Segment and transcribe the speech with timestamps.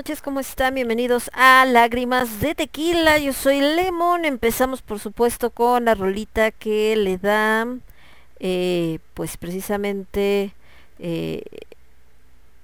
[0.00, 0.76] Noches, ¿cómo están?
[0.76, 3.18] Bienvenidos a Lágrimas de Tequila.
[3.18, 4.24] Yo soy Lemon.
[4.24, 7.66] Empezamos, por supuesto, con la rolita que le da,
[8.38, 10.54] eh, pues precisamente,
[11.00, 11.42] eh,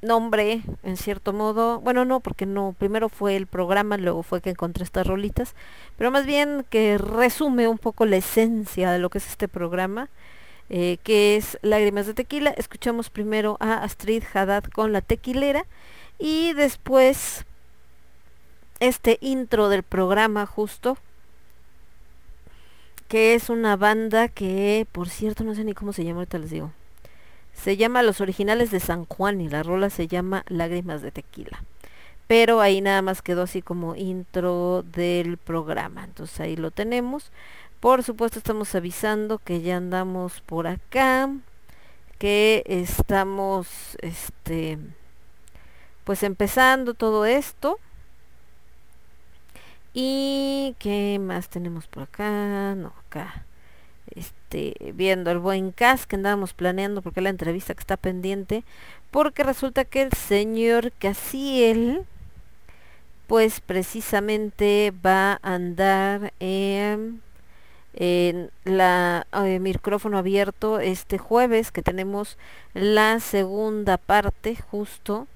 [0.00, 1.78] nombre, en cierto modo.
[1.80, 5.54] Bueno, no, porque no, primero fue el programa, luego fue que encontré estas rolitas.
[5.98, 10.08] Pero más bien que resume un poco la esencia de lo que es este programa.
[10.70, 12.50] eh, que es Lágrimas de Tequila.
[12.50, 15.66] Escuchamos primero a Astrid Haddad con la tequilera
[16.18, 17.44] y después
[18.80, 20.98] este intro del programa justo
[23.08, 26.50] que es una banda que por cierto no sé ni cómo se llama ahorita les
[26.50, 26.72] digo.
[27.52, 31.64] Se llama Los Originales de San Juan y la rola se llama Lágrimas de Tequila.
[32.26, 36.04] Pero ahí nada más quedó así como intro del programa.
[36.04, 37.30] Entonces ahí lo tenemos.
[37.80, 41.30] Por supuesto estamos avisando que ya andamos por acá
[42.18, 44.78] que estamos este
[46.06, 47.80] pues empezando todo esto.
[49.92, 53.44] Y qué más tenemos por acá, no, acá.
[54.14, 58.62] Este, viendo el buen cast que andábamos planeando porque la entrevista que está pendiente
[59.10, 62.06] porque resulta que el señor Casiel
[63.26, 67.20] pues precisamente va a andar en,
[67.94, 72.38] en la eh, micrófono abierto este jueves que tenemos
[72.74, 75.26] la segunda parte justo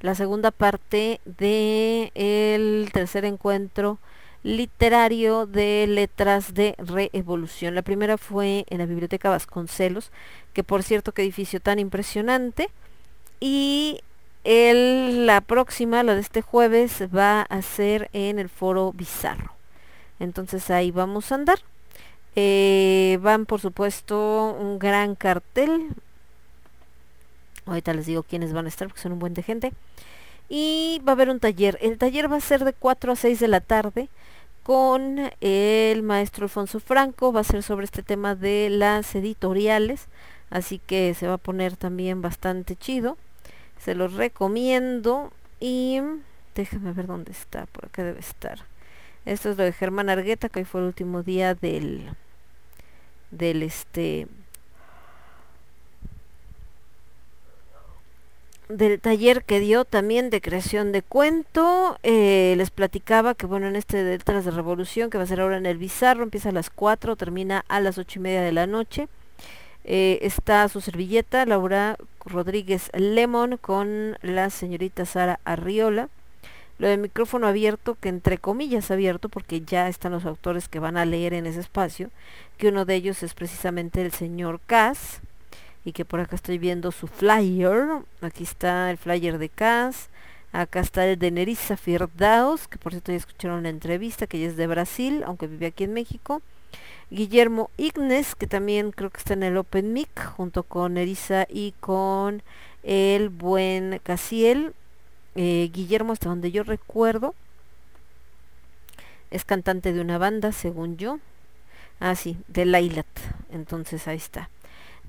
[0.00, 3.98] la segunda parte de el tercer encuentro
[4.42, 7.74] literario de letras de reevolución.
[7.74, 10.10] La primera fue en la Biblioteca Vasconcelos,
[10.52, 12.70] que por cierto qué edificio tan impresionante.
[13.40, 14.00] Y
[14.44, 19.52] el, la próxima, la de este jueves, va a ser en el foro Bizarro.
[20.20, 21.58] Entonces ahí vamos a andar.
[22.36, 25.88] Eh, van por supuesto un gran cartel.
[27.68, 29.72] Ahorita les digo quiénes van a estar porque son un buen de gente.
[30.48, 31.78] Y va a haber un taller.
[31.80, 34.08] El taller va a ser de 4 a 6 de la tarde
[34.62, 37.32] con el maestro Alfonso Franco.
[37.32, 40.06] Va a ser sobre este tema de las editoriales.
[40.50, 43.18] Así que se va a poner también bastante chido.
[43.78, 45.32] Se los recomiendo.
[45.60, 46.00] Y
[46.54, 47.66] déjenme ver dónde está.
[47.66, 48.60] Por acá debe estar.
[49.26, 52.08] Esto es lo de Germán Argueta, que hoy fue el último día del
[53.30, 54.26] del este
[58.68, 61.98] del taller que dio también de creación de cuento.
[62.02, 65.40] Eh, les platicaba que bueno, en este de Letras de Revolución, que va a ser
[65.40, 68.52] ahora en el Bizarro, empieza a las 4, termina a las ocho y media de
[68.52, 69.08] la noche.
[69.84, 76.08] Eh, está su servilleta, Laura Rodríguez Lemon, con la señorita Sara Arriola.
[76.78, 80.96] Lo de micrófono abierto, que entre comillas abierto, porque ya están los autores que van
[80.96, 82.10] a leer en ese espacio,
[82.56, 85.20] que uno de ellos es precisamente el señor Cass
[85.84, 87.86] y que por acá estoy viendo su flyer.
[88.20, 90.08] Aquí está el flyer de Cas.
[90.52, 94.48] Acá está el de Nerissa Firdaus, que por cierto ya escucharon la entrevista, que ella
[94.48, 96.42] es de Brasil, aunque vive aquí en México.
[97.10, 101.72] Guillermo Ignes, que también creo que está en el Open Mic, junto con Nerissa y
[101.80, 102.42] con
[102.82, 104.74] el buen Casiel.
[105.34, 107.34] Eh, Guillermo, hasta donde yo recuerdo,
[109.30, 111.18] es cantante de una banda, según yo.
[112.00, 113.06] Ah, sí, de Lailat.
[113.50, 114.50] Entonces ahí está.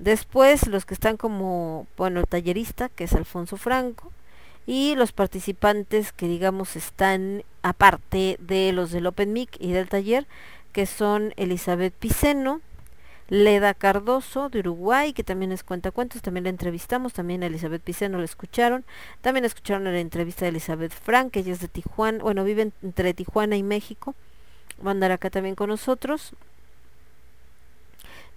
[0.00, 4.10] Después los que están como, bueno, el tallerista, que es Alfonso Franco,
[4.66, 10.26] y los participantes que digamos están aparte de los del Open Mic y del taller,
[10.72, 12.62] que son Elizabeth Piceno,
[13.28, 18.16] Leda Cardoso de Uruguay, que también es cuentacuentos, también la entrevistamos, también a Elizabeth Piceno
[18.16, 18.86] la escucharon,
[19.20, 23.12] también escucharon la entrevista de Elizabeth Frank, que ella es de Tijuana, bueno, vive entre
[23.12, 24.14] Tijuana y México,
[24.84, 26.32] va a andar acá también con nosotros,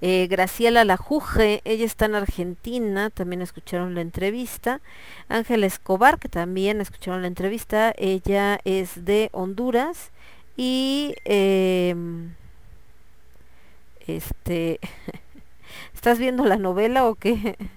[0.01, 4.81] eh, Graciela Lajuje, ella está en Argentina, también escucharon la entrevista.
[5.29, 10.11] Ángela Escobar, que también escucharon la entrevista, ella es de Honduras.
[10.57, 11.95] Y eh,
[14.07, 14.79] este,
[15.93, 17.57] ¿estás viendo la novela o qué?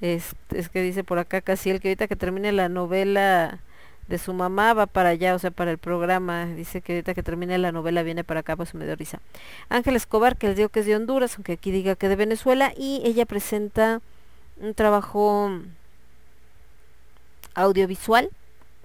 [0.00, 3.60] Es, es que dice por acá casi el que ahorita que termine la novela
[4.10, 6.44] de su mamá va para allá, o sea, para el programa.
[6.46, 9.20] Dice que ahorita que termine la novela viene para acá, pues me dio risa.
[9.68, 12.72] Ángel Escobar, que les digo que es de Honduras, aunque aquí diga que de Venezuela,
[12.76, 14.02] y ella presenta
[14.58, 15.50] un trabajo
[17.54, 18.30] audiovisual,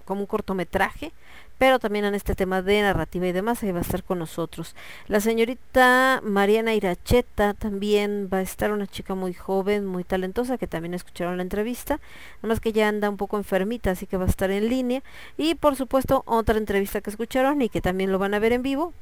[0.04, 1.10] como un cortometraje,
[1.58, 4.74] pero también en este tema de narrativa y demás, ahí va a estar con nosotros.
[5.08, 10.66] La señorita Mariana Iracheta también va a estar, una chica muy joven, muy talentosa, que
[10.66, 12.00] también escucharon la entrevista,
[12.36, 15.02] nada más que ya anda un poco enfermita, así que va a estar en línea.
[15.36, 18.62] Y por supuesto, otra entrevista que escucharon y que también lo van a ver en
[18.62, 18.92] vivo,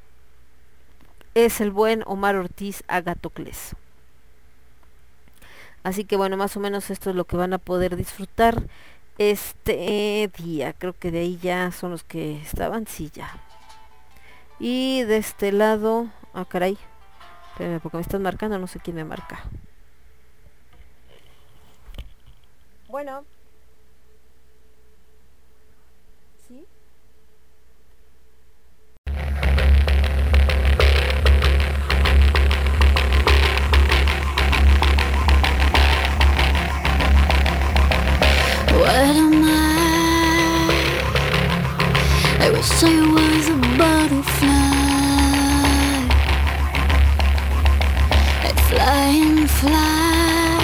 [1.35, 3.75] es el buen Omar Ortiz Agatocles.
[5.83, 8.63] Así que bueno, más o menos esto es lo que van a poder disfrutar
[9.19, 10.73] este día.
[10.73, 13.31] Creo que de ahí ya son los que estaban, sí, ya.
[14.59, 16.79] Y de este lado, ah, caray.
[17.53, 19.45] Espérame, porque me están marcando, no sé quién me marca.
[22.89, 23.25] Bueno.
[26.47, 26.67] ¿Sí?
[38.79, 39.49] What am I?
[42.41, 44.75] I wish I was a butterfly.
[48.47, 50.59] I'd fly and fly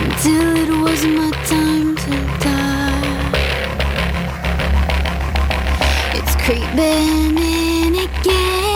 [0.00, 2.12] until it was my time to
[2.44, 3.32] die.
[6.14, 8.73] It's creeping in again.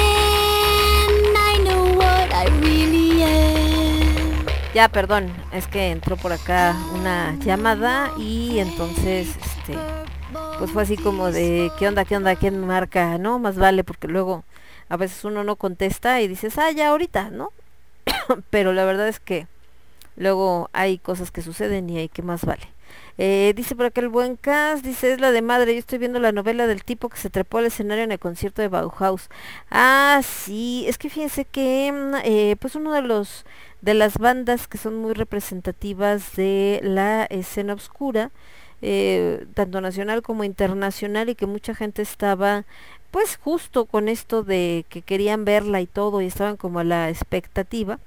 [4.78, 9.76] Ya, perdón, es que entró por acá una llamada y entonces, este,
[10.56, 13.18] pues fue así como de, ¿qué onda, qué onda, quién marca?
[13.18, 14.44] No, más vale porque luego
[14.88, 17.52] a veces uno no contesta y dices, ah, ya ahorita, ¿no?
[18.50, 19.49] Pero la verdad es que
[20.14, 22.69] luego hay cosas que suceden y hay que más vale.
[23.19, 26.21] Eh, dice por acá el buen cast, dice es la de madre, yo estoy viendo
[26.21, 29.28] la novela del tipo que se trepó al escenario en el concierto de Bauhaus.
[29.71, 33.45] Ah, sí, es que fíjense que mm, eh, pues uno de los
[33.81, 38.31] de las bandas que son muy representativas de la escena oscura,
[38.83, 42.65] eh, tanto nacional como internacional y que mucha gente estaba
[43.11, 47.09] pues justo con esto de que querían verla y todo y estaban como a la
[47.11, 47.99] expectativa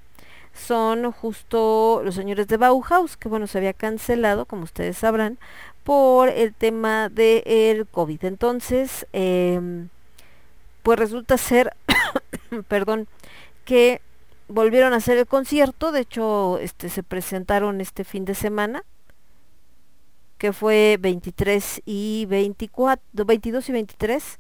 [0.54, 5.38] son justo los señores de Bauhaus, que bueno, se había cancelado, como ustedes sabrán,
[5.84, 8.26] por el tema del COVID.
[8.26, 9.90] Entonces, em,
[10.84, 11.74] pues resulta ser,
[12.68, 13.08] perdón,
[13.66, 14.02] que
[14.48, 18.84] volvieron a hacer el concierto, de hecho, este se presentaron este fin de semana,
[20.38, 24.40] que fue 23 y 24, 22 y 23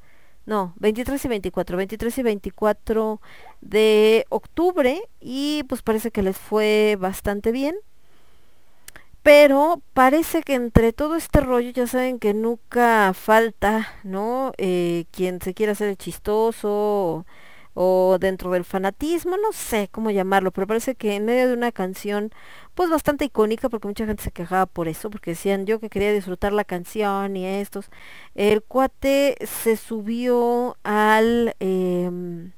[0.51, 3.21] no, 23 y 24, 23 y 24
[3.61, 7.77] de octubre y pues parece que les fue bastante bien.
[9.23, 14.51] Pero parece que entre todo este rollo ya saben que nunca falta, ¿no?
[14.57, 17.25] Eh, quien se quiera hacer el chistoso
[18.19, 22.31] dentro del fanatismo, no sé cómo llamarlo, pero parece que en medio de una canción
[22.75, 26.11] pues bastante icónica porque mucha gente se quejaba por eso, porque decían yo que quería
[26.11, 27.89] disfrutar la canción y estos,
[28.35, 32.51] el cuate se subió al em,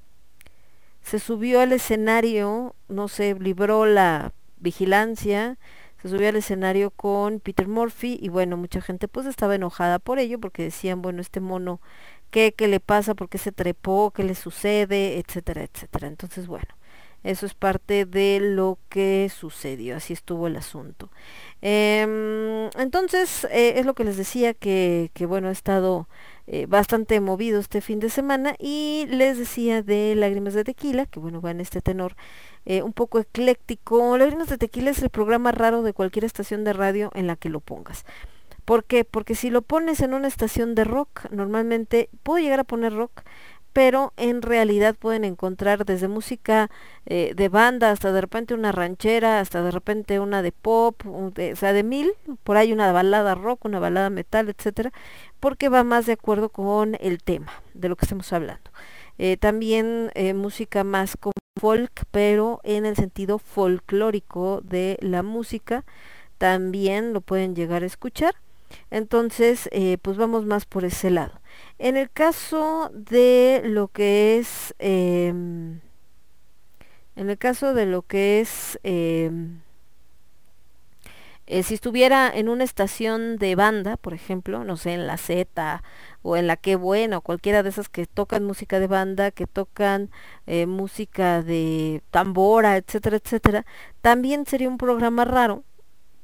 [1.03, 5.57] se subió al escenario, no sé, libró la vigilancia,
[6.01, 10.19] se subió al escenario con Peter Murphy y bueno, mucha gente pues estaba enojada por
[10.19, 11.81] ello porque decían, bueno, este mono
[12.33, 16.07] qué, le pasa, por qué se trepó, qué le sucede, etcétera, etcétera.
[16.07, 16.67] Entonces, bueno,
[17.23, 21.09] eso es parte de lo que sucedió, así estuvo el asunto.
[21.61, 26.07] Em, entonces, eh, es lo que les decía que, que bueno, he estado
[26.47, 31.19] eh, bastante movido este fin de semana y les decía de Lágrimas de Tequila, que
[31.19, 32.15] bueno, va en este tenor
[32.65, 34.17] eh, un poco ecléctico.
[34.17, 37.49] Lágrimas de Tequila es el programa raro de cualquier estación de radio en la que
[37.49, 38.05] lo pongas.
[38.65, 39.03] ¿Por qué?
[39.03, 43.23] Porque si lo pones en una estación de rock, normalmente puedo llegar a poner rock,
[43.73, 46.69] pero en realidad pueden encontrar desde música
[47.07, 51.31] eh, de banda hasta de repente una ranchera, hasta de repente una de pop, o
[51.55, 54.93] sea, de mil, por ahí una balada rock, una balada metal, etcétera,
[55.39, 58.71] porque va más de acuerdo con el tema de lo que estamos hablando.
[59.17, 65.83] Eh, también eh, música más como folk, pero en el sentido folclórico de la música,
[66.37, 68.35] también lo pueden llegar a escuchar.
[68.91, 71.41] Entonces, eh, pues vamos más por ese lado.
[71.79, 75.79] En el caso de lo que es, em,
[77.15, 79.61] en el caso de lo que es, em,
[81.45, 85.83] eh, si estuviera en una estación de banda, por ejemplo, no sé, en la Z
[86.21, 89.45] o en la Qué Buena o cualquiera de esas que tocan música de banda, que
[89.47, 90.09] tocan
[90.47, 93.65] eh, música de tambora, etcétera, etcétera,
[94.01, 95.63] también sería un programa raro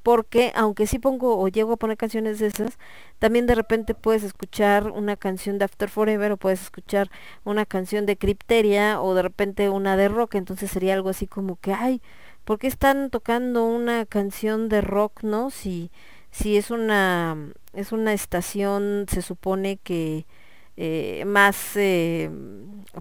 [0.03, 2.77] porque aunque sí pongo o llego a poner canciones de esas,
[3.19, 7.09] también de repente puedes escuchar una canción de After Forever o puedes escuchar
[7.43, 11.57] una canción de Crypteria o de repente una de rock, entonces sería algo así como
[11.57, 12.01] que, ay,
[12.45, 15.49] ¿por qué están tocando una canción de rock, no?
[15.51, 15.91] Si,
[16.31, 17.38] si es una,
[17.73, 20.25] es una estación, se supone que
[20.77, 22.31] eh, más, eh,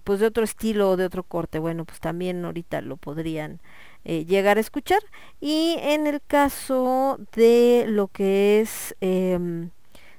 [0.05, 3.61] pues de otro estilo o de otro corte, bueno, pues también ahorita lo podrían
[4.05, 5.01] eh, llegar a escuchar.
[5.41, 9.71] Y en el caso de lo que es, em,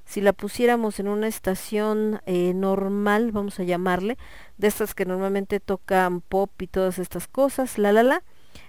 [0.05, 4.17] si la pusiéramos en una estación eh, normal, vamos a llamarle,
[4.57, 8.23] de estas que normalmente tocan pop y todas estas cosas, la la la,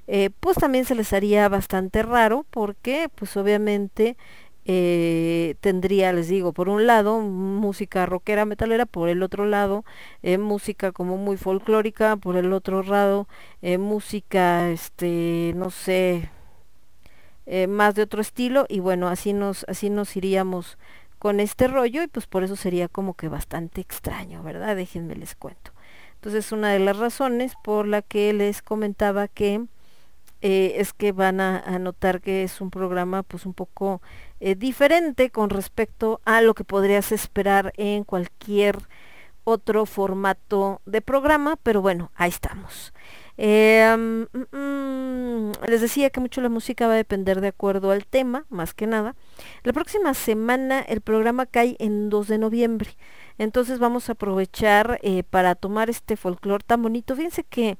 [0.07, 4.16] eh, pues también se les haría bastante raro porque pues obviamente
[4.73, 9.85] eh, tendría, les digo, por un lado música rockera metalera, por el otro lado
[10.23, 13.27] eh, música como muy folclórica, por el otro lado
[13.63, 16.31] eh, música, este, no sé,
[17.47, 20.79] eh, más de otro estilo y bueno, así nos, así nos iríamos
[21.19, 24.77] con este rollo y pues por eso sería como que bastante extraño, ¿verdad?
[24.77, 25.73] Déjenme les cuento.
[26.15, 29.65] Entonces una de las razones por la que les comentaba que
[30.43, 34.01] es que van a, a, notar que es un programa pues un poco
[34.40, 38.79] eh, diferente con respecto a lo que podrías esperar en cualquier
[39.44, 42.92] otro formato de programa, pero bueno, ahí estamos.
[43.37, 48.05] Eh, mm, mm, les decía que mucho la música va a depender de acuerdo al
[48.05, 49.14] tema, más que nada.
[49.62, 52.90] La próxima semana el programa cae en 2 de noviembre,
[53.38, 57.16] entonces vamos a aprovechar eh, para tomar este folclore tan bonito.
[57.16, 57.79] Fíjense que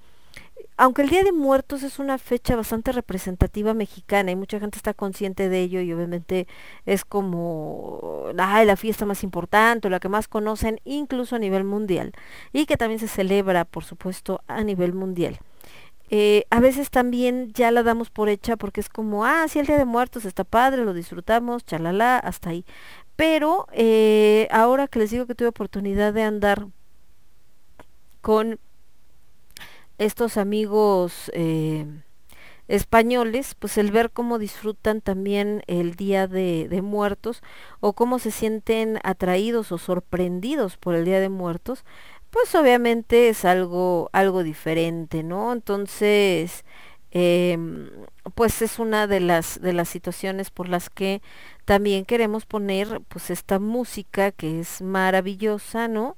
[0.77, 4.95] aunque el Día de Muertos es una fecha bastante representativa mexicana y mucha gente está
[4.95, 6.47] consciente de ello y obviamente
[6.87, 12.13] es como ay, la fiesta más importante, la que más conocen incluso a nivel mundial
[12.53, 15.39] y que también se celebra, por supuesto, a nivel mundial.
[16.13, 19.67] Eh, a veces también ya la damos por hecha porque es como, ah, sí, el
[19.67, 22.65] Día de Muertos está padre, lo disfrutamos, chalala, hasta ahí.
[23.17, 26.67] Pero eh, ahora que les digo que tuve oportunidad de andar
[28.21, 28.59] con
[30.01, 31.87] estos amigos eh,
[32.69, 37.43] españoles, pues el ver cómo disfrutan también el Día de, Muertos
[37.81, 41.85] o cómo se sienten atraídos o sorprendidos por el Día de Muertos,
[42.31, 45.53] pues obviamente es algo, algo diferente, ¿no?
[45.53, 46.65] Entonces,
[47.11, 47.59] eh,
[48.35, 51.21] pues es una de las, de las situaciones por las que
[51.67, 56.17] también queremos poner pues esta música que es maravillosa, ¿no?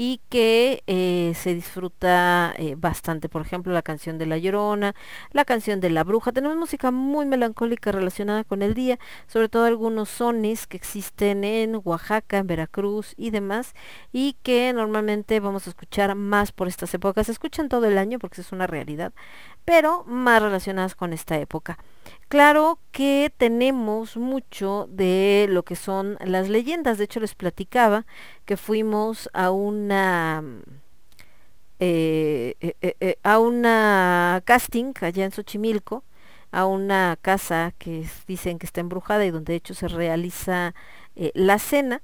[0.00, 3.28] Y que eh, se disfruta eh, bastante.
[3.28, 4.94] Por ejemplo, la canción de La Llorona,
[5.32, 6.30] la canción de La Bruja.
[6.30, 11.80] Tenemos música muy melancólica relacionada con el día, sobre todo algunos sones que existen en
[11.82, 13.74] Oaxaca, en Veracruz y demás,
[14.12, 17.26] y que normalmente vamos a escuchar más por estas épocas.
[17.26, 19.12] Se escuchan todo el año porque es una realidad,
[19.68, 21.76] pero más relacionadas con esta época.
[22.28, 26.96] Claro que tenemos mucho de lo que son las leyendas.
[26.96, 28.06] De hecho, les platicaba
[28.46, 30.42] que fuimos a una
[31.80, 36.02] eh, eh, eh, a una casting allá en Xochimilco,
[36.50, 40.74] a una casa que dicen que está embrujada y donde de hecho se realiza
[41.34, 42.00] la cena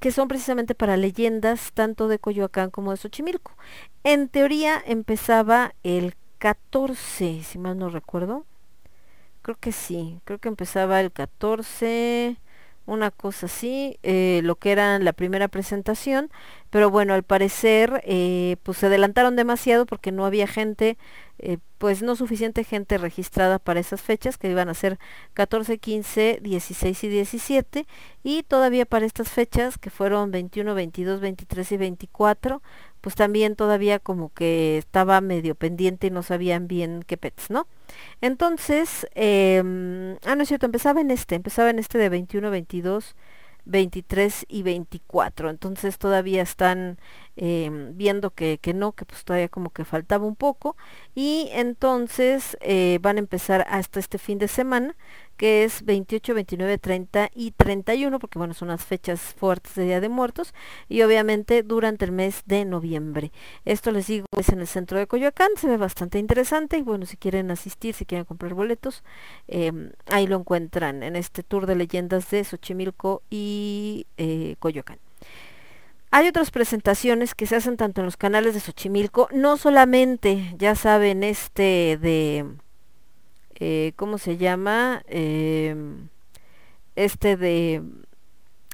[0.00, 3.52] que son precisamente para leyendas tanto de Coyoacán como de Xochimilco.
[4.04, 8.44] En teoría empezaba el 14, si mal no recuerdo.
[9.42, 12.36] Creo que sí, creo que empezaba el 14,
[12.88, 16.30] una cosa así, eh, lo que era la primera presentación,
[16.70, 20.96] pero bueno, al parecer eh, pues se adelantaron demasiado porque no había gente,
[21.38, 24.98] eh, pues no suficiente gente registrada para esas fechas que iban a ser
[25.34, 27.86] 14, 15, 16 y 17
[28.22, 32.62] y todavía para estas fechas que fueron 21, 22, 23 y 24
[33.00, 37.66] pues también todavía como que estaba medio pendiente y no sabían bien qué pets, ¿no?
[38.20, 43.14] Entonces, eh, ah, no es cierto, empezaba en este, empezaba en este de 21, 22,
[43.68, 45.50] 23 y 24.
[45.50, 46.98] Entonces todavía están
[47.36, 50.76] eh, viendo que, que, no, que pues todavía como que faltaba un poco.
[51.14, 54.96] Y entonces eh, van a empezar hasta este fin de semana
[55.38, 60.00] que es 28, 29, 30 y 31, porque bueno, son las fechas fuertes de Día
[60.00, 60.52] de Muertos,
[60.88, 63.32] y obviamente durante el mes de noviembre.
[63.64, 67.06] Esto les digo, es en el centro de Coyoacán, se ve bastante interesante, y bueno,
[67.06, 69.04] si quieren asistir, si quieren comprar boletos,
[69.46, 69.72] eh,
[70.06, 74.98] ahí lo encuentran en este tour de leyendas de Xochimilco y eh, Coyoacán.
[76.10, 80.74] Hay otras presentaciones que se hacen tanto en los canales de Xochimilco, no solamente, ya
[80.74, 82.46] saben, este de
[83.58, 85.02] eh, ¿cómo se llama?
[85.08, 85.76] Eh,
[86.96, 87.82] este de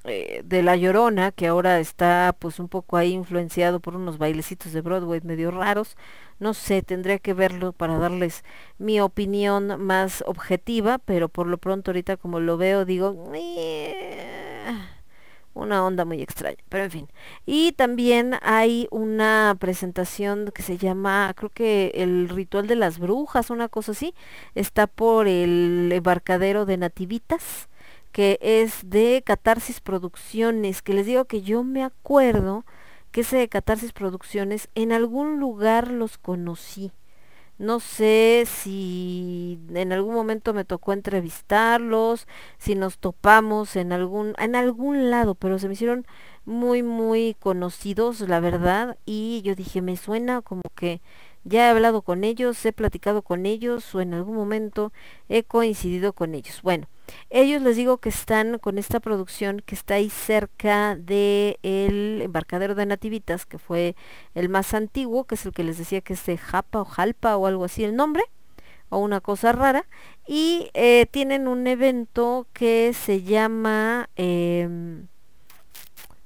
[0.06, 4.74] eh, de La Llorona, que ahora está pues un poco ahí influenciado por unos bailecitos
[4.74, 5.96] de Broadway medio raros.
[6.38, 8.44] No sé, tendría que verlo para darles
[8.76, 13.32] mi opinión más objetiva, pero por lo pronto ahorita como lo veo digo,
[15.54, 17.08] una onda muy extraña, pero en fin.
[17.46, 23.50] Y también hay una presentación que se llama, creo que el ritual de las brujas,
[23.50, 24.14] una cosa así,
[24.54, 27.68] está por el embarcadero de Nativitas,
[28.12, 32.64] que es de Catarsis Producciones, que les digo que yo me acuerdo
[33.10, 36.92] que ese de Catarsis Producciones en algún lugar los conocí
[37.58, 42.26] no sé si en algún momento me tocó entrevistarlos,
[42.58, 46.06] si nos topamos en algún en algún lado, pero se me hicieron
[46.44, 51.00] muy muy conocidos, la verdad, y yo dije, me suena como que
[51.44, 54.92] ya he hablado con ellos, he platicado con ellos o en algún momento
[55.28, 56.60] he coincidido con ellos.
[56.62, 56.88] Bueno,
[57.30, 62.74] ellos les digo que están con esta producción que está ahí cerca del el embarcadero
[62.74, 63.96] de Nativitas, que fue
[64.34, 67.36] el más antiguo, que es el que les decía que es de Japa o Jalpa
[67.36, 68.24] o algo así el nombre,
[68.88, 69.86] o una cosa rara,
[70.26, 74.68] y eh, tienen un evento que se llama, eh,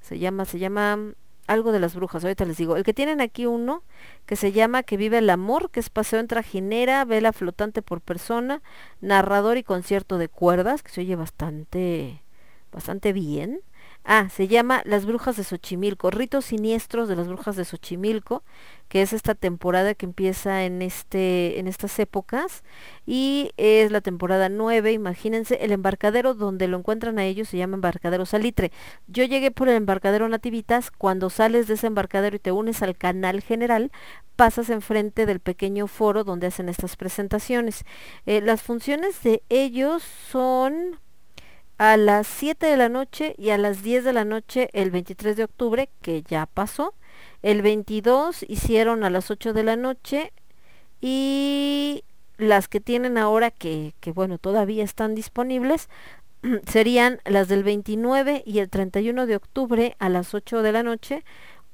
[0.01, 1.15] se llama, se llama
[1.49, 2.77] algo de las brujas, ahorita les digo.
[2.77, 3.83] El que tienen aquí uno,
[4.27, 8.01] que se llama Que vive el amor, que es paseo en trajinera, vela flotante por
[8.01, 8.63] persona,
[9.01, 12.23] narrador y concierto de cuerdas, que se oye bastante,
[12.71, 13.63] bastante bien.
[14.05, 18.43] Ah, se llama Las Brujas de Xochimilco, ritos siniestros de las Brujas de Xochimilco,
[18.89, 22.63] que es esta temporada que empieza en este en estas épocas
[23.07, 27.77] y es la temporada 9, imagínense, el embarcadero donde lo encuentran a ellos se llama
[27.77, 28.73] embarcadero Salitre.
[29.07, 32.97] Yo llegué por el embarcadero Nativitas, cuando sales de ese embarcadero y te unes al
[32.97, 33.91] canal general,
[34.37, 37.85] pasas enfrente del pequeño foro donde hacen estas presentaciones.
[38.27, 41.01] Eh, las funciones de ellos son
[41.79, 45.37] a las 7 de la noche y a las 10 de la noche el 23
[45.37, 46.95] de octubre, que ya pasó.
[47.43, 50.33] El 22 hicieron a las 8 de la noche
[51.01, 52.05] y
[52.37, 55.89] las que tienen ahora que, que bueno, todavía están disponibles
[56.67, 61.25] serían las del 29 y el 31 de octubre a las 8 de la noche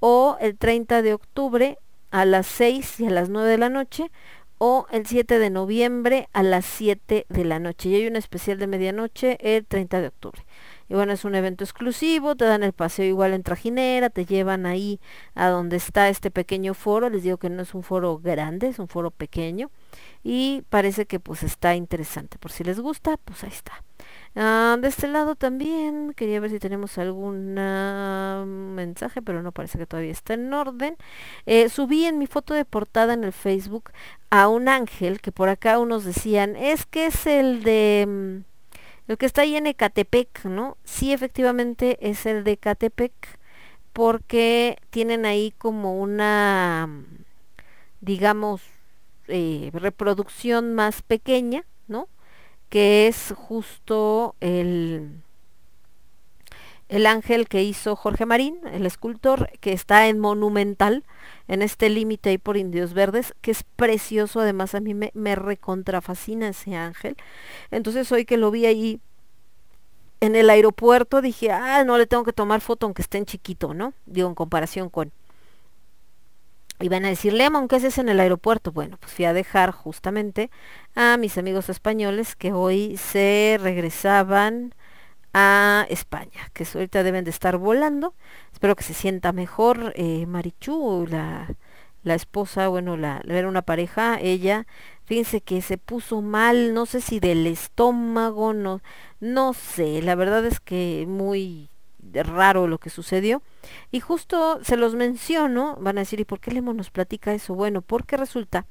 [0.01, 1.79] o el 30 de octubre
[2.11, 4.11] a las 6 y a las 9 de la noche
[4.59, 7.89] o el 7 de noviembre a las 7 de la noche.
[7.89, 10.45] Y hay un especial de medianoche el 30 de octubre.
[10.89, 14.67] Y bueno, es un evento exclusivo, te dan el paseo igual en trajinera, te llevan
[14.67, 15.01] ahí
[15.35, 17.11] a donde está este pequeño foro.
[17.11, 19.71] Les digo que no es un foro grande, es un foro pequeño.
[20.23, 22.39] Y parece que pues está interesante.
[22.39, 23.83] Por si les gusta, pues ahí está.
[24.37, 27.55] Ah, de este lado también quería ver si tenemos algún
[28.75, 30.97] mensaje, pero no parece que todavía está en orden.
[31.47, 33.91] Eh, subí en mi foto de portada en el Facebook
[34.31, 38.43] a un ángel que por acá unos decían, es que es el de...
[39.07, 40.79] El que está ahí en Ecatepec, ¿no?
[40.85, 43.13] Sí, efectivamente es el de Ecatepec
[43.93, 46.89] porque tienen ahí como una,
[48.01, 48.63] digamos,
[49.29, 52.09] eh, reproducción más pequeña, ¿no?
[52.71, 55.24] Que es justo el,
[56.95, 61.03] el ángel que hizo Jorge Marín, el escultor, que está en Monumental,
[61.49, 65.35] en este límite ahí por Indios Verdes, que es precioso, además a mí me, me
[65.35, 67.17] recontrafascina ese ángel.
[67.73, 69.01] Entonces hoy que lo vi ahí
[70.21, 73.75] en el aeropuerto dije, ah, no le tengo que tomar foto aunque esté en chiquito,
[73.75, 73.93] ¿no?
[74.07, 75.11] Digo, en comparación con...
[76.79, 78.71] Y van a decir, Lemon, ¿qué haces en el aeropuerto?
[78.71, 80.49] Bueno, pues fui a dejar justamente
[80.95, 84.77] a mis amigos españoles que hoy se regresaban
[85.35, 88.15] a España, que ahorita deben de estar volando.
[88.53, 91.49] Espero que se sienta mejor eh, Marichu, la,
[92.05, 94.67] la esposa, bueno, la, era una pareja, ella,
[95.05, 98.81] fíjense que se puso mal, no sé si del estómago, no,
[99.21, 101.69] no sé, la verdad es que muy
[102.13, 103.43] raro lo que sucedió.
[103.91, 107.55] Y justo se los menciono, van a decir, ¿y por qué Lemo nos platica eso?
[107.55, 108.67] Bueno, porque resulta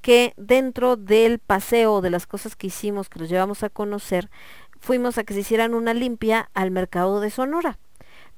[0.00, 4.30] que dentro del paseo de las cosas que hicimos, que los llevamos a conocer,
[4.80, 7.78] fuimos a que se hicieran una limpia al mercado de Sonora.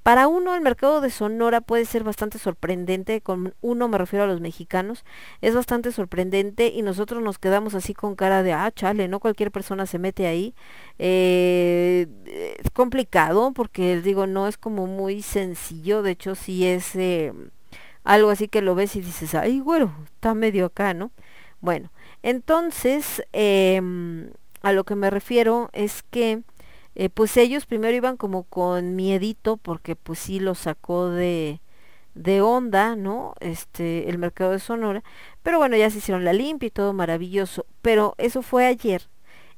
[0.03, 4.27] Para uno el mercado de Sonora puede ser bastante sorprendente, con uno me refiero a
[4.27, 5.05] los mexicanos,
[5.41, 9.53] es bastante sorprendente y nosotros nos quedamos así con cara de, ah, chale, no cualquier
[9.53, 10.55] persona se mete ahí.
[10.99, 12.09] Eh,
[12.59, 17.33] es complicado porque, digo, no es como muy sencillo, de hecho sí es eh,
[18.03, 21.13] algo así que lo ves y dices, ay, bueno, está medio acá, ¿no?
[21.61, 21.93] Bueno,
[22.25, 24.31] entonces, em,
[24.63, 26.43] a lo que me refiero es que
[26.95, 31.61] eh, pues ellos primero iban como con miedito porque pues sí lo sacó de,
[32.15, 33.35] de onda, ¿no?
[33.41, 35.03] Este, el mercado de Sonora,
[35.43, 39.09] pero bueno, ya se hicieron la limpia y todo maravilloso, pero eso fue ayer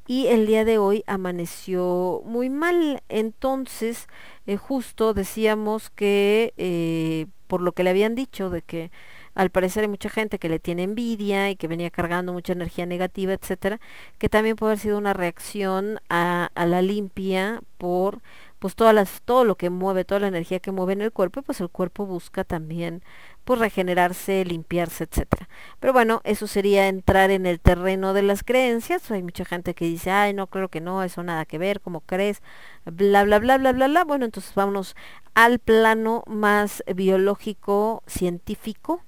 [0.07, 4.09] y el día de hoy amaneció muy mal, entonces
[4.47, 8.91] eh, justo decíamos que eh, por lo que le habían dicho de que
[9.35, 12.87] al parecer hay mucha gente que le tiene envidia y que venía cargando mucha energía
[12.87, 13.81] negativa, etcétera,
[14.19, 18.23] que también puede haber sido una reacción a, la limpia por
[18.59, 21.43] pues todas las, todo lo que mueve, toda la energía que mueve en el cuerpo,
[21.43, 23.03] pues el cuerpo busca también
[23.45, 25.49] pues regenerarse, limpiarse, etcétera.
[25.81, 29.11] Pero bueno, eso sería entrar en el terreno de las creencias.
[29.11, 32.01] Hay mucha gente que dice, ay, no, creo que no, eso nada que ver, ¿cómo
[32.01, 32.43] crees?
[32.87, 34.05] Bla, bla, bla, bla, bla, bla.
[34.05, 34.97] Bueno, entonces vámonos
[35.35, 39.03] al plano más biológico, científico,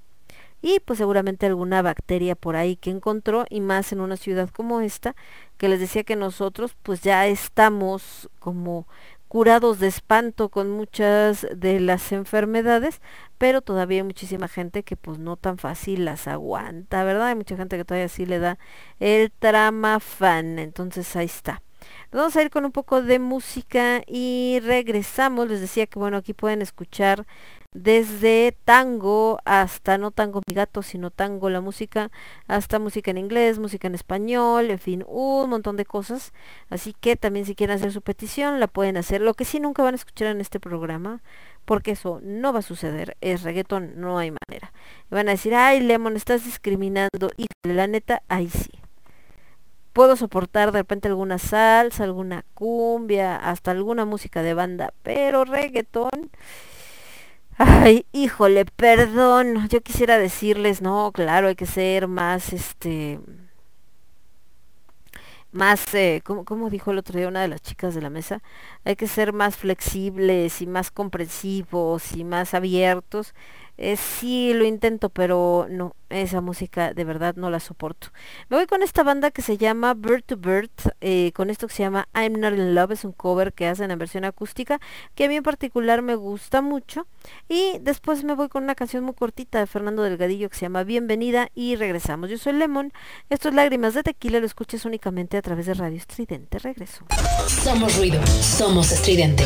[0.66, 4.80] y pues seguramente alguna bacteria por ahí que encontró y más en una ciudad como
[4.80, 5.14] esta
[5.58, 8.88] que les decía que nosotros pues ya estamos como
[9.28, 13.00] curados de espanto con muchas de las enfermedades,
[13.38, 17.28] pero todavía hay muchísima gente que pues no tan fácil las aguanta, ¿verdad?
[17.28, 18.58] Hay mucha gente que todavía sí le da
[18.98, 21.62] el trama fan, entonces ahí está.
[22.10, 25.48] Vamos a ir con un poco de música y regresamos.
[25.48, 27.24] Les decía que bueno, aquí pueden escuchar
[27.76, 32.10] desde tango hasta no tango mi gato, sino tango la música,
[32.48, 36.32] hasta música en inglés, música en español, en fin, un montón de cosas.
[36.70, 39.20] Así que también si quieren hacer su petición, la pueden hacer.
[39.20, 41.22] Lo que sí nunca van a escuchar en este programa,
[41.64, 44.72] porque eso no va a suceder, es reggaeton, no hay manera.
[45.10, 47.30] Van a decir, ay, Lemon, estás discriminando.
[47.36, 48.70] Y la neta, ahí sí.
[49.92, 56.30] Puedo soportar de repente alguna salsa, alguna cumbia, hasta alguna música de banda, pero reggaeton
[57.58, 59.68] Ay, híjole, perdón.
[59.68, 63.18] Yo quisiera decirles, no, claro, hay que ser más, este,
[65.52, 68.42] más, eh, como, como dijo el otro día una de las chicas de la mesa,
[68.84, 73.34] hay que ser más flexibles y más comprensivos y más abiertos
[73.78, 78.08] eh, sí, lo intento, pero no, esa música de verdad no la soporto.
[78.48, 81.74] Me voy con esta banda que se llama Bird to Bird, eh, con esto que
[81.74, 84.80] se llama I'm Not in Love, es un cover que hacen en versión acústica,
[85.14, 87.06] que a mí en particular me gusta mucho.
[87.48, 90.84] Y después me voy con una canción muy cortita de Fernando Delgadillo que se llama
[90.84, 92.30] Bienvenida y regresamos.
[92.30, 92.92] Yo soy Lemon,
[93.30, 96.58] esto es Lágrimas de Tequila, lo escuchas únicamente a través de Radio Estridente.
[96.58, 97.04] Regreso.
[97.46, 99.44] Somos ruido, somos estridente.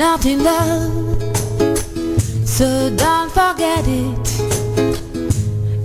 [0.00, 1.22] Not in love,
[2.48, 4.28] so don't forget it.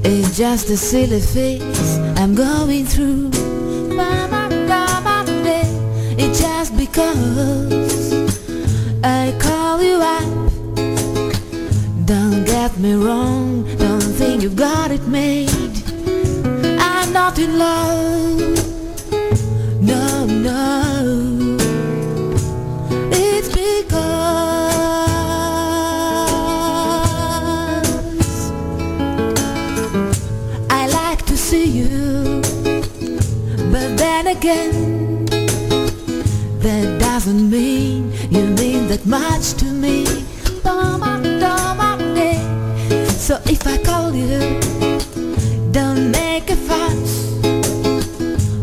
[0.06, 3.32] It's just a silly phase I'm going through.
[6.18, 8.14] It's just because
[9.04, 10.30] I call you up.
[12.06, 15.76] Don't get me wrong, don't think you've got it made.
[16.80, 18.40] I'm not in love,
[19.82, 20.95] no, no.
[34.38, 35.26] Again,
[36.60, 40.06] that doesn't mean you mean that much to me.
[43.26, 44.60] So if I call you,
[45.72, 47.34] don't make a fuss.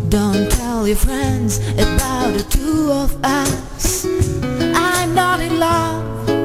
[0.08, 4.04] Don't tell your friends about the two of us.
[4.76, 6.41] I'm not in love.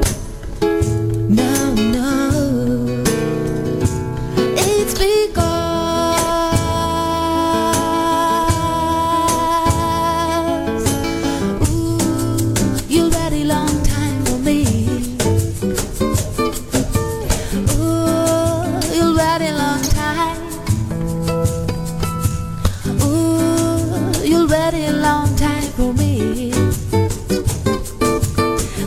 [25.78, 26.52] Me.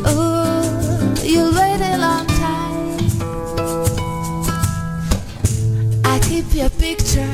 [0.08, 1.52] Ooh, you're
[1.82, 3.00] a long time.
[6.04, 7.34] I keep your picture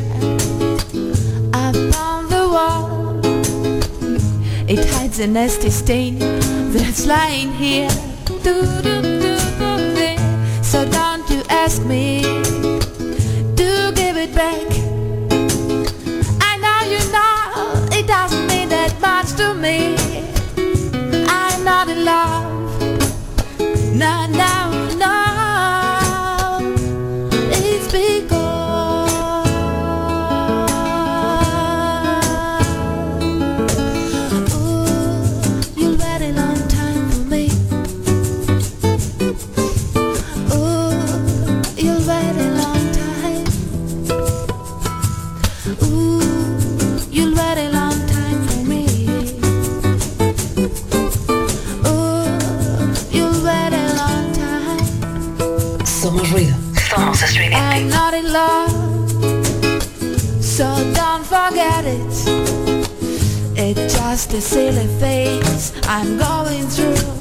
[1.53, 3.19] up on the wall.
[4.67, 6.19] It hides a nasty stain
[6.71, 7.89] that's lying here.
[10.61, 12.21] So don't you ask me
[22.07, 22.47] love.
[23.93, 24.56] No, no,
[57.17, 59.09] Somos I'm not in love,
[60.39, 62.13] so don't forget it.
[63.57, 67.17] It's just a silly phase I'm going through.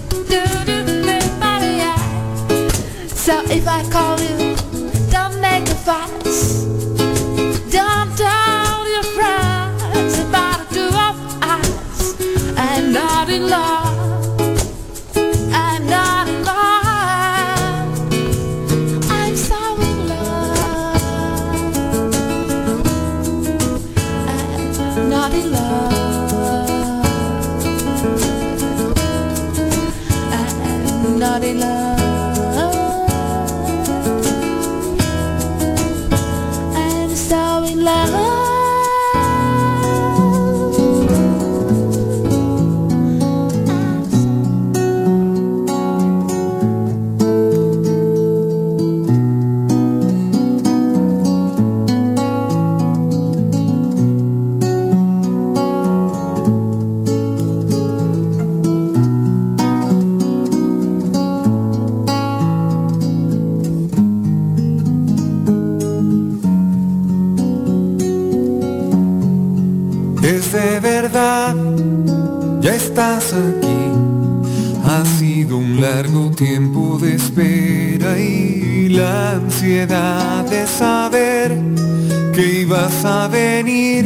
[3.27, 4.55] So if I call you,
[5.11, 6.65] don't make a fuss.
[7.71, 12.15] Don't tell your friends about the two of us.
[12.59, 13.76] I'm not in love.
[72.61, 73.81] Ya estás aquí.
[74.85, 81.55] Ha sido un Un largo tiempo de espera y la ansiedad de saber
[82.35, 84.05] que ibas a venir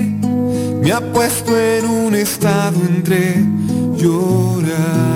[0.83, 3.45] me ha puesto en un estado entre
[3.97, 5.10] llorar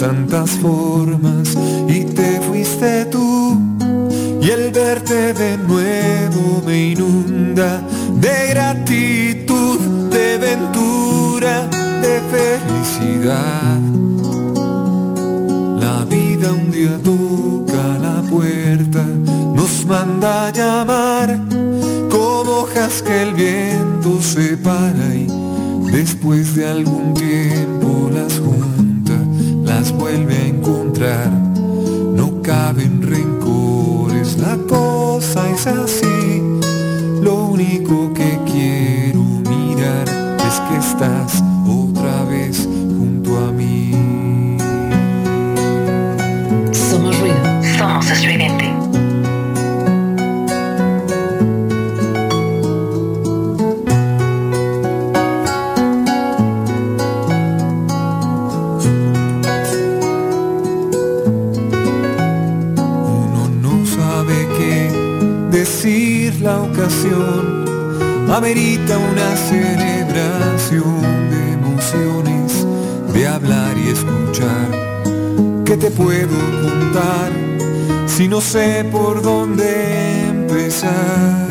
[0.00, 1.54] tantas formas
[1.86, 3.60] y te fuiste tú.
[4.40, 7.82] Y el verte de nuevo me inunda
[8.14, 9.78] de gratitud,
[10.10, 11.68] de ventura,
[12.00, 13.80] de felicidad.
[15.78, 19.04] La vida un día toca la puerta,
[19.54, 21.38] nos manda llamar,
[22.10, 25.26] como hojas que el viento separa y
[25.92, 28.59] después de algún tiempo las junta,
[30.00, 31.30] vuelve a encontrar.
[31.30, 36.42] No caben rencores, la cosa es así.
[37.22, 42.66] Lo único que quiero mirar es que estás otra vez
[42.98, 44.56] junto a mí.
[46.72, 47.36] Somos ruido.
[47.78, 48.59] Somos estridente.
[65.60, 67.66] Decir la ocasión.
[68.30, 71.02] Amerita una celebración
[71.32, 72.66] de emociones,
[73.12, 74.68] de hablar y escuchar.
[75.66, 77.30] ¿Qué te puedo contar
[78.06, 79.68] si no sé por dónde
[80.28, 81.46] empezar?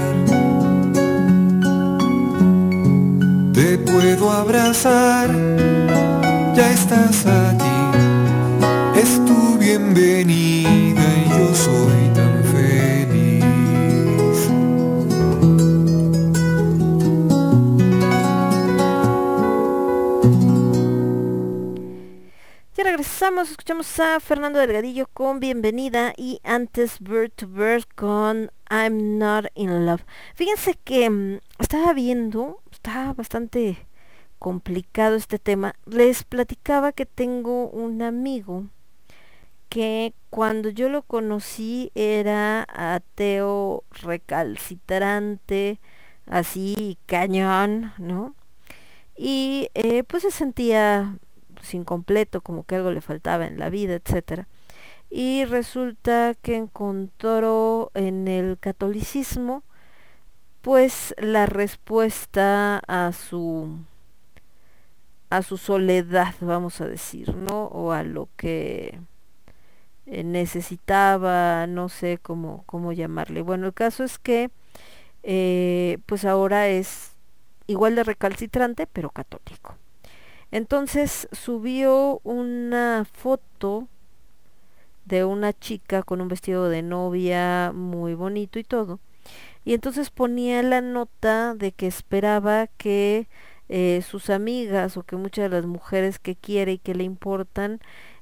[3.54, 5.30] Te puedo abrazar,
[6.58, 7.78] ya estás aquí.
[9.02, 10.89] Es tu bienvenida
[23.22, 29.86] Escuchamos a Fernando Delgadillo con Bienvenida y antes Bird to Bird con I'm Not in
[29.86, 30.06] Love.
[30.36, 33.86] Fíjense que mm, estaba viendo, está bastante
[34.40, 35.76] complicado este tema.
[35.86, 38.68] Les platicaba que tengo un amigo
[39.68, 45.82] que cuando yo lo conocí era ateo recalcitrante,
[46.26, 48.34] así cañón, ¿no?
[49.18, 51.18] Y eh, pues se sentía
[51.74, 54.48] incompleto, como que algo le faltaba en la vida, etcétera.
[55.10, 59.64] Y resulta que encontró en el catolicismo
[60.62, 63.78] pues la respuesta a su
[65.30, 67.66] a su soledad, vamos a decir, ¿no?
[67.66, 69.00] O a lo que
[70.06, 73.42] eh, necesitaba, no sé cómo, cómo llamarle.
[73.42, 74.50] Bueno, el caso es que
[75.24, 77.12] eh, pues ahora es
[77.68, 79.76] igual de recalcitrante, pero católico.
[80.52, 83.88] Entonces subió una foto
[85.06, 89.00] de una chica con un vestido de novia muy bonito y todo.
[89.66, 93.28] Y entonces ponía la nota de que esperaba que
[93.70, 97.80] eh, sus amigas o que muchas de las mujeres que quiere y que le importan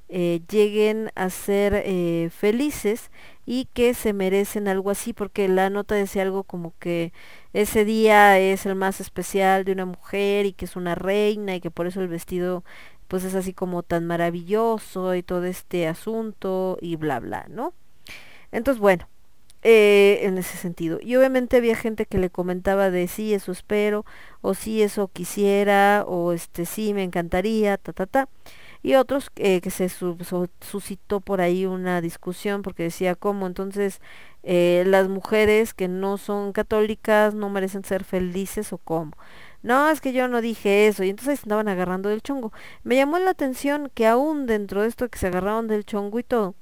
[0.08, 3.10] eh, lleguen a ser eh, felices
[3.46, 7.12] y que se merecen algo así porque la nota decía algo como que
[7.52, 11.60] ese día es el más especial de una mujer y que es una reina y
[11.60, 12.64] que por eso el vestido
[13.08, 17.74] pues es así como tan maravilloso y todo este asunto y bla bla, ¿no?
[18.52, 19.08] Entonces bueno,
[19.62, 20.98] eh, en ese sentido.
[21.02, 24.04] Y obviamente había gente que le comentaba de sí, eso espero,
[24.40, 28.28] o sí, eso quisiera, o este sí, me encantaría, ta, ta, ta.
[28.82, 33.46] Y otros eh, que se su- su- suscitó por ahí una discusión porque decía cómo
[33.46, 34.00] entonces
[34.44, 39.12] eh, las mujeres que no son católicas no merecen ser felices o cómo.
[39.62, 41.04] No, es que yo no dije eso.
[41.04, 42.52] Y entonces andaban agarrando del chongo.
[42.84, 46.22] Me llamó la atención que aún dentro de esto que se agarraron del chongo y
[46.22, 46.54] todo,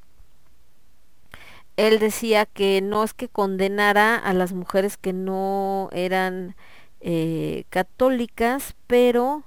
[1.77, 6.57] él decía que no es que condenara a las mujeres que no eran
[7.01, 9.45] eh, católicas, pero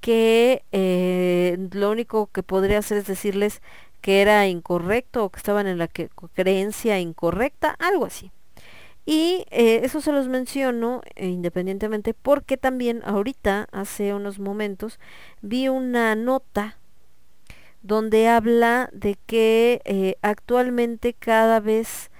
[0.00, 3.62] que eh, lo único que podría hacer es decirles
[4.00, 8.30] que era incorrecto o que estaban en la creencia incorrecta, algo así.
[9.04, 14.98] Y eh, eso se los menciono eh, independientemente porque también ahorita, hace unos momentos,
[15.42, 16.76] vi una nota
[17.82, 22.10] donde habla de que actualmente cada vez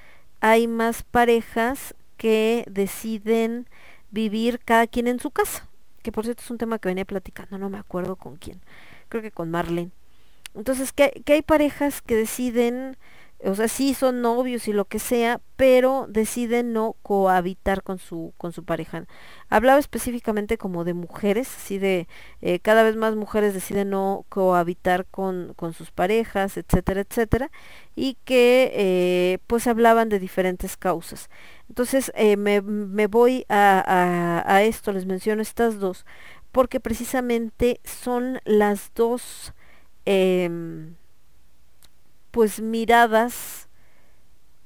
[0.40, 3.66] hay más parejas que deciden
[4.10, 5.65] vivir cada quien en su casa.
[6.06, 8.60] Que por cierto es un tema que venía platicando, no me acuerdo con quién.
[9.08, 9.90] Creo que con Marlene.
[10.54, 12.96] entonces, que, que hay parejas que deciden,
[13.44, 18.32] o sea, sí son novios y lo que sea, pero deciden no cohabitar con su,
[18.38, 19.06] con su pareja.
[19.50, 22.08] Hablaba específicamente como de mujeres, así de
[22.40, 27.50] eh, cada vez más mujeres deciden no cohabitar con, con sus parejas, etcétera, etcétera,
[27.94, 31.28] y que eh, pues hablaban de diferentes causas.
[31.68, 36.06] Entonces eh, me, me, voy a, a, esto, les menciono estas dos,
[36.52, 39.52] porque precisamente son las dos
[40.06, 40.48] eh,
[42.36, 43.66] pues miradas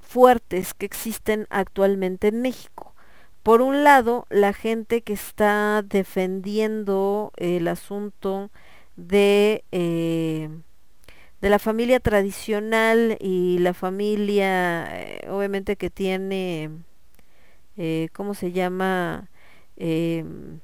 [0.01, 2.97] fuertes que existen actualmente en México.
[3.45, 8.51] Por un lado, la gente que está defendiendo el asunto
[8.97, 10.51] de, eh,
[11.41, 16.71] de la familia tradicional y la familia, eh, obviamente que tiene,
[17.77, 19.31] eh, ¿cómo se llama?
[19.77, 20.59] Em,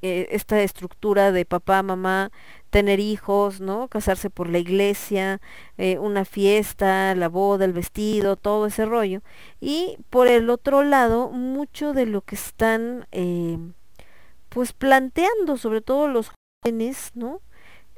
[0.00, 2.30] esta estructura de papá, mamá,
[2.70, 3.88] tener hijos, ¿no?
[3.88, 5.40] Casarse por la iglesia,
[5.76, 9.22] eh, una fiesta, la boda, el vestido, todo ese rollo.
[9.60, 13.58] Y por el otro lado, mucho de lo que están eh,
[14.48, 16.30] pues planteando, sobre todo los
[16.62, 17.40] jóvenes, ¿no?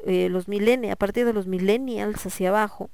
[0.06, 2.88] los millennials, a partir de los millennials hacia abajo,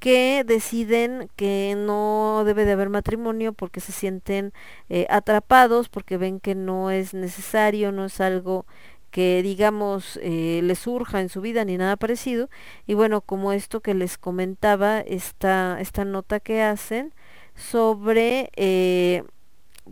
[0.00, 4.52] que deciden que no debe de haber matrimonio porque se sienten
[4.88, 8.66] eh, atrapados, porque ven que no es necesario, no es algo
[9.10, 12.48] que digamos eh, les surja en su vida ni nada parecido.
[12.86, 17.14] Y bueno como esto que les comentaba esta esta nota que hacen
[17.54, 19.24] sobre eh,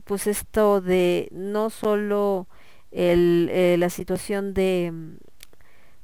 [0.05, 2.49] pues esto de no solo
[2.93, 4.93] el, eh, la situación de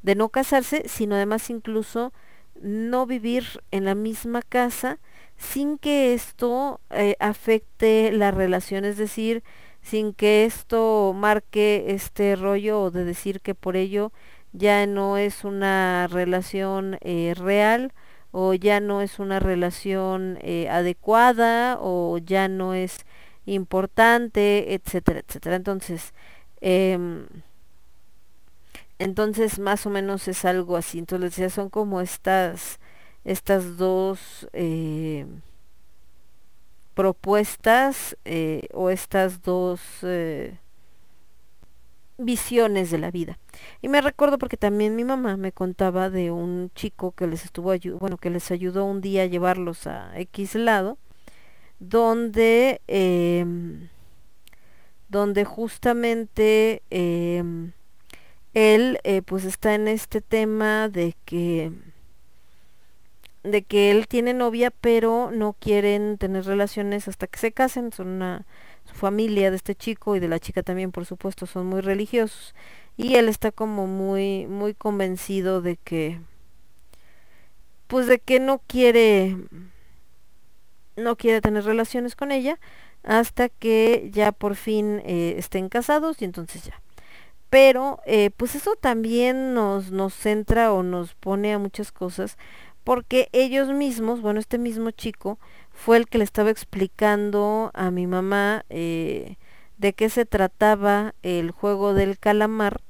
[0.02, 2.12] de no casarse sino además incluso
[2.60, 4.98] no vivir en la misma casa
[5.36, 9.42] sin que esto eh, afecte la relación, es decir,
[9.84, 14.12] sin que esto marque este rollo de decir que por ello
[14.52, 17.92] ya no es una relación eh, real
[18.32, 23.06] o ya no es una relación eh, adecuada o ya no es
[23.46, 25.56] importante, etcétera, etcétera.
[25.56, 26.14] Entonces,
[26.60, 26.98] eh,
[28.98, 30.98] entonces más o menos es algo así.
[30.98, 32.80] Entonces ya son como estas,
[33.24, 35.26] estas dos eh,
[36.94, 40.58] propuestas eh, o estas dos eh,
[42.18, 43.38] visiones de la vida.
[43.82, 47.72] Y me recuerdo porque también mi mamá me contaba de un chico que les estuvo
[47.98, 50.98] bueno que les ayudó un día a llevarlos a X lado,
[51.80, 53.88] donde em,
[55.08, 57.72] donde justamente em,
[58.54, 61.72] él eh, pues está en este tema de que
[63.44, 67.92] de que él tiene novia pero no quieren tener relaciones hasta que se casen.
[67.92, 68.46] Son una
[68.84, 72.54] su familia de este chico y de la chica también por supuesto son muy religiosos.
[72.96, 76.20] Y él está como muy muy convencido de que
[77.86, 79.36] pues de que no quiere
[80.96, 82.58] no quiere tener relaciones con ella
[83.02, 86.80] hasta que ya por fin eh, estén casados y entonces ya.
[87.50, 92.36] Pero eh, pues eso también nos, nos centra o nos pone a muchas cosas
[92.84, 95.38] porque ellos mismos, bueno, este mismo chico
[95.72, 99.36] fue el que le estaba explicando a mi mamá eh,
[99.78, 102.80] de qué se trataba el juego del calamar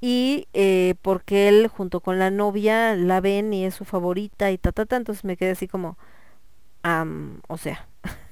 [0.00, 4.58] y eh, porque él junto con la novia la ven y es su favorita y
[4.58, 5.96] ta ta ta, entonces me quedé así como,
[7.48, 7.88] o sea,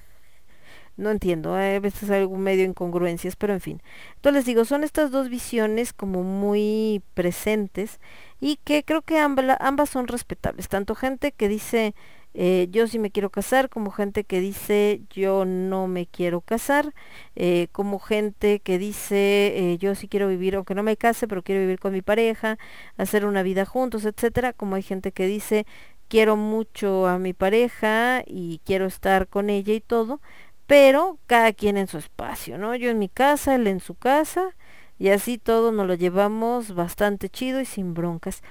[0.96, 3.82] no entiendo, a veces hay algún medio incongruencias, pero en fin.
[4.16, 8.00] Entonces les digo, son estas dos visiones como muy presentes
[8.40, 11.94] y que creo que ambas, ambas son respetables, tanto gente que dice
[12.36, 16.92] eh, yo sí me quiero casar, como gente que dice yo no me quiero casar,
[17.36, 21.42] eh, como gente que dice eh, yo sí quiero vivir, aunque no me case, pero
[21.44, 22.58] quiero vivir con mi pareja,
[22.96, 25.64] hacer una vida juntos, etcétera, como hay gente que dice
[26.08, 30.20] quiero mucho a mi pareja y quiero estar con ella y todo,
[30.66, 32.74] pero cada quien en su espacio, ¿no?
[32.74, 34.54] Yo en mi casa, él en su casa,
[34.98, 38.42] y así todo nos lo llevamos bastante chido y sin broncas.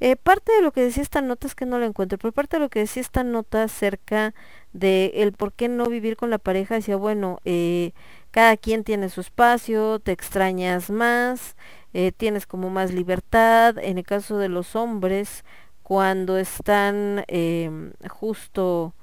[0.00, 2.56] Eh, parte de lo que decía esta nota es que no lo encuentro, pero parte
[2.56, 4.34] de lo que decía esta nota acerca
[4.72, 7.92] de el por qué no vivir con la pareja, decía, bueno, eh,
[8.30, 11.56] cada quien tiene su espacio, te extrañas más,
[11.94, 15.44] eh, tienes como más libertad, en el caso de los hombres,
[15.82, 18.94] cuando están em, justo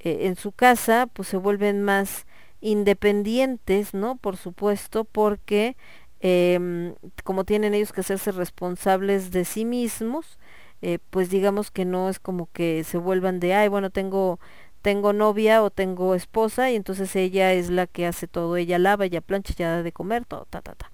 [0.00, 2.26] eh, en su casa, pues se vuelven más
[2.60, 4.16] independientes, ¿no?
[4.16, 5.76] Por supuesto, porque
[6.20, 6.94] eh,
[7.24, 10.38] como tienen ellos que hacerse responsables de sí mismos,
[10.82, 14.38] eh, pues digamos que no es como que se vuelvan de, ay, bueno, tengo
[14.82, 19.06] tengo novia o tengo esposa y entonces ella es la que hace todo, ella lava,
[19.06, 20.90] ella plancha, ella da de comer, todo, ta, ta, ta.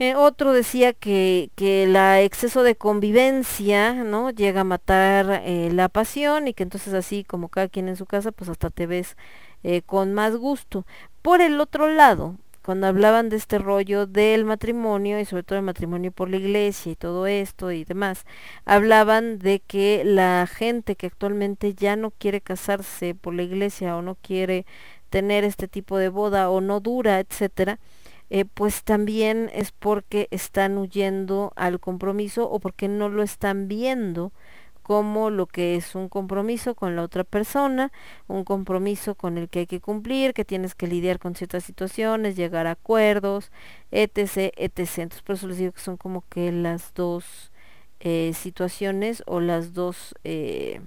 [0.00, 4.30] Eh, otro decía que, que el exceso de convivencia, ¿no?
[4.30, 8.04] Llega a matar eh, la pasión y que entonces así como cada quien en su
[8.06, 9.16] casa, pues hasta te ves
[9.62, 10.84] eh, con más gusto.
[11.22, 15.64] Por el otro lado, cuando hablaban de este rollo del matrimonio y sobre todo el
[15.64, 18.24] matrimonio por la iglesia y todo esto y demás,
[18.64, 24.02] hablaban de que la gente que actualmente ya no quiere casarse por la iglesia o
[24.02, 24.66] no quiere
[25.10, 27.78] tener este tipo de boda o no dura, etcétera,
[28.34, 34.32] eh, pues también es porque están huyendo al compromiso o porque no lo están viendo
[34.82, 37.92] como lo que es un compromiso con la otra persona,
[38.26, 42.34] un compromiso con el que hay que cumplir, que tienes que lidiar con ciertas situaciones,
[42.34, 43.52] llegar a acuerdos,
[43.92, 44.98] etc., etc.
[44.98, 47.52] Entonces por eso les digo que son como que las dos
[48.00, 50.80] eh, situaciones o las dos eh,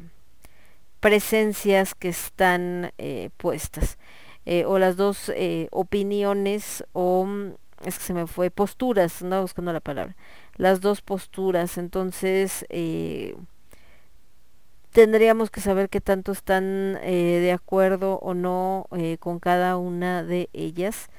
[0.99, 2.91] presencias que están
[3.37, 3.97] puestas.
[4.49, 7.51] Eh, o las dos eh, opiniones o mm,
[7.83, 10.15] es que se me fue posturas, andaba buscando la palabra,
[10.55, 13.35] las dos posturas, entonces eh,
[14.93, 18.87] tendríamos que saber qué tanto están de acuerdo o no
[19.19, 21.09] con cada una de ellas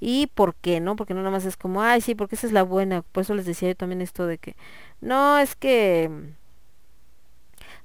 [0.00, 0.96] y por qué, ¿no?
[0.96, 3.34] Porque no nada más es como, ay, sí, porque esa es la buena, por eso
[3.34, 4.56] les decía yo también esto de que,
[5.02, 6.10] no, es que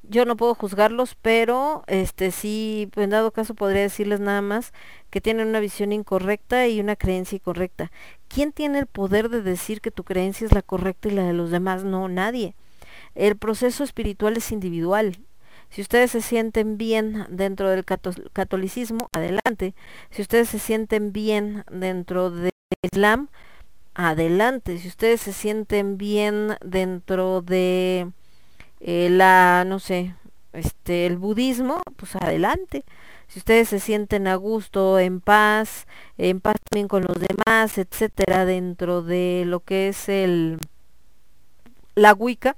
[0.04, 4.74] yo no puedo juzgarlos, pero este sí, en dado caso podría decirles nada más
[5.10, 7.92] que tienen una visión incorrecta y una creencia incorrecta.
[8.28, 11.34] ¿Quién tiene el poder de decir que tu creencia es la correcta y la de
[11.34, 11.84] los demás?
[11.84, 12.56] No, nadie.
[13.16, 15.20] El proceso espiritual es individual.
[15.70, 19.74] Si ustedes se sienten bien dentro del catolicismo, adelante.
[20.12, 22.52] Si ustedes se sienten bien dentro del
[22.84, 23.30] Islam,
[23.96, 24.78] adelante.
[24.78, 28.12] Si ustedes se sienten bien dentro de
[28.84, 30.16] eh, la, no sé,
[30.54, 32.84] este, el budismo, pues adelante.
[33.28, 38.46] Si ustedes se sienten a gusto, en paz, en paz también con los demás, etcétera,
[38.46, 40.60] dentro de lo que es el
[41.96, 42.56] la Wicca,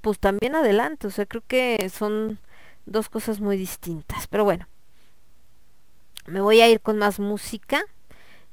[0.00, 1.06] pues también adelante.
[1.06, 2.38] O sea, creo que son
[2.86, 4.26] dos cosas muy distintas.
[4.28, 4.66] Pero bueno,
[6.26, 7.84] me voy a ir con más música.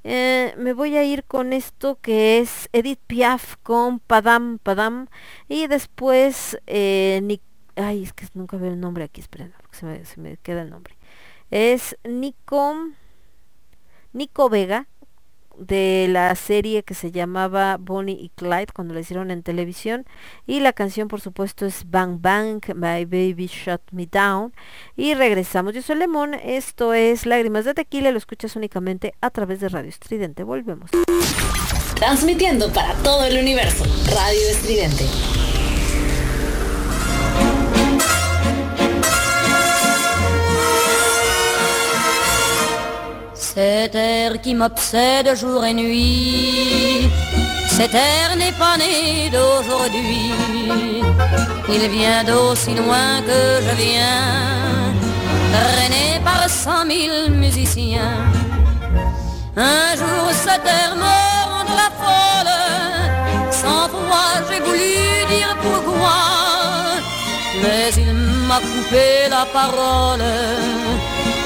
[0.03, 5.07] Eh, me voy a ir con esto que es Edith Piaf con Padam Padam.
[5.47, 7.39] Y después eh,
[7.75, 10.95] ay es que nunca veo el nombre aquí esperen me, se me queda el nombre.
[11.51, 12.89] Es Nico
[14.11, 14.87] Nico Vega
[15.57, 20.05] de la serie que se llamaba Bonnie y Clyde cuando la hicieron en televisión.
[20.45, 24.53] Y la canción por supuesto es Bang Bang My Baby Shut Me Down.
[24.95, 25.73] Y regresamos.
[25.73, 29.89] Yo soy Lemón esto es Lágrimas de Tequila lo escuchas únicamente a través de Radio
[29.89, 30.43] Estridente.
[30.43, 30.89] Volvemos.
[31.95, 35.05] Transmitiendo para todo el universo Radio Estridente
[43.55, 47.07] Cet air qui m'obsède jour et nuit,
[47.69, 50.31] cet air n'est pas né d'aujourd'hui.
[51.69, 54.91] Il vient d'aussi loin que je viens,
[55.53, 58.17] traîné par cent mille musiciens.
[59.55, 61.19] Un jour cet air me
[61.79, 64.95] la folle, sans foi j'ai voulu
[65.29, 66.21] dire pourquoi,
[67.61, 68.13] mais il
[68.47, 70.23] m'a coupé la parole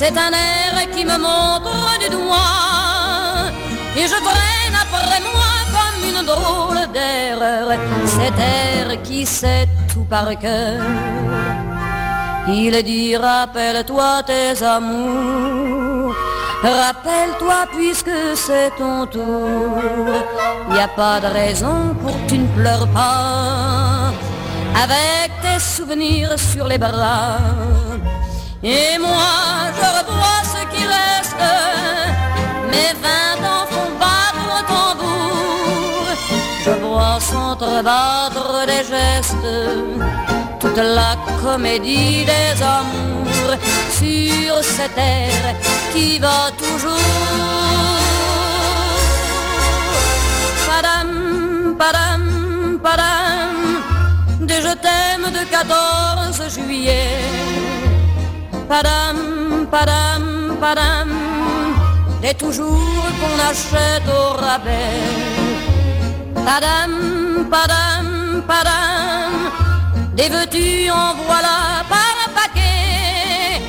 [0.00, 3.50] C'est un air qui me montre du doigt
[3.96, 7.76] et je traîne après moi comme une drôle d'erreur.
[8.06, 10.80] Cet air qui sait tout par cœur.
[12.46, 16.14] Il dit rappelle-toi tes amours.
[16.62, 19.82] Rappelle-toi puisque c'est ton tour.
[20.76, 24.12] Y a pas de raison pour que tu ne pleures pas.
[24.80, 27.40] Avec tes souvenirs sur les bras
[28.62, 31.44] et moi, je revois ce qui reste.
[32.70, 36.06] Mes vingt ans font battre au tambour.
[36.64, 39.54] Je vois s'entrebattre des gestes.
[40.60, 43.54] Toute la comédie des amours
[43.92, 45.54] sur cette terre
[45.92, 46.98] qui va toujours.
[50.66, 57.77] Padam, padam, padam, des je t'aime de 14 juillet
[58.68, 60.24] padam, padam,
[60.60, 61.08] padam,
[62.20, 65.02] des toujours qu'on achète au rabais.
[66.46, 66.92] Padam,
[67.52, 68.06] padam,
[68.50, 69.32] padam,
[70.16, 71.58] des vêtus en voilà
[71.88, 73.62] par paquet.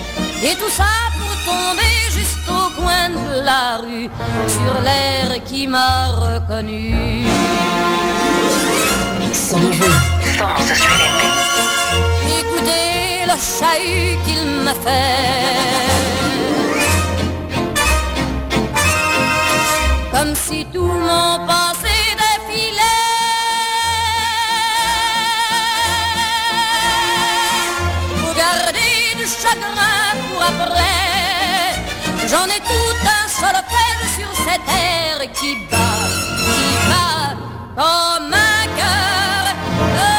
[0.44, 4.10] Et tout ça pour tomber juste au coin de la rue,
[4.56, 7.26] sur l'air qui m'a reconnu.
[12.40, 12.99] Écoutez
[13.30, 15.20] le chahut qu'il me fait.
[20.12, 23.06] Comme si tout mon passé défilait.
[28.20, 30.98] Pour garder du chagrin pour après.
[32.32, 36.02] J'en ai tout un solfège sur cette terre qui bat,
[36.46, 36.60] qui
[36.90, 37.10] bat
[38.78, 40.19] cœur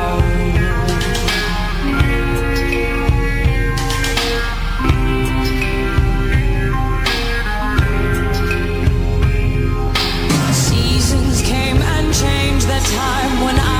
[12.83, 13.70] Time when I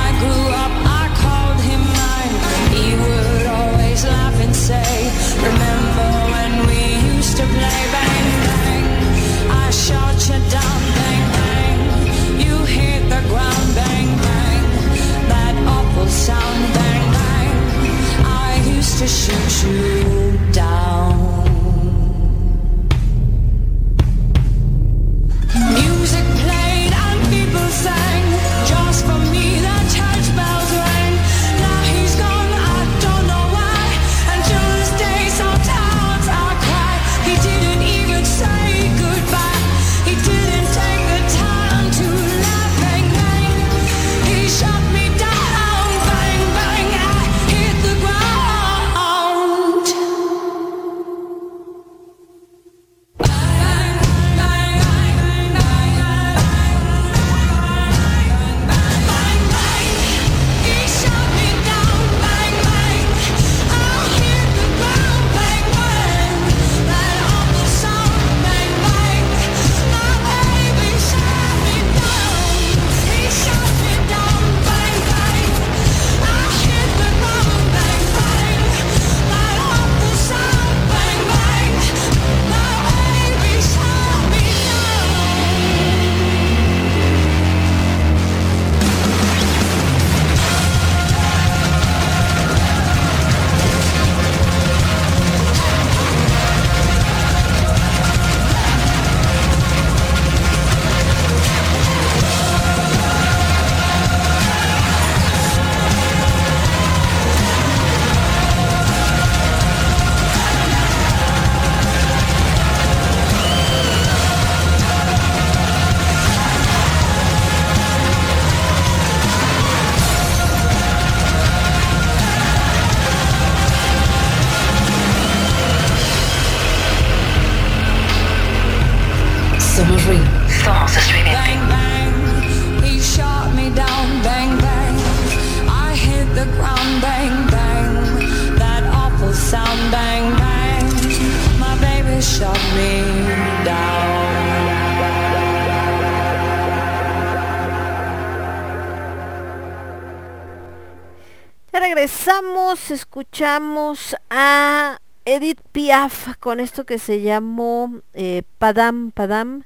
[153.42, 159.64] escuchamos a Edith Piaf con esto que se llamó eh, Padam Padam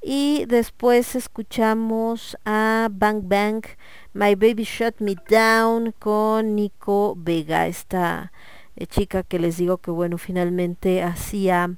[0.00, 3.66] y después escuchamos a Bang Bang
[4.14, 8.32] My Baby Shut Me Down con Nico Vega, esta
[8.76, 11.76] eh, chica que les digo que bueno, finalmente hacía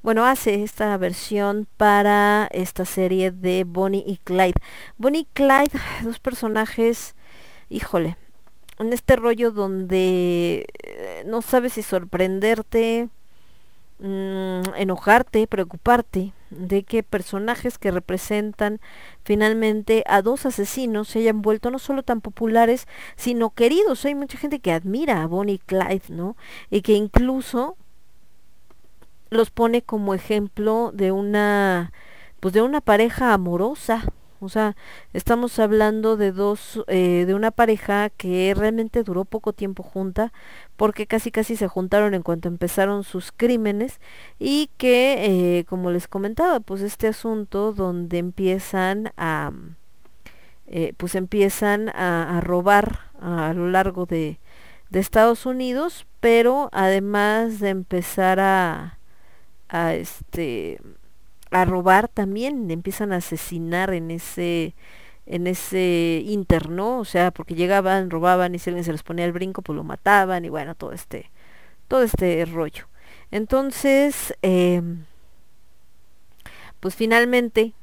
[0.00, 4.54] bueno, hace esta versión para esta serie de Bonnie y Clyde.
[4.96, 7.16] Bonnie y Clyde, dos personajes,
[7.68, 8.16] híjole,
[8.80, 13.08] en este rollo donde eh, no sabes si sorprenderte
[13.98, 18.80] mm, enojarte, preocuparte de que personajes que representan
[19.22, 24.04] finalmente a dos asesinos se hayan vuelto no solo tan populares, sino queridos.
[24.04, 26.36] Hay mucha gente que admira a Bonnie y Clyde, ¿no?
[26.70, 27.76] Y que incluso
[29.30, 31.92] los pone como ejemplo de una
[32.40, 34.02] pues de una pareja amorosa,
[34.40, 34.76] o sea,
[35.12, 40.32] estamos hablando de dos, eh, de una pareja que realmente duró poco tiempo junta,
[40.76, 44.00] porque casi casi se juntaron en cuanto empezaron sus crímenes
[44.38, 49.52] y que, eh, como les comentaba, pues este asunto donde empiezan a,
[50.66, 54.40] eh, pues empiezan a, robar a, a lo largo de,
[54.90, 58.98] de Estados Unidos, pero además de empezar a,
[59.68, 60.80] a este
[61.50, 64.74] a robar también, empiezan a asesinar en ese
[65.26, 69.32] en ese interno, o sea, porque llegaban, robaban y si alguien se les ponía el
[69.32, 71.30] brinco, pues lo mataban y bueno, todo este
[71.88, 72.86] todo este rollo.
[73.30, 74.82] Entonces, eh,
[76.80, 77.74] pues finalmente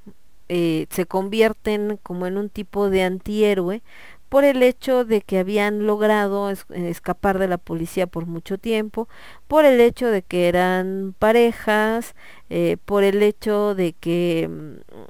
[0.49, 3.81] eh, se convierten como en un tipo de antihéroe
[4.29, 9.07] por el hecho de que habían logrado es, escapar de la policía por mucho tiempo,
[9.47, 12.15] por el hecho de que eran parejas,
[12.49, 14.49] eh, por el hecho de que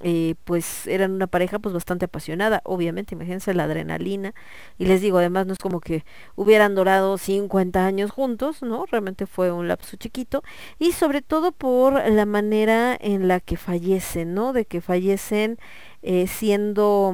[0.04, 4.34] eh, pues eran una pareja pues bastante apasionada, obviamente, imagínense la adrenalina,
[4.78, 6.04] y les digo, además no es como que
[6.36, 8.86] hubieran durado 50 años juntos, ¿no?
[8.86, 10.44] Realmente fue un lapso chiquito,
[10.80, 14.54] y sobre todo por la manera en la que fallecen, ¿no?
[14.54, 15.58] De que fallecen
[16.04, 17.14] eh, siendo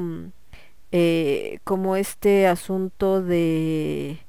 [0.95, 4.19] eh, como este asunto de,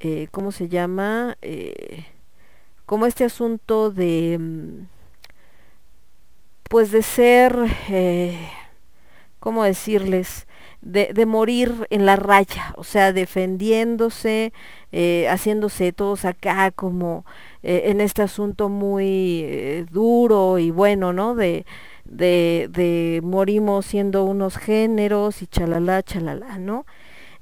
[0.00, 1.36] eh, ¿cómo se llama?
[1.42, 2.06] Eh,
[2.86, 4.86] como este asunto de, mm,
[6.70, 7.54] pues de ser,
[9.38, 10.46] ¿cómo decirles?
[10.80, 14.54] De, de, morir en la raya, o sea, defendiéndose,
[15.28, 17.26] haciéndose todos acá como
[17.62, 21.34] en este asunto muy duro y bueno, ¿no?
[21.34, 21.66] De,
[22.08, 26.86] de, de morimos siendo unos géneros y chalala, chalala, ¿no?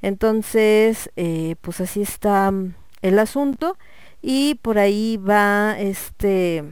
[0.02, 3.76] Entonces, eh, pues así está mm, el asunto
[4.22, 6.64] y por ahí va este,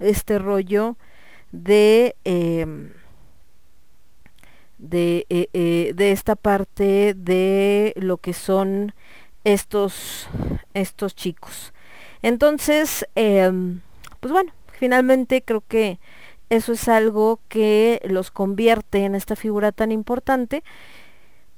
[0.00, 0.96] este rollo
[1.52, 2.66] de, eh,
[4.78, 8.94] de, eh, eh, de esta parte de lo que son
[9.44, 10.28] estos,
[10.74, 11.72] estos chicos.
[12.22, 13.80] Entonces, em,
[14.20, 15.98] pues bueno, finalmente creo que
[16.50, 20.62] eso es algo que los convierte en esta figura tan importante,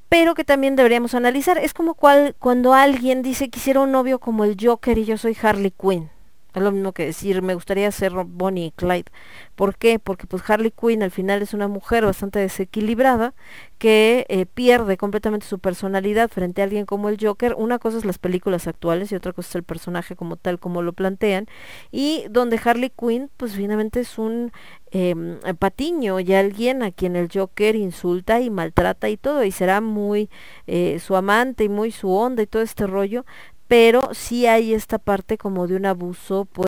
[0.09, 1.59] pero que también deberíamos analizar.
[1.59, 5.37] Es como cual, cuando alguien dice quisiera un novio como el Joker y yo soy
[5.41, 6.11] Harley Quinn.
[6.55, 9.11] Es lo mismo que decir, me gustaría ser Bonnie y Clyde.
[9.55, 9.99] ¿Por qué?
[9.99, 13.35] Porque pues Harley Quinn al final es una mujer bastante desequilibrada
[13.79, 17.55] que eh, pierde completamente su personalidad frente a alguien como el Joker.
[17.57, 20.83] Una cosa es las películas actuales y otra cosa es el personaje como tal, como
[20.83, 21.47] lo plantean.
[21.91, 24.53] Y donde Harley Quinn pues finalmente es un
[24.93, 25.15] eh,
[25.59, 30.29] patiño y alguien a quien el Joker insulta y maltrata y todo y será muy
[30.67, 33.25] eh, su amante y muy su onda y todo este rollo
[33.71, 36.67] pero sí hay esta parte como de un abuso pues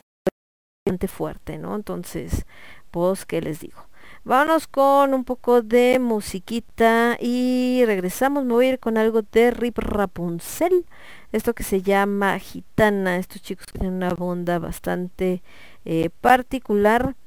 [0.85, 1.75] bastante fuerte, ¿no?
[1.75, 2.45] Entonces,
[2.91, 3.89] pues, ¿qué les digo?
[4.23, 8.45] Vámonos con un poco de musiquita y regresamos.
[8.45, 10.85] Me voy a ir con algo de Rip Rapunzel.
[11.33, 13.17] Esto que se llama Gitana.
[13.17, 15.43] Estos chicos tienen una onda bastante
[15.83, 17.17] eh, particular.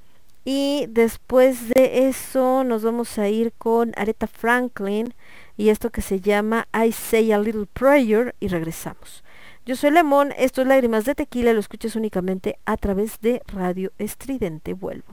[0.43, 5.13] Y después de eso nos vamos a ir con Aretha Franklin
[5.59, 9.23] y esto que se llama I Say a Little Prayer y regresamos.
[9.69, 13.91] Yo soy Lemón, esto es Lágrimas de Tequila, lo escuchas únicamente a través de Radio
[13.99, 14.75] Estridente.
[14.75, 15.07] Vuelvo.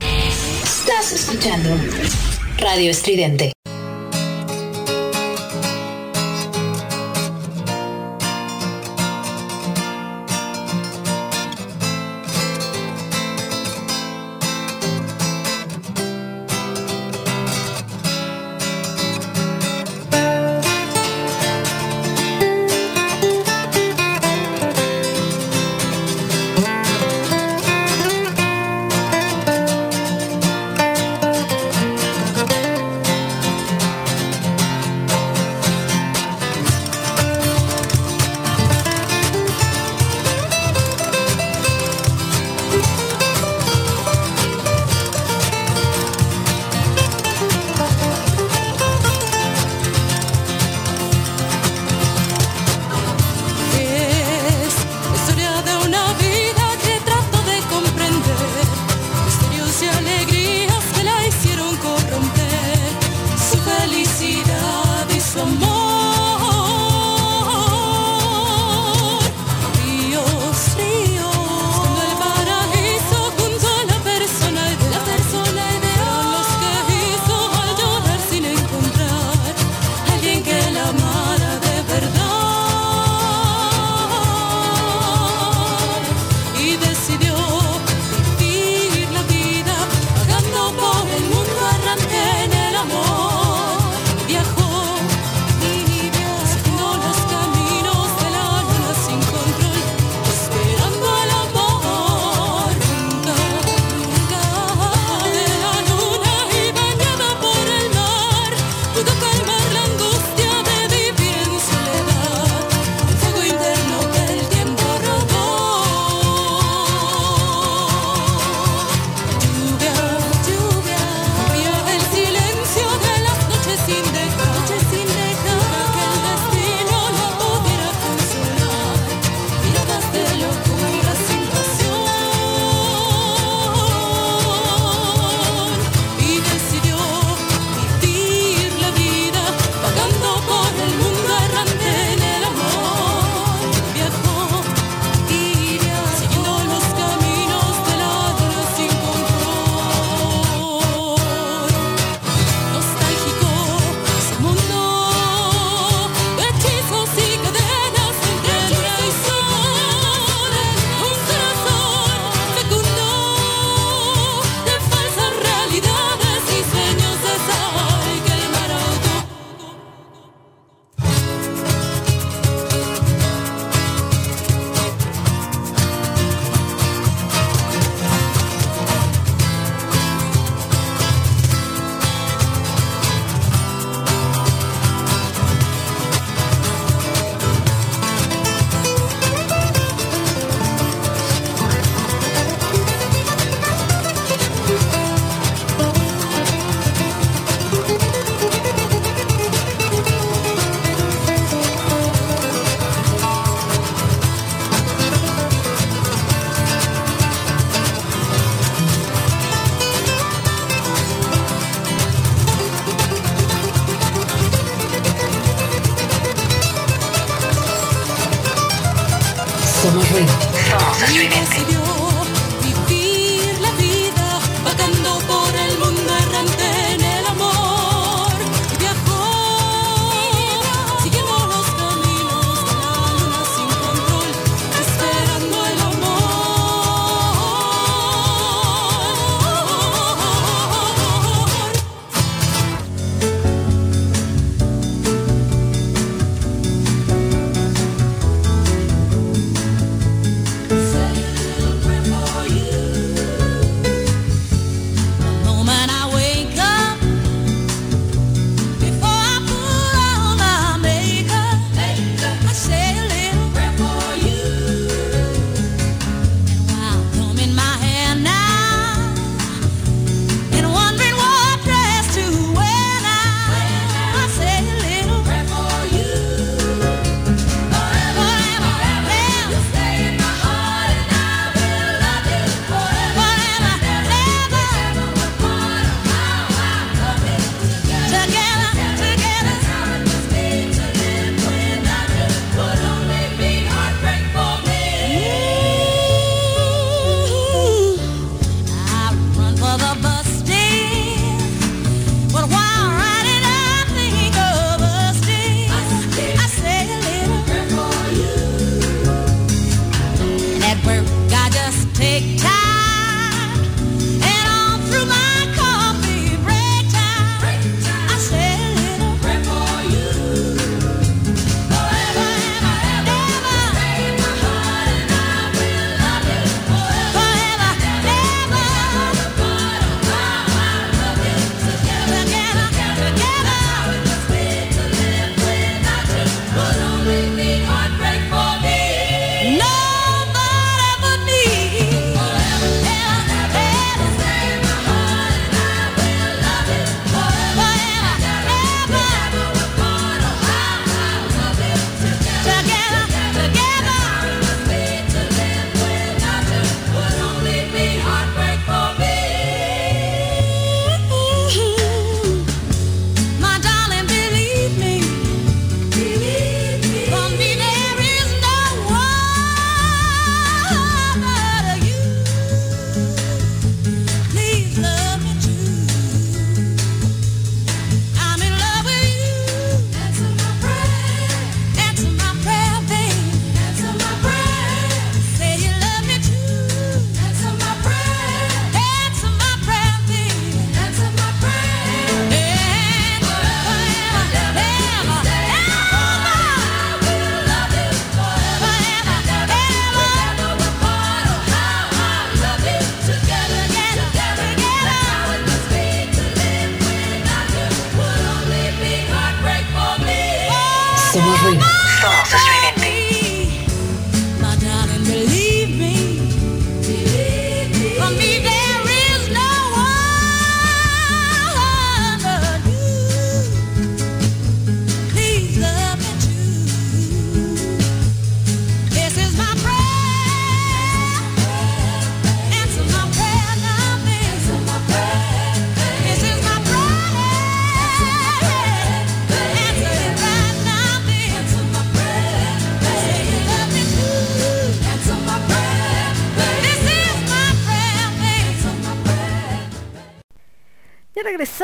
[0.62, 1.70] Estás escuchando
[2.60, 3.52] Radio Estridente.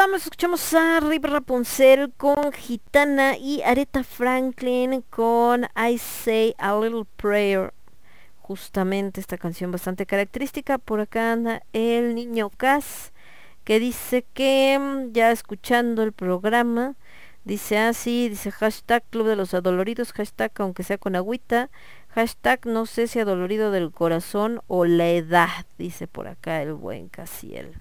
[0.00, 7.04] Regresamos, escuchamos a Rip Rapunzel con Gitana y Aretha Franklin con I Say a Little
[7.18, 7.74] Prayer.
[8.40, 10.78] Justamente esta canción bastante característica.
[10.78, 13.12] Por acá anda el niño Cas
[13.64, 16.94] que dice que mm, ya escuchando el programa,
[17.44, 21.68] dice así, ah, dice hashtag Club de los Adoloridos, hashtag aunque sea con agüita,
[22.08, 27.10] hashtag no sé si adolorido del corazón o la edad, dice por acá el buen
[27.10, 27.74] Casiel.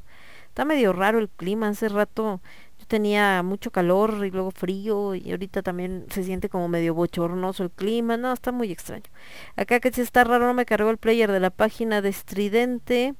[0.59, 2.41] Está medio raro el clima, hace rato
[2.77, 7.63] yo tenía mucho calor y luego frío y ahorita también se siente como medio bochornoso
[7.63, 9.05] el clima, no, está muy extraño.
[9.55, 13.15] Acá que si está raro, no me cargó el player de la página de Estridente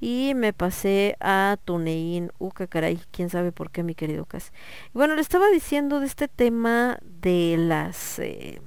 [0.00, 2.32] y me pasé a Tunein.
[2.40, 4.52] Uh, Uca, caray, quién sabe por qué, mi querido Cas.
[4.92, 8.60] Bueno, le estaba diciendo de este tema de las eh,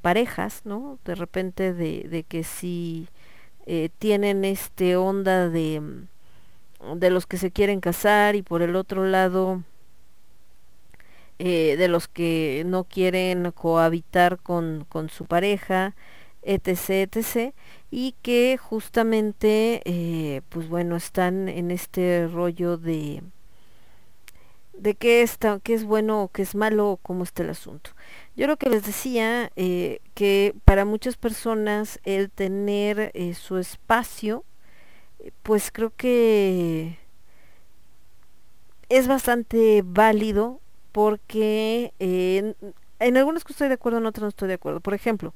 [0.00, 1.00] parejas, ¿no?
[1.04, 3.08] De repente de, de que si
[3.66, 6.06] eh, tienen este onda de mm,
[6.96, 9.62] de los que se quieren casar y por el otro lado
[11.38, 15.94] eh, de los que no quieren cohabitar con, con su pareja,
[16.42, 17.54] etc, etc,
[17.90, 23.22] y que justamente, eh, pues bueno, están en este rollo de
[24.74, 27.90] de qué, está, qué es bueno o qué es malo o cómo está el asunto.
[28.36, 34.44] Yo lo que les decía, eh, que para muchas personas el tener su espacio,
[35.42, 36.98] pues creo que
[38.88, 40.60] es bastante válido
[40.92, 44.80] porque eh, en, en algunas cosas estoy de acuerdo, en otras no estoy de acuerdo.
[44.80, 45.32] Por ejemplo,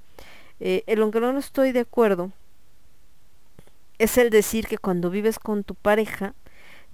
[0.61, 2.33] eh, en lo que no estoy de acuerdo
[3.99, 6.35] es el decir que cuando vives con tu pareja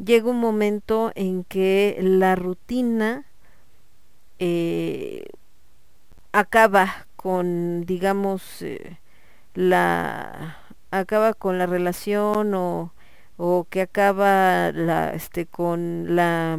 [0.02, 3.24] llega un momento en que la rutina
[4.38, 5.26] eh,
[6.32, 8.98] acaba con, digamos, eh,
[9.54, 10.59] la
[10.90, 12.92] acaba con la relación o,
[13.36, 16.58] o que acaba la, este, con la,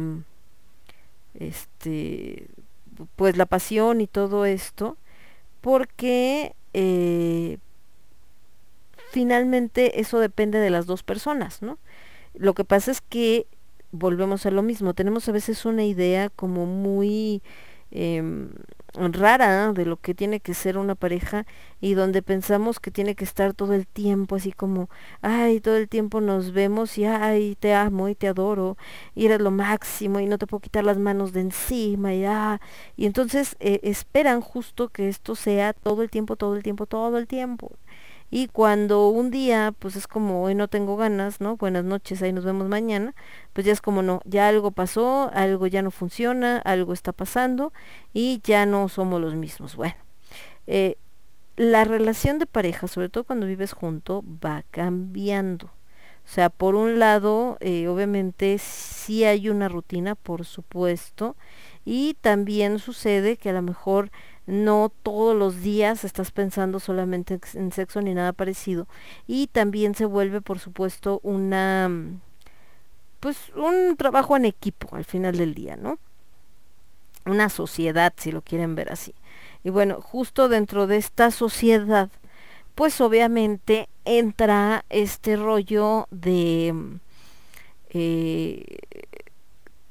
[1.34, 2.46] este,
[3.16, 4.96] pues la pasión y todo esto,
[5.60, 7.58] porque eh,
[9.10, 11.78] finalmente eso depende de las dos personas, ¿no?
[12.34, 13.46] Lo que pasa es que
[13.92, 17.42] volvemos a lo mismo, tenemos a veces una idea como muy
[17.92, 18.22] eh,
[18.94, 21.46] rara de lo que tiene que ser una pareja
[21.80, 24.90] y donde pensamos que tiene que estar todo el tiempo así como,
[25.22, 28.76] ay, todo el tiempo nos vemos y ay, te amo y te adoro
[29.14, 32.60] y eres lo máximo y no te puedo quitar las manos de encima y ah,
[32.96, 37.18] y entonces eh, esperan justo que esto sea todo el tiempo, todo el tiempo, todo
[37.18, 37.72] el tiempo.
[38.34, 41.58] Y cuando un día, pues es como hoy no tengo ganas, ¿no?
[41.58, 43.14] Buenas noches, ahí nos vemos mañana,
[43.52, 47.74] pues ya es como no, ya algo pasó, algo ya no funciona, algo está pasando
[48.14, 49.76] y ya no somos los mismos.
[49.76, 49.96] Bueno,
[50.66, 50.96] eh,
[51.56, 55.66] la relación de pareja, sobre todo cuando vives junto, va cambiando.
[55.66, 61.36] O sea, por un lado, eh, obviamente sí hay una rutina, por supuesto,
[61.84, 64.10] y también sucede que a lo mejor
[64.46, 68.88] no todos los días estás pensando solamente en sexo ni nada parecido
[69.26, 71.90] y también se vuelve por supuesto una
[73.20, 75.98] pues un trabajo en equipo al final del día, ¿no?
[77.24, 79.14] Una sociedad si lo quieren ver así.
[79.62, 82.10] Y bueno, justo dentro de esta sociedad
[82.74, 86.74] pues obviamente entra este rollo de
[87.90, 88.78] eh,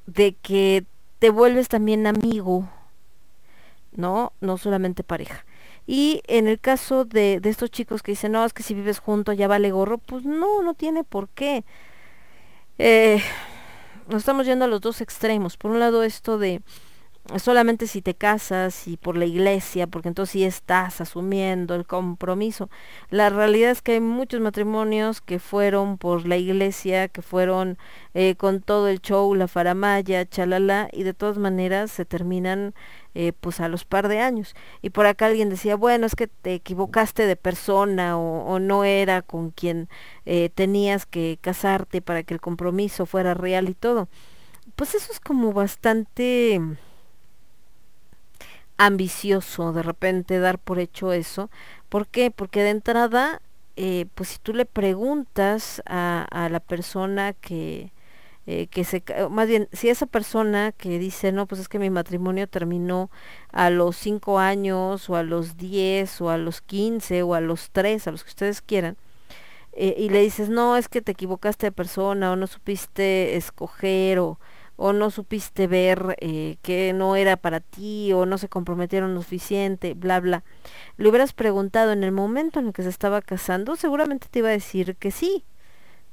[0.07, 0.83] de que
[1.19, 2.67] te vuelves también amigo
[3.93, 4.33] ¿no?
[4.41, 5.45] No solamente pareja.
[5.87, 8.99] Y en el caso de, de estos chicos que dicen, no, es que si vives
[8.99, 11.63] junto ya vale gorro, pues no, no tiene por qué.
[12.77, 13.21] Eh,
[14.07, 15.57] nos estamos yendo a los dos extremos.
[15.57, 16.61] Por un lado esto de
[17.37, 22.69] solamente si te casas y por la iglesia, porque entonces sí estás asumiendo el compromiso.
[23.09, 27.77] La realidad es que hay muchos matrimonios que fueron por la iglesia, que fueron
[28.13, 32.73] eh, con todo el show, la faramaya, chalala, y de todas maneras se terminan
[33.13, 34.55] eh, pues a los par de años.
[34.81, 39.21] Y por acá alguien decía, bueno, es que te equivocaste de persona o, no era
[39.21, 39.89] con quien
[40.25, 44.09] eh, tenías que casarte para que el compromiso fuera real y todo.
[44.75, 46.59] Pues eso es como bastante
[48.85, 51.49] ambicioso de repente dar por hecho eso.
[51.89, 52.31] ¿Por qué?
[52.31, 53.41] Porque de entrada,
[53.75, 57.91] eh, pues si tú le preguntas a, la persona que,
[58.47, 61.91] eh, que se, más bien, si esa persona que dice, no, pues es que mi
[61.91, 63.11] matrimonio terminó
[63.51, 67.69] a los 5 años o a los 10 o a los 15 o a los
[67.71, 68.97] 3, a los que ustedes quieran,
[69.73, 74.19] eh, y le dices, no, es que te equivocaste de persona o no supiste escoger
[74.19, 74.39] o,
[74.83, 79.21] o no supiste ver eh, que no era para ti o no se comprometieron lo
[79.21, 80.43] suficiente, bla, bla.
[80.97, 84.49] Le hubieras preguntado en el momento en el que se estaba casando, seguramente te iba
[84.49, 85.45] a decir que sí,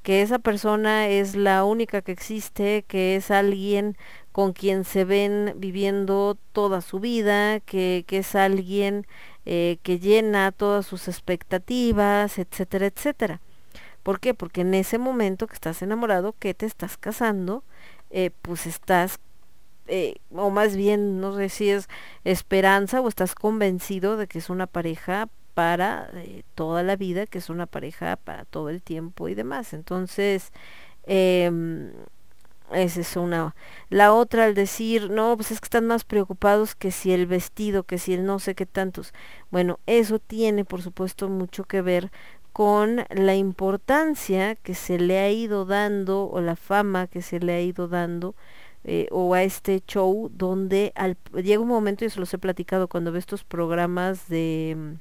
[0.03, 3.97] que esa persona es la única que existe, que es alguien
[4.33, 9.07] con quien se ven viviendo toda su vida, que, que es alguien
[9.47, 13.41] eh, que llena todas sus expectativas, etcétera, etcétera.
[14.03, 14.35] ¿Por qué?
[14.35, 17.65] Porque en ese momento que estás enamorado, que te estás casando,
[18.11, 19.19] eh, pues estás,
[19.87, 21.89] eh, o más bien, no sé si es
[22.25, 27.39] esperanza o estás convencido de que es una pareja para eh, toda la vida, que
[27.39, 29.73] es una pareja para todo el tiempo y demás.
[29.73, 30.53] Entonces,
[31.05, 31.51] eh,
[32.73, 33.55] esa es una.
[33.89, 37.85] La otra, al decir, no, pues es que están más preocupados que si el vestido,
[37.85, 39.15] que si el no sé qué tantos.
[39.51, 42.11] Bueno, eso tiene, por supuesto, mucho que ver
[42.59, 47.53] con la importancia que se le ha ido dando o la fama que se le
[47.53, 48.35] ha ido dando
[48.83, 52.89] eh, o a este show donde al, llega un momento, y se los he platicado
[52.89, 54.97] cuando ve estos programas de,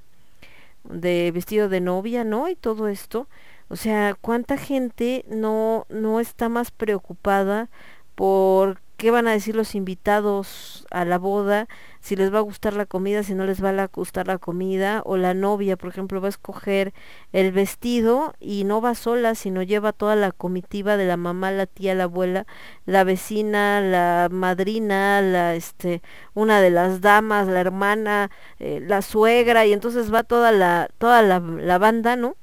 [0.84, 2.47] de vestido de novia, ¿no?
[2.47, 3.27] Y todo esto,
[3.69, 7.69] o sea, cuánta gente no, no está más preocupada
[8.13, 11.67] por qué van a decir los invitados a la boda,
[12.01, 15.01] si les va a gustar la comida, si no les va a gustar la comida,
[15.05, 16.93] o la novia, por ejemplo, va a escoger
[17.31, 21.67] el vestido y no va sola, sino lleva toda la comitiva de la mamá, la
[21.67, 22.47] tía, la abuela,
[22.85, 26.01] la vecina, la madrina, la este,
[26.33, 31.21] una de las damas, la hermana, eh, la suegra, y entonces va toda la, toda
[31.21, 32.35] la, la banda, ¿no?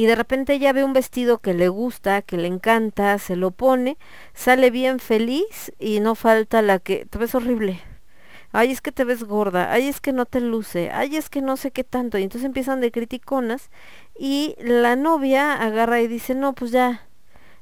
[0.00, 3.50] Y de repente ella ve un vestido que le gusta, que le encanta, se lo
[3.50, 3.98] pone,
[4.32, 7.82] sale bien feliz y no falta la que te ves horrible.
[8.50, 11.42] Ay, es que te ves gorda, ay, es que no te luce, ay, es que
[11.42, 12.16] no sé qué tanto.
[12.16, 13.68] Y entonces empiezan de criticonas
[14.18, 17.06] y la novia agarra y dice, no, pues ya,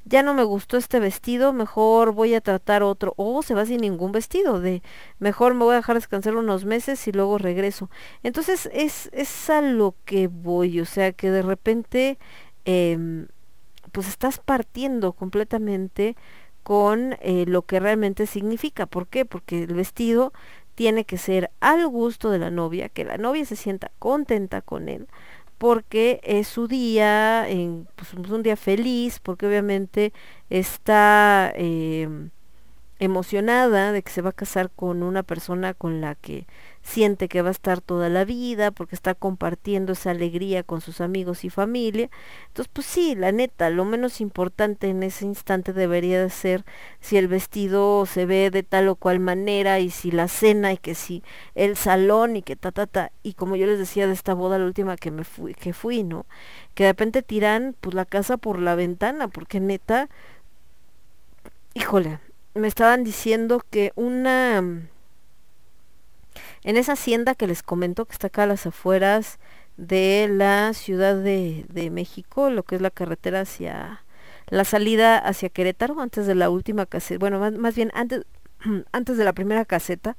[0.04, 3.14] ya no me gustó este vestido, mejor voy a tratar otro.
[3.16, 4.82] O se va sin ningún vestido, de
[5.18, 7.90] mejor me voy a dejar descansar unos meses y luego regreso.
[8.22, 12.18] Entonces es, es a lo que voy, o sea que de repente
[12.64, 13.28] em,
[13.92, 16.16] pues estás partiendo completamente
[16.62, 18.86] con eh, lo que realmente significa.
[18.86, 19.24] ¿Por qué?
[19.24, 20.32] Porque el vestido
[20.74, 24.88] tiene que ser al gusto de la novia, que la novia se sienta contenta con
[24.88, 25.08] él,
[25.58, 27.46] porque es su día,
[27.96, 30.12] pues, un día feliz, porque obviamente
[30.50, 32.30] está em,
[33.00, 36.46] emocionada de que se va a casar con una persona con la que
[36.82, 41.00] siente que va a estar toda la vida, porque está compartiendo esa alegría con sus
[41.00, 42.10] amigos y familia.
[42.48, 46.64] Entonces, pues sí, la neta, lo menos importante en ese instante debería de ser
[47.00, 50.78] si el vestido se ve de tal o cual manera y si la cena y
[50.78, 51.22] que si
[51.54, 53.12] el salón y que ta ta ta.
[53.22, 56.04] Y como yo les decía de esta boda la última que me fui, que fui,
[56.04, 56.26] ¿no?
[56.74, 60.08] Que de repente tiran pues la casa por la ventana, porque neta,
[61.74, 62.18] híjole,
[62.54, 64.62] me estaban diciendo que una
[66.64, 69.38] en esa hacienda que les comento que está acá a las afueras
[69.76, 74.02] de la Ciudad de, México, lo que es la carretera hacia
[74.48, 78.24] la salida hacia Querétaro, antes de la última caseta, bueno, más, más bien antes,
[78.92, 80.16] antes de la primera caseta,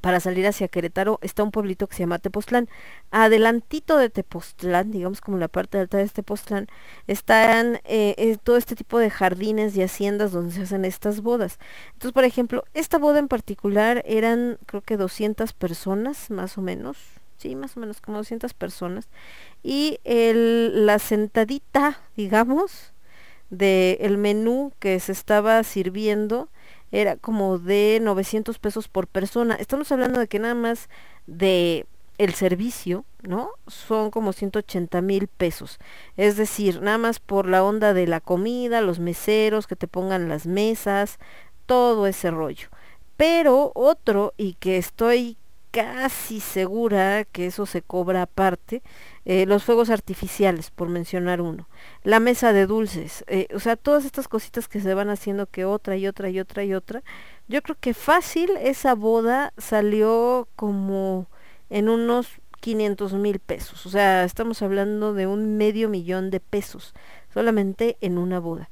[0.00, 2.68] para salir hacia Querétaro está un pueblito que se llama Tepoztlán.
[3.10, 6.68] Adelantito de Tepoztlán, digamos como la parte alta de Tepoztlán,
[7.06, 11.58] están eh, eh, todo este tipo de jardines y haciendas donde se hacen estas bodas.
[11.92, 16.96] Entonces, por ejemplo, esta boda en particular eran creo que 200 personas, más o menos.
[17.36, 19.08] Sí, más o menos como 200 personas.
[19.62, 22.92] Y el, la sentadita, digamos,
[23.48, 26.48] del el menú que se estaba sirviendo,
[26.92, 29.54] era como de 900 pesos por persona.
[29.54, 30.88] Estamos hablando de que nada más
[31.26, 31.86] de
[32.18, 33.50] el servicio, ¿no?
[33.66, 35.78] Son como 180 mil pesos.
[36.18, 40.28] Es decir, nada más por la onda de la comida, los meseros, que te pongan
[40.28, 41.18] las mesas,
[41.64, 42.68] todo ese rollo.
[43.16, 45.38] Pero otro, y que estoy
[45.70, 48.82] casi segura que eso se cobra aparte,
[49.24, 51.68] eh, los fuegos artificiales, por mencionar uno,
[52.02, 55.64] la mesa de dulces, eh, o sea, todas estas cositas que se van haciendo que
[55.64, 57.02] otra y otra y otra y otra,
[57.48, 61.26] yo creo que fácil esa boda salió como
[61.70, 62.28] en unos
[62.60, 66.94] 500 mil pesos, o sea, estamos hablando de un medio millón de pesos
[67.32, 68.68] solamente en una boda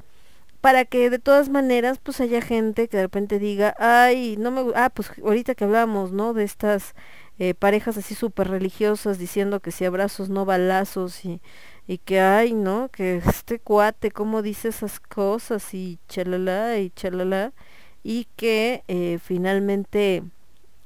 [0.68, 4.70] para que de todas maneras pues haya gente que de repente diga, ay, no me
[4.74, 6.34] ah, pues ahorita que hablábamos, ¿no?
[6.34, 6.94] De estas
[7.38, 11.40] eh, parejas así súper religiosas diciendo que si abrazos no balazos y,
[11.86, 12.90] y que ay, ¿no?
[12.90, 15.72] Que este cuate, ¿cómo dice esas cosas?
[15.72, 17.54] Y chalala y chalala
[18.02, 20.22] y que eh, finalmente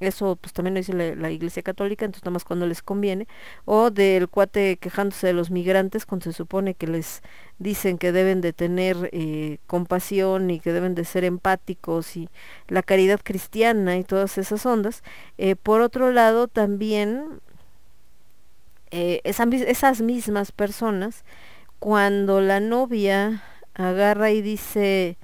[0.08, 3.26] eso pues también lo dice la, iglesia católica, entonces nada más cuando les conviene,
[3.64, 7.22] o del cuate quejándose de los migrantes cuando se supone que les
[7.58, 12.28] dicen que deben de tener eh, compasión y que deben de ser empáticos y
[12.68, 15.02] la caridad cristiana y todas esas ondas.
[15.38, 17.40] Eh, por otro lado también
[18.90, 21.24] eh, esas mismas personas,
[21.78, 23.42] cuando la novia
[23.74, 25.16] agarra y dice,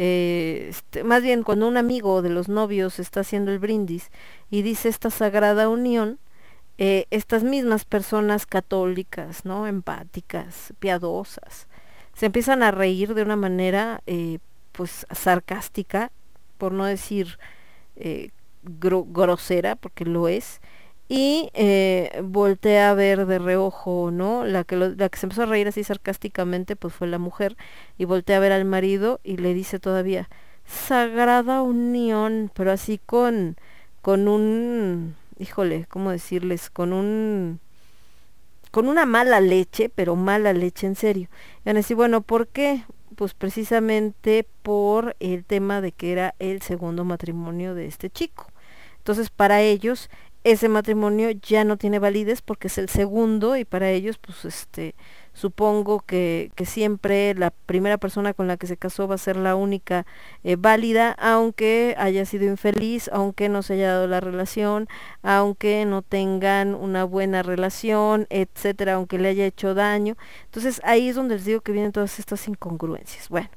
[0.00, 4.12] eh, este, más bien cuando un amigo de los novios está haciendo el brindis
[4.48, 6.20] y dice esta sagrada unión,
[6.78, 9.66] eh, estas mismas personas católicas, ¿no?
[9.66, 11.66] Empáticas, piadosas,
[12.14, 14.38] se empiezan a reír de una manera eh,
[14.70, 16.12] pues sarcástica,
[16.58, 17.36] por no decir
[18.62, 20.60] grosera, porque lo es,
[21.08, 24.44] y eh, voltea a ver de reojo, ¿no?
[24.44, 27.56] La que, la que se empezó a reír así sarcásticamente, pues fue la mujer,
[27.96, 30.28] y voltea a ver al marido y le dice todavía,
[30.66, 33.56] Sagrada Unión, pero así con,
[34.02, 36.68] con un, híjole, ¿cómo decirles?
[36.68, 37.60] Con un,
[38.70, 41.28] con una mala leche, pero mala leche en serio.
[41.62, 42.84] Y van a decir, bueno, ¿por qué?
[43.16, 48.48] Pues precisamente por el tema de que era el segundo matrimonio de este chico.
[48.98, 50.10] Entonces, para ellos
[50.50, 54.94] ese matrimonio ya no tiene validez porque es el segundo y para ellos pues este
[55.38, 59.54] supongo que, siempre la primera persona con la que se casó va a ser la
[59.54, 60.04] única
[60.42, 64.88] eh, válida, aunque haya sido infeliz, aunque no se haya dado la relación,
[65.22, 70.16] aunque no tengan una buena relación, etcétera, aunque le haya hecho daño.
[70.46, 73.28] Entonces ahí es donde les digo que vienen todas estas incongruencias.
[73.28, 73.48] Bueno,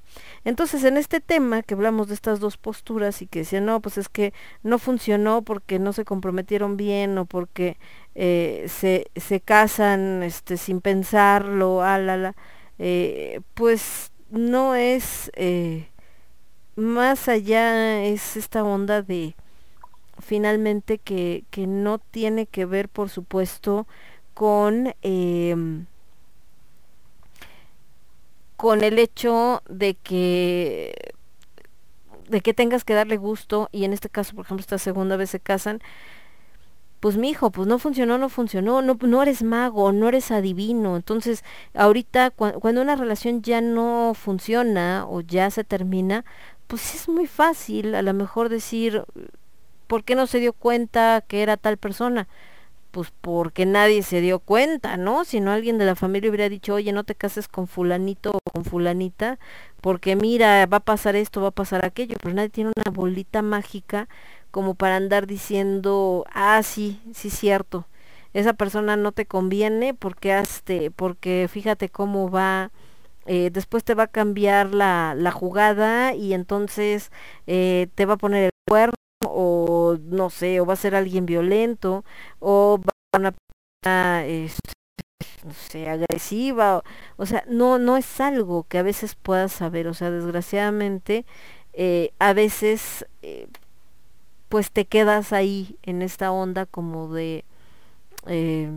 [0.44, 3.98] entonces en este tema que hablamos de estas dos posturas y que decían, no, pues
[3.98, 7.78] es que no funcionó porque no se comprometieron bien o porque
[8.16, 12.36] eh, se, se casan este, sin pensarlo, alala,
[12.80, 15.90] eh, pues no es eh,
[16.76, 19.36] más allá, es esta onda de
[20.20, 23.88] finalmente que, que no tiene que ver, por supuesto,
[24.34, 25.86] con em,
[28.62, 30.94] con el hecho de que
[32.30, 35.32] de que tengas que darle gusto y en este caso por ejemplo esta segunda vez
[35.32, 35.82] se casan
[37.00, 40.96] pues mi hijo, pues no funcionó, no funcionó, no, no eres mago, no eres adivino.
[40.96, 41.44] Entonces,
[41.74, 46.24] ahorita cuando una relación ya no funciona o ya se termina,
[46.68, 49.04] pues es muy fácil a lo mejor decir,
[49.88, 52.28] ¿por qué no se dio cuenta que era tal persona?
[52.92, 55.24] Pues porque nadie se dio cuenta, ¿no?
[55.24, 58.40] Si no alguien de la familia hubiera dicho, oye, no te cases con fulanito o
[58.52, 59.40] con fulanita,
[59.80, 63.42] porque mira, va a pasar esto, va a pasar aquello, pero nadie tiene una bolita
[63.42, 64.10] mágica
[64.52, 67.88] como para andar diciendo, ah, sí, sí cierto,
[68.34, 72.72] esa persona no te conviene porque hazte, porque fíjate cómo va,
[73.28, 77.12] eh, después te va a cambiar la, la jugada y entonces
[77.48, 78.51] eh, te va a poner
[79.26, 82.04] o no sé, o va a ser alguien violento
[82.40, 83.34] o va a una
[83.84, 84.74] persona este,
[85.44, 86.84] no sé, agresiva,
[87.18, 91.26] o, sea, no, no es algo que a veces puedas saber, o sea, desgraciadamente,
[91.74, 93.48] eh, a veces eh,
[94.50, 97.46] pues te quedas ahí en esta onda como de
[98.28, 98.70] eh,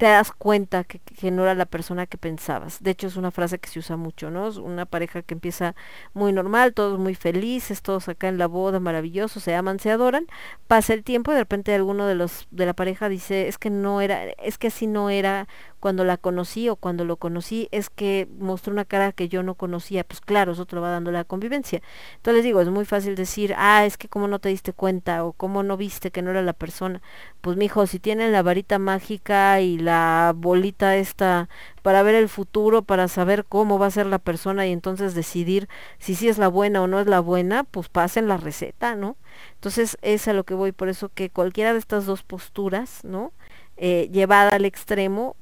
[0.00, 0.98] te das cuenta que,
[1.30, 2.82] no era la persona que pensabas.
[2.82, 4.48] De hecho, es una frase que se usa mucho, ¿no?
[4.48, 5.74] una pareja que empieza
[6.14, 10.26] muy normal, todos muy felices, todos acá en la boda, maravillosos, se aman, se adoran.
[10.68, 13.68] Pasa el tiempo y de repente alguno de los de la pareja dice, es que
[13.68, 15.48] no era, es que así no era
[15.80, 19.54] cuando la conocí o cuando lo conocí es que mostró una cara que yo no
[19.54, 21.82] conocía, pues claro, eso te lo va dando la convivencia.
[22.16, 25.24] Entonces les digo, es muy fácil decir, ah, es que como no te diste cuenta
[25.24, 27.02] o cómo no viste que no era la persona.
[27.40, 31.48] Pues mijo, si tienen la varita mágica y la bolita esta
[31.82, 35.68] para ver el futuro, para saber cómo va a ser la persona y entonces decidir
[35.98, 39.16] si sí es la buena o no es la buena, pues pasen la receta, ¿no?
[39.54, 43.32] Entonces es a lo que voy, por eso que cualquiera de estas dos posturas, ¿no?
[43.76, 45.36] Eh, llevada al extremo,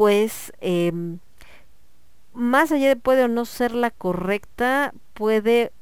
[0.00, 0.92] pues eh,
[2.32, 5.72] más allá de puede o no ser la correcta, puede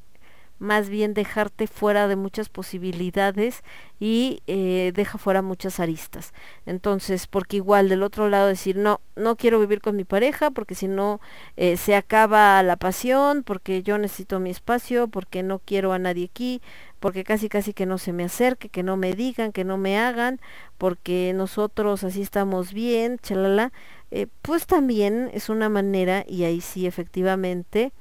[0.59, 3.63] más bien dejarte fuera de muchas posibilidades
[4.01, 6.33] y eh, deja fuera muchas aristas.
[6.67, 10.75] Entonces, porque igual del otro lado decir, no, no quiero vivir con mi pareja porque
[10.75, 11.21] si no
[11.57, 16.25] eh, se acaba la pasión, porque yo necesito mi espacio, porque no quiero a nadie
[16.25, 16.61] aquí,
[17.01, 19.99] porque casi casi que no se me acerque, que no me digan, que no me
[19.99, 20.41] hagan,
[20.79, 23.73] porque nosotros así estamos bien, chalala
[24.11, 27.93] eh, pues también es una manera, y ahí sí efectivamente,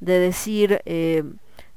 [0.00, 1.22] de decir, eh,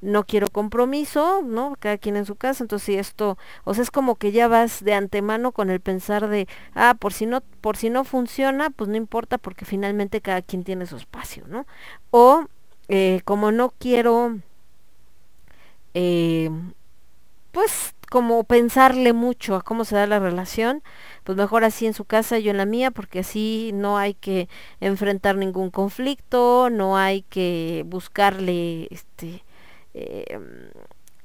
[0.01, 1.75] no quiero compromiso, ¿no?
[1.79, 4.93] Cada quien en su casa, entonces esto, o sea, es como que ya vas de
[4.93, 8.97] antemano con el pensar de, ah, por si no, por si no funciona, pues no
[8.97, 11.65] importa porque finalmente cada quien tiene su espacio, ¿no?
[12.11, 12.45] O
[12.87, 14.37] eh, como no quiero,
[15.95, 16.51] eh,
[17.51, 20.83] pues como pensarle mucho a cómo se da la relación,
[21.23, 24.47] pues mejor así en su casa, yo en la mía, porque así no hay que
[24.79, 29.43] enfrentar ningún conflicto, no hay que buscarle, este,
[29.93, 30.39] eh,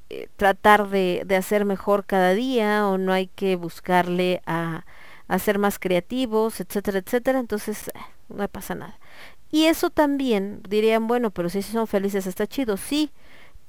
[0.09, 4.85] eh, tratar de, de, hacer mejor cada día, o no hay que buscarle a,
[5.29, 8.99] a ser más creativos, etcétera, etcétera, entonces eh, no pasa nada.
[9.53, 13.11] Y eso también dirían, bueno, pero si son felices está chido, sí,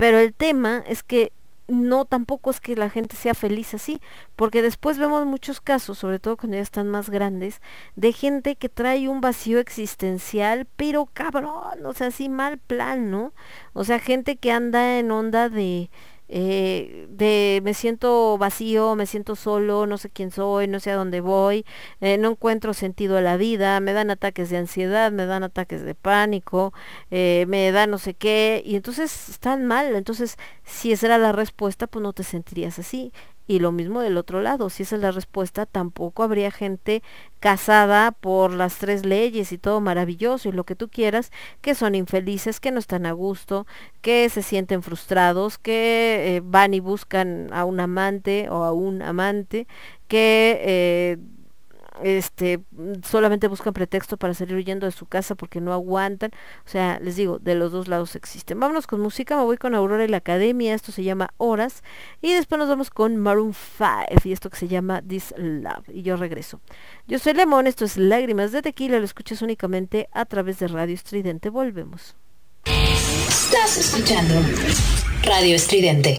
[0.02, 1.32] pero el tema es que
[1.68, 4.02] no tampoco es que la gente sea feliz así,
[4.36, 7.62] porque después vemos muchos casos, sobre todo cuando ya están más grandes,
[7.96, 13.32] de gente que trae un vacío existencial, pero cabrón, o sea, así mal plan, ¿no?
[13.74, 15.92] O sea, gente que anda en onda de
[16.34, 20.96] eh, de me siento vacío, me siento solo, no sé quién soy, no sé a
[20.96, 21.66] dónde voy,
[22.00, 25.84] eh, no encuentro sentido a la vida, me dan ataques de ansiedad, me dan ataques
[25.84, 26.74] de pánico,
[27.12, 31.34] eh, me da no sé qué, y entonces están mal, entonces si esa era la
[31.34, 33.12] respuesta, pues no te sentirías así.
[33.48, 37.04] Y lo mismo del otro lado, si esa es la respuesta, tampoco habría gente
[37.40, 41.32] casada por las tres leyes y todo maravilloso y lo que tú quieras,
[41.62, 43.66] que son infelices, que no están a gusto,
[44.02, 49.02] que se sienten frustrados, que eh, van y buscan a un amante o a un
[49.02, 49.68] amante,
[50.08, 51.18] que eh,
[52.04, 52.62] este
[53.04, 56.32] solamente buscan pretexto para salir huyendo de su casa porque no aguantan.
[56.66, 58.60] O sea, les digo, de los dos lados existen.
[58.60, 61.84] Vámonos con música, me voy con Aurora y la Academia, esto se llama Horas.
[62.22, 65.90] Y después nos vamos con Maroon 5 y esto que se llama This Love.
[65.90, 66.62] Y yo regreso.
[67.08, 70.96] Yo soy Lemón, esto es Lágrimas de Tequila, lo escuchas únicamente a través de Radio
[70.96, 71.50] Estridente.
[71.50, 72.16] Volvemos.
[72.66, 74.36] Estás escuchando
[75.24, 76.18] Radio Estridente.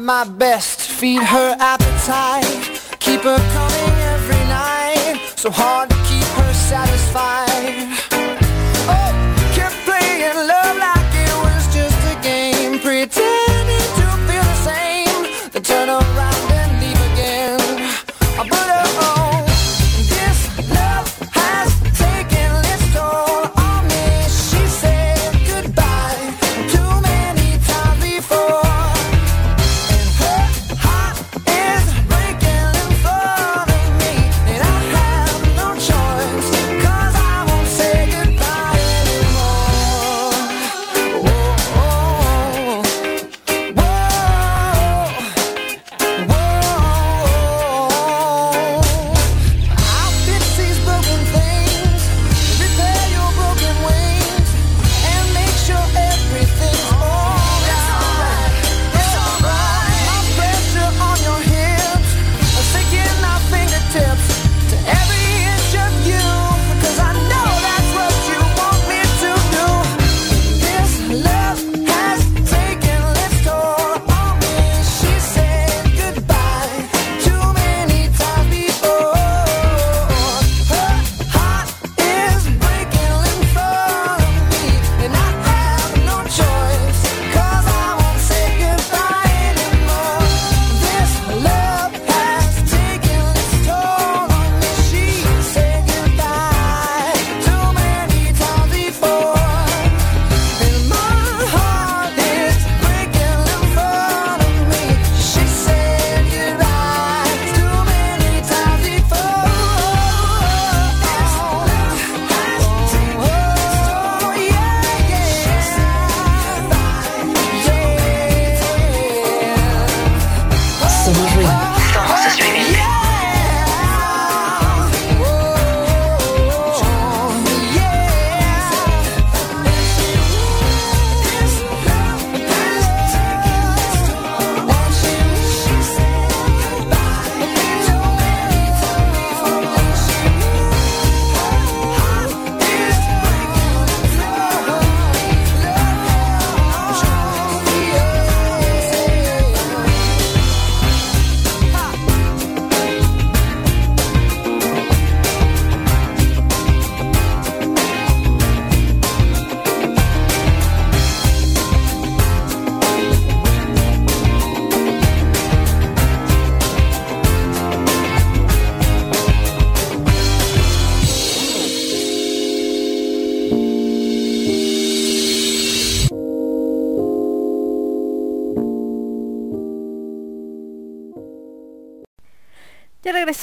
[0.00, 0.24] My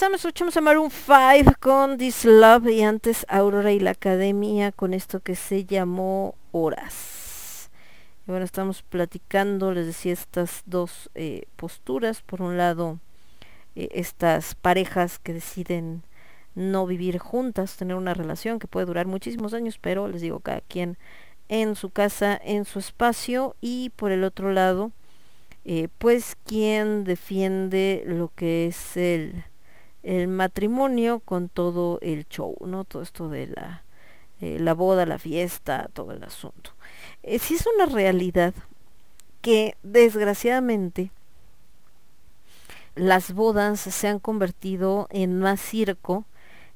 [0.10, 4.72] Ya regresamos, escuchamos a Maroon 5 con This Love y antes Aurora y la Academia
[4.72, 7.70] con esto que se llamó Horas.
[8.26, 12.24] Y bueno, estamos platicando, les decía, estas dos eh, posturas.
[12.24, 12.98] Por un lado,
[13.76, 16.02] eh, estas parejas que deciden
[16.56, 20.62] no vivir juntas, tener una relación que puede durar muchísimos años, pero les digo, cada
[20.62, 20.98] quien
[21.50, 23.56] en su casa, en su espacio.
[23.62, 24.92] Y por el otro lado,
[25.66, 29.44] eh, pues quien defiende lo que es el,
[30.04, 32.84] el matrimonio con todo el show, ¿no?
[32.86, 33.84] Todo esto de la,
[34.42, 36.72] eh, la boda, la fiesta, todo el asunto.
[37.24, 38.54] Eh, sí es una realidad
[39.42, 41.12] que desgraciadamente
[42.96, 46.26] las bodas se han convertido en más circo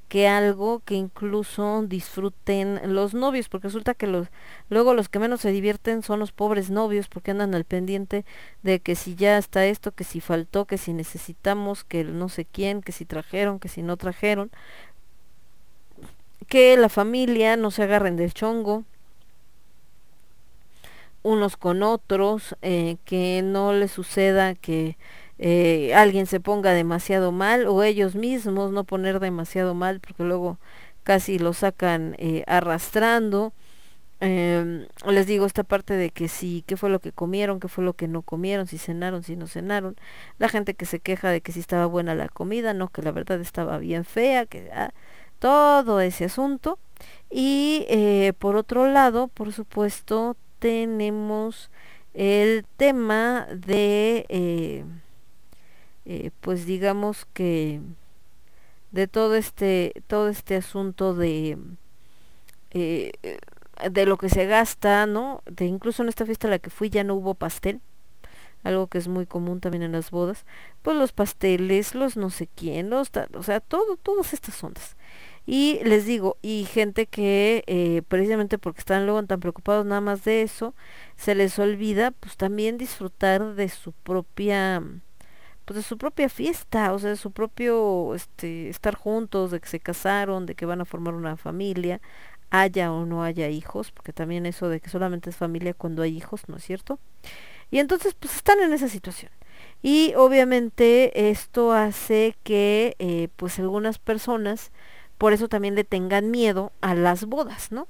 [0.09, 4.27] que algo que incluso disfruten los novios, porque resulta que los
[4.69, 8.25] luego los que menos se divierten son los pobres novios porque andan al pendiente
[8.61, 12.30] de que si ya está esto, que si faltó, que si necesitamos, que el no
[12.30, 14.51] sé quién, que si trajeron, que si no trajeron,
[16.47, 18.84] que la familia no se agarren del chongo
[21.23, 24.97] unos con otros, eh, que no les suceda que
[25.45, 30.57] eh, alguien se ponga demasiado mal o ellos mismos no poner demasiado mal porque luego
[31.03, 33.52] casi lo sacan eh, arrastrando.
[34.22, 37.84] Em, les digo esta parte de que sí, qué fue lo que comieron, qué fue
[37.84, 39.98] lo que no comieron, si cenaron, si no cenaron.
[40.38, 43.11] La gente que se queja de que si estaba buena la comida, no, que la
[43.11, 44.91] verdad estaba bien fea, que ah,
[45.40, 46.80] todo ese asunto.
[47.30, 51.70] Y eh, por otro lado, por supuesto, tenemos
[52.14, 54.26] el tema de
[56.05, 57.81] eh, pues digamos que
[58.91, 61.57] de todo este todo este asunto de
[62.71, 63.11] eh,
[63.89, 66.89] de lo que se gasta no de incluso en esta fiesta a la que fui
[66.89, 67.81] ya no hubo pastel
[68.63, 70.45] algo que es muy común también en las bodas,
[70.81, 74.95] pues los pasteles, los no sé quién, los, o sea, todo, todas estas ondas.
[75.45, 80.23] Y les digo, y gente que eh, precisamente porque están luego tan preocupados nada más
[80.23, 80.73] de eso,
[81.17, 84.81] se les olvida pues también disfrutar de su propia
[85.65, 89.68] pues de su propia fiesta, o sea, de su propio este estar juntos, de que
[89.68, 92.02] se casaron, de que van a formar una familia,
[92.49, 96.15] haya o no haya hijos, porque también eso de que solamente es familia cuando hay
[96.15, 96.99] hijos, ¿no es cierto?
[97.72, 99.31] Y entonces pues están en esa situación.
[99.81, 104.72] Y obviamente esto hace que eh, pues algunas personas
[105.18, 107.88] por eso también le tengan miedo a las bodas, ¿no?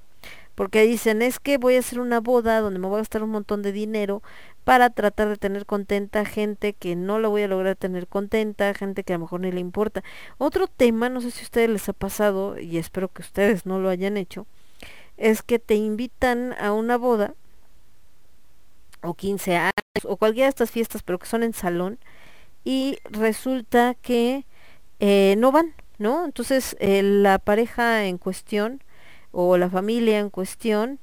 [0.55, 3.31] Porque dicen, es que voy a hacer una boda donde me voy a gastar un
[3.31, 4.21] montón de dinero
[4.63, 9.03] para tratar de tener contenta gente que no la voy a lograr tener contenta, gente
[9.03, 10.03] que a lo mejor ni le importa.
[10.37, 13.79] Otro tema, no sé si a ustedes les ha pasado, y espero que ustedes no
[13.79, 14.45] lo hayan hecho,
[15.17, 17.35] es que te invitan a una boda
[19.01, 19.73] o 15 años
[20.05, 21.99] o cualquiera de estas fiestas, pero que son en salón,
[22.63, 24.45] y resulta que
[24.99, 26.25] eh, no van, ¿no?
[26.25, 28.82] Entonces eh, la pareja en cuestión
[29.33, 30.99] o la familia en cuestión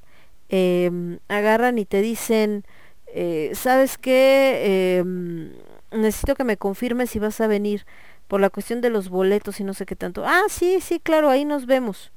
[0.49, 2.65] em, agarran y te dicen,
[3.07, 4.97] eh, ¿sabes qué?
[4.99, 5.51] Em,
[5.91, 7.85] necesito que me confirmes si vas a venir
[8.27, 10.23] por la cuestión de los boletos y no sé qué tanto.
[10.25, 12.11] Ah, sí, sí, claro, ahí nos vemos.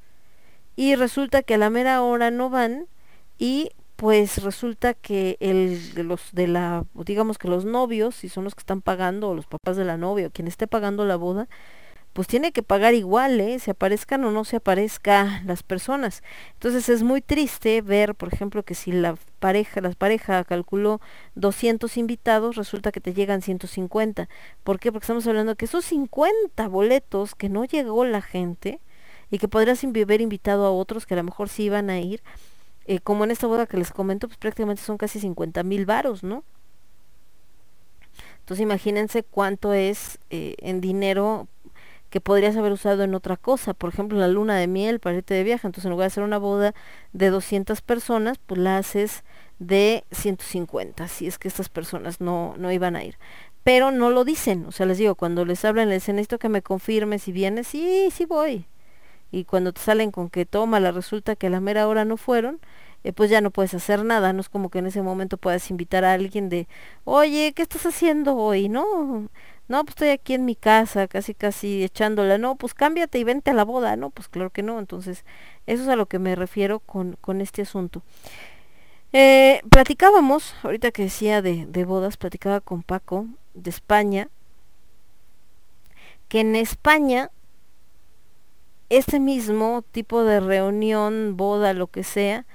[0.76, 2.86] Y resulta que a la mera hora no van
[3.38, 8.54] y pues resulta que el los de la digamos que los novios si son los
[8.54, 11.48] que están pagando o los papás de la novia o quien esté pagando la boda
[12.14, 13.58] pues tiene que pagar igual, ¿eh?
[13.58, 16.22] se aparezcan o no se aparezca las personas.
[16.52, 21.00] Entonces es muy triste ver, por ejemplo, que si la pareja, la pareja calculó
[21.34, 24.28] 200 invitados, resulta que te llegan 150.
[24.62, 24.92] ¿Por qué?
[24.92, 28.80] Porque estamos hablando que esos 50 boletos que no llegó la gente
[29.32, 32.22] y que podrías haber invitado a otros que a lo mejor sí iban a ir,
[32.86, 36.22] eh, como en esta boda que les comento, pues prácticamente son casi 50 mil varos,
[36.22, 36.44] ¿no?
[38.38, 41.48] Entonces imagínense cuánto es eh, en dinero
[42.14, 45.34] que podrías haber usado en otra cosa, por ejemplo la luna de miel para irte
[45.34, 46.72] de viaje, entonces en lugar de hacer una boda
[47.12, 49.24] de 200 personas, pues la haces
[49.58, 53.18] de 150, si es que estas personas no, no iban a ir.
[53.64, 56.48] Pero no lo dicen, o sea, les digo, cuando les hablan, les dicen, necesito que
[56.48, 58.64] me confirmes si vienes, sí, sí voy.
[59.32, 62.16] Y cuando te salen con que toma, la resulta que a la mera hora no
[62.16, 62.60] fueron,
[63.02, 65.68] eh, pues ya no puedes hacer nada, no es como que en ese momento puedas
[65.68, 66.68] invitar a alguien de,
[67.02, 68.68] oye, ¿qué estás haciendo hoy?
[68.68, 69.28] No,
[69.68, 73.50] no, pues estoy aquí en mi casa, casi casi echándola, no, pues cámbiate y vente
[73.50, 75.24] a la boda, no, pues claro que no, entonces
[75.66, 78.02] eso es a lo que me refiero con, con este asunto.
[79.12, 84.28] Eh, platicábamos, ahorita que decía de, de bodas, platicaba con Paco de España,
[86.28, 87.30] que en España
[88.88, 92.46] ese mismo tipo de reunión, boda, lo que sea,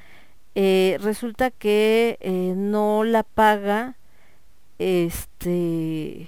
[0.55, 3.97] eh, resulta que eh, no la paga,
[4.77, 6.27] este,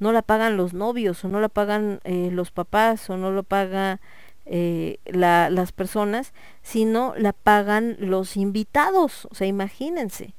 [0.00, 3.42] no la pagan los novios o no la pagan eh, los papás o no lo
[3.44, 4.00] paga
[4.46, 6.32] eh, la- las personas,
[6.62, 10.34] sino la pagan los invitados, o sea, imagínense.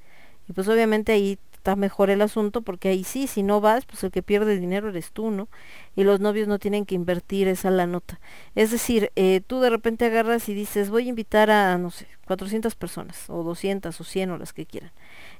[0.50, 4.04] Y pues obviamente ahí está mejor el asunto porque ahí sí, si no vas, pues
[4.04, 5.48] el que pierde dinero eres tú, ¿no?
[5.96, 8.20] Y los novios no tienen que invertir esa la nota.
[8.56, 12.08] Es decir, eh, tú de repente agarras y dices, voy a invitar a, no sé,
[12.26, 14.92] 400 personas, o 200, o 100, o las que quieran.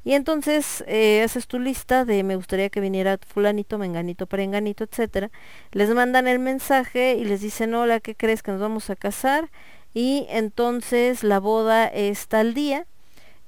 [0.04, 5.30] Y entonces eh, haces tu lista de me gustaría que viniera fulanito, menganito, perenganito, etcétera.
[5.72, 9.52] Les mandan el mensaje y les dicen, hola, ¿qué crees que nos vamos a casar?
[9.94, 12.88] Y entonces la boda es tal día,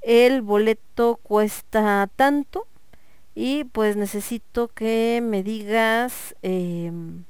[0.01, 2.67] el boleto cuesta tanto
[3.35, 7.23] y pues necesito que me digas em,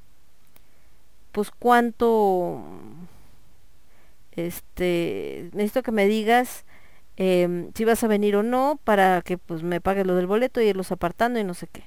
[1.31, 2.61] pues cuánto
[4.31, 6.65] este necesito que me digas
[7.17, 10.61] em, si vas a venir o no para que pues me pagues lo del boleto
[10.61, 11.83] y irlos apartando y no sé qué.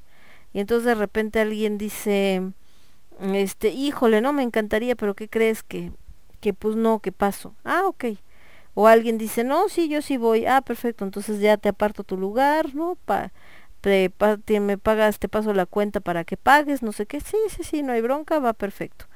[0.52, 2.42] Y entonces de repente alguien dice
[3.20, 5.92] este híjole no me encantaría pero qué crees que
[6.40, 8.04] que pues no que paso ah ok
[8.74, 12.16] o alguien dice no sí yo sí voy ah perfecto entonces ya te aparto tu
[12.18, 12.96] lugar no
[14.10, 17.36] pa- te- me pagas te paso la cuenta para que pagues no sé qué sí
[17.50, 19.06] sí sí no hay bronca va perfecto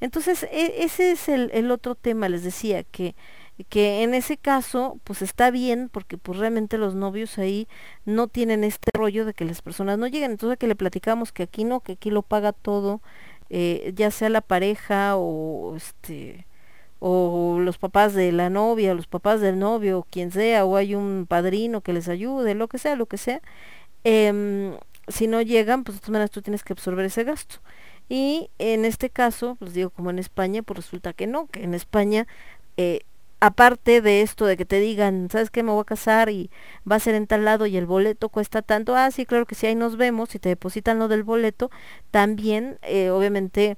[0.00, 3.14] entonces e- ese es el, el otro tema les decía que
[3.64, 7.68] que en ese caso pues está bien porque pues realmente los novios ahí
[8.04, 11.42] no tienen este rollo de que las personas no lleguen entonces que le platicamos que
[11.44, 13.00] aquí no que aquí lo paga todo
[13.50, 16.46] eh, ya sea la pareja o este
[17.00, 20.76] o los papás de la novia, o los papás del novio, o quien sea, o
[20.76, 23.40] hay un padrino que les ayude, lo que sea, lo que sea,
[24.04, 24.74] em,
[25.08, 27.56] si no llegan, pues de todas maneras tú tienes que absorber ese gasto.
[28.08, 31.74] Y en este caso, pues digo, como en España, pues resulta que no, que en
[31.74, 32.26] España
[32.76, 33.00] eh,
[33.40, 35.62] aparte de esto de que te digan, ¿sabes qué?
[35.62, 36.50] Me voy a casar y
[36.90, 38.96] va a ser en tal lado y el boleto cuesta tanto.
[38.96, 41.70] Ah, sí, claro que sí, ahí nos vemos y te depositan lo del boleto.
[42.10, 43.76] También, eh, obviamente,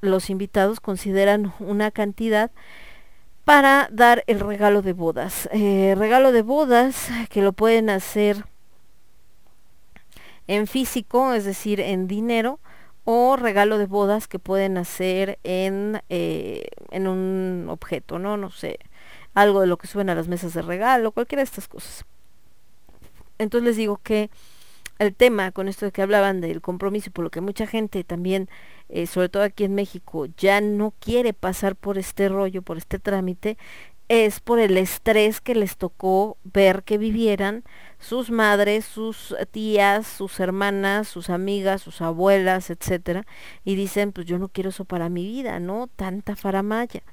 [0.00, 2.50] los invitados consideran una cantidad
[3.44, 5.48] para dar el regalo de bodas.
[5.52, 8.44] Eh, regalo de bodas que lo pueden hacer
[10.46, 12.60] en físico, es decir, en dinero,
[13.04, 18.36] o regalo de bodas que pueden hacer en, eh, en un objeto, ¿no?
[18.36, 18.78] No sé,
[19.34, 22.04] algo de lo que suben a las mesas de regalo, cualquiera de estas cosas.
[23.38, 24.30] Entonces les digo que
[24.98, 28.50] el tema con esto de que hablaban del compromiso por lo que mucha gente también,
[28.90, 32.98] eh, sobre todo aquí en México, ya no quiere pasar por este rollo, por este
[32.98, 33.56] trámite,
[34.10, 37.62] es por el estrés que les tocó ver que vivieran
[38.00, 43.24] sus madres, sus tías, sus hermanas, sus amigas, sus abuelas, etcétera,
[43.64, 45.86] y dicen, pues yo no quiero eso para mi vida, ¿no?
[45.94, 47.04] Tanta faramaya.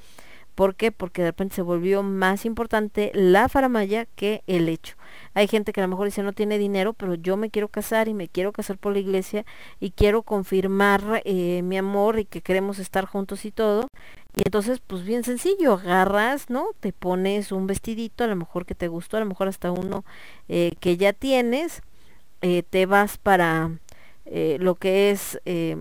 [0.57, 0.91] ¿Por qué?
[0.91, 4.95] Porque de repente se volvió más importante la faramaya que el hecho.
[5.35, 8.07] Hay gente que a lo mejor dice no tiene dinero, pero yo me quiero casar
[8.07, 9.45] y me quiero casar por la iglesia
[9.79, 13.87] y quiero confirmar eh, mi amor y que queremos estar juntos y todo.
[14.35, 16.69] Y entonces, pues bien sencillo, agarras, ¿no?
[16.79, 20.05] Te pones un vestidito, a lo mejor que te gustó, a lo mejor hasta uno
[20.49, 21.83] eh, que ya tienes,
[22.41, 23.77] eh, te vas para
[24.59, 25.77] lo que es eh,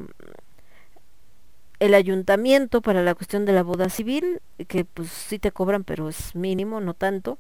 [1.81, 6.09] el ayuntamiento para la cuestión de la boda civil, que pues sí te cobran, pero
[6.09, 7.39] es mínimo, no tanto.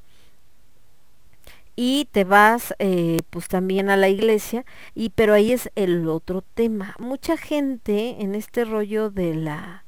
[1.79, 4.65] Y te vas eh, pues también a la iglesia,
[4.95, 6.95] y pero ahí es el otro tema.
[6.99, 9.85] Mucha gente en este rollo de la,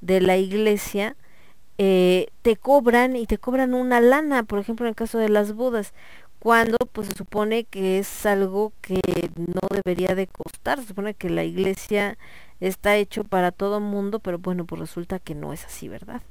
[0.00, 1.16] de la iglesia
[1.78, 5.54] eh, te cobran y te cobran una lana, por ejemplo en el caso de las
[5.54, 5.94] bodas,
[6.38, 9.00] cuando pues se supone que es algo que
[9.36, 12.18] no debería de costar, se supone que la iglesia
[12.62, 16.22] está hecho para todo mundo, pero bueno, pues resulta que no es así, ¿verdad?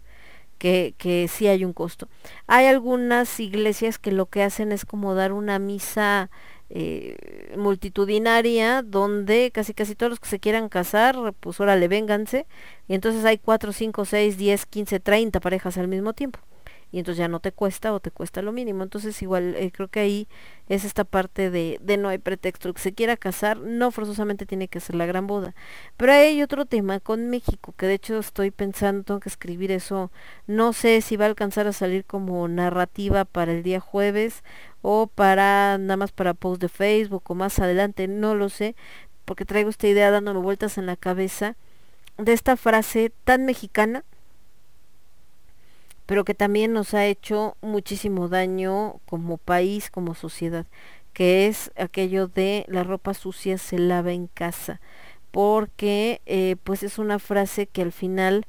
[0.57, 2.07] Que, que sí hay un costo.
[2.47, 6.29] Hay algunas iglesias que lo que hacen es como dar una misa
[6.69, 12.47] eh, multitudinaria donde casi casi todos los que se quieran casar, pues órale, vénganse.
[12.87, 16.39] Y entonces hay 4, 5, 6, 10, 15, 30 parejas al mismo tiempo
[16.91, 18.84] y entonces ya no te cuesta o te cuesta lo mínimo.
[18.84, 20.27] Entonces igual eh, creo que ahí
[20.68, 22.73] es esta parte de, de no hay pretexto.
[22.73, 25.55] Que se quiera casar no forzosamente tiene que ser la gran boda.
[25.97, 30.11] Pero hay otro tema con México, que de hecho estoy pensando, tengo que escribir eso,
[30.47, 34.43] no sé si va a alcanzar a salir como narrativa para el día jueves
[34.81, 38.76] o para nada más para post de Facebook o más adelante, no lo sé,
[39.26, 41.55] porque traigo esta idea dándome vueltas en la cabeza
[42.18, 44.03] de esta frase tan mexicana
[46.11, 50.65] pero que también nos ha hecho muchísimo daño como país, como sociedad,
[51.13, 54.81] que es aquello de la ropa sucia se lava en casa,
[55.31, 58.45] porque eh, pues es una frase que al final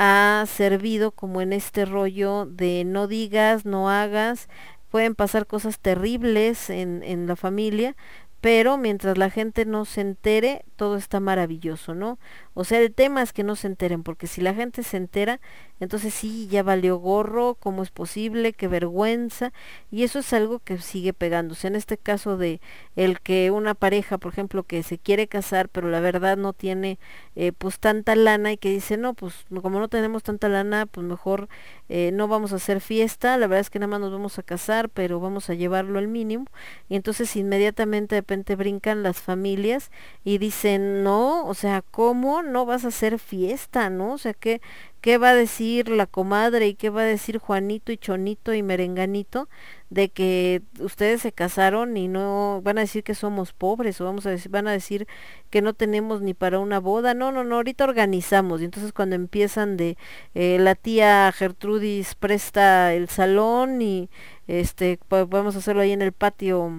[0.00, 4.48] ha servido como en este rollo de no digas, no hagas,
[4.90, 7.94] pueden pasar cosas terribles en, en la familia,
[8.40, 12.18] pero mientras la gente no se entere, todo está maravilloso, ¿no?
[12.54, 15.40] O sea, el tema es que no se enteren, porque si la gente se entera,
[15.80, 18.52] entonces sí, ya valió gorro, ¿cómo es posible?
[18.52, 19.52] Qué vergüenza.
[19.90, 21.66] Y eso es algo que sigue pegándose.
[21.66, 22.60] En este caso de
[22.94, 26.98] el que una pareja, por ejemplo, que se quiere casar, pero la verdad no tiene
[27.34, 31.04] eh, pues tanta lana y que dice, no, pues como no tenemos tanta lana, pues
[31.06, 31.48] mejor
[31.88, 34.42] eh, no vamos a hacer fiesta, la verdad es que nada más nos vamos a
[34.42, 36.46] casar, pero vamos a llevarlo al mínimo.
[36.88, 39.90] Y entonces inmediatamente de repente brincan las familias
[40.24, 44.12] y dicen, no, o sea, ¿cómo no vas a hacer fiesta, no?
[44.14, 44.60] O sea, ¿qué,
[45.00, 48.62] qué va a decir la comadre y qué va a decir Juanito y Chonito y
[48.62, 49.48] Merenganito
[49.90, 54.26] de que ustedes se casaron y no van a decir que somos pobres o vamos
[54.26, 55.06] a van a decir
[55.50, 57.14] que no tenemos ni para una boda.
[57.14, 58.60] No, no, no, ahorita organizamos.
[58.60, 59.96] Y entonces cuando empiezan de
[60.34, 64.10] eh, la tía Gertrudis presta el salón y
[64.46, 66.72] este vamos a hacerlo ahí en el patio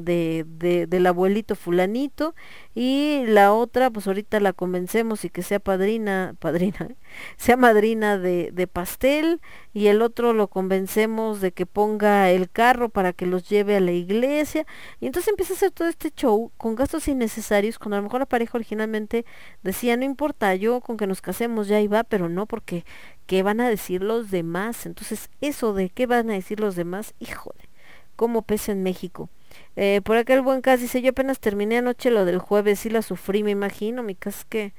[0.00, 2.34] de, de, del abuelito fulanito
[2.74, 6.88] y la otra pues ahorita la convencemos y que sea padrina padrina
[7.36, 9.40] sea madrina de, de pastel
[9.72, 13.80] y el otro lo convencemos de que ponga el carro para que los lleve a
[13.80, 14.66] la iglesia.
[15.00, 18.20] Y entonces empieza a hacer todo este show con gastos innecesarios cuando a lo mejor
[18.20, 19.24] la pareja originalmente
[19.62, 22.84] decía no importa yo con que nos casemos ya iba pero no porque
[23.26, 27.14] qué van a decir los demás entonces eso de qué van a decir los demás
[27.18, 27.68] híjole
[28.16, 29.28] cómo pesa en México
[29.76, 32.90] eh, por acá el buen Cas dice, yo apenas terminé anoche lo del jueves y
[32.90, 34.74] la sufrí, me imagino, mi casa es que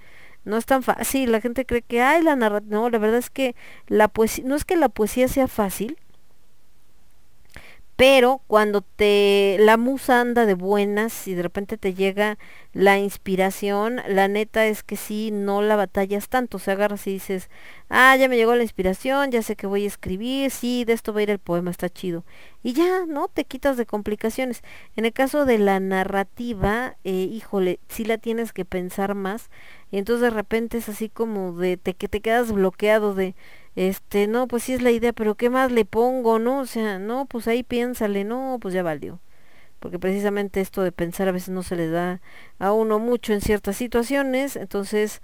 [0.45, 3.29] no es tan fácil, la gente cree que, ay, la narrativa, no, la verdad es
[3.29, 3.55] que
[3.87, 5.97] la poesía, no es que la poesía sea fácil,
[7.95, 12.37] pero cuando te la musa anda de buenas y de repente te llega
[12.73, 17.13] la inspiración, la neta es que sí, no la batallas tanto, o sea, agarras y
[17.13, 17.49] dices,
[17.89, 21.13] ah, ya me llegó la inspiración, ya sé que voy a escribir, sí, de esto
[21.13, 22.25] va a ir el poema, está chido.
[22.63, 23.29] Y ya, ¿no?
[23.29, 24.61] Te quitas de complicaciones.
[24.97, 29.49] En el caso de la narrativa, eh, híjole, sí la tienes que pensar más,
[29.89, 33.35] y entonces de repente es así como de te, que te quedas bloqueado de
[33.75, 36.59] este, no, pues sí es la idea, pero ¿qué más le pongo, no?
[36.61, 39.19] O sea, no, pues ahí piénsale, no, pues ya valió.
[39.79, 42.21] Porque precisamente esto de pensar a veces no se le da
[42.59, 45.21] a uno mucho en ciertas situaciones, entonces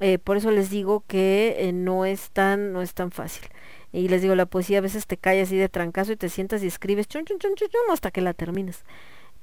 [0.00, 3.44] eh, por eso les digo que eh, no es tan, no es tan fácil.
[3.92, 6.62] Y les digo, la poesía a veces te cae así de trancazo y te sientas
[6.62, 8.84] y escribes chun, chun, chun, chun, chun, hasta que la terminas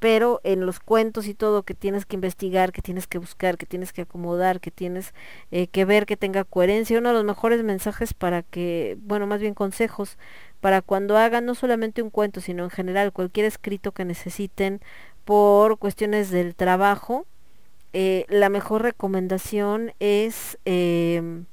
[0.01, 3.67] pero en los cuentos y todo que tienes que investigar, que tienes que buscar, que
[3.67, 5.13] tienes que acomodar, que tienes
[5.51, 9.41] eh, que ver que tenga coherencia, uno de los mejores mensajes para que, bueno, más
[9.41, 10.17] bien consejos
[10.59, 14.81] para cuando hagan no solamente un cuento, sino en general cualquier escrito que necesiten
[15.23, 17.27] por cuestiones del trabajo,
[17.93, 21.43] eh, la mejor recomendación es eh,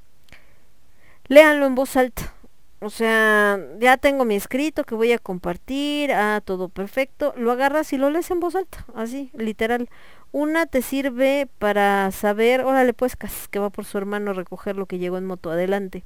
[1.27, 2.33] léanlo en voz alta
[2.81, 7.91] o sea, ya tengo mi escrito que voy a compartir, ah, todo perfecto, lo agarras
[7.91, 9.89] y lo lees en voz alta, así, literal.
[10.31, 13.17] Una te sirve para saber, órale pues,
[13.49, 16.05] que va por su hermano a recoger lo que llegó en moto adelante.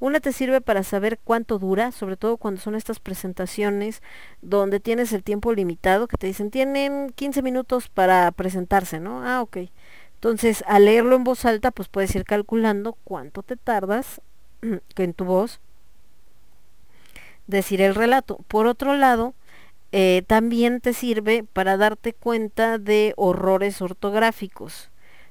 [0.00, 4.02] Una te sirve para saber cuánto dura, sobre todo cuando son estas presentaciones
[4.42, 9.24] donde tienes el tiempo limitado, que te dicen tienen 15 minutos para presentarse, ¿no?
[9.24, 9.58] Ah, ok.
[10.14, 14.20] Entonces, al leerlo en voz alta, pues puedes ir calculando cuánto te tardas
[14.96, 15.60] en tu voz
[17.48, 18.38] decir el relato.
[18.46, 19.34] Por otro lado,
[19.90, 24.90] eh, también te sirve para darte cuenta de horrores ortográficos.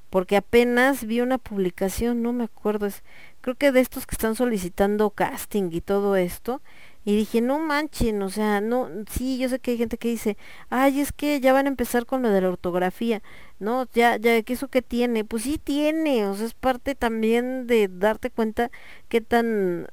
[0.09, 3.03] Porque apenas vi una publicación, no me acuerdo, es,
[3.41, 6.61] creo que de estos que están solicitando casting y todo esto,
[7.03, 10.37] y dije, no manchen, o sea, no, sí, yo sé que hay gente que dice,
[10.69, 13.21] ay, es que ya van a empezar con lo de la ortografía,
[13.59, 17.65] no, ya, ya, que eso que tiene, pues sí tiene, o sea, es parte también
[17.67, 18.71] de darte cuenta
[19.07, 19.87] qué tan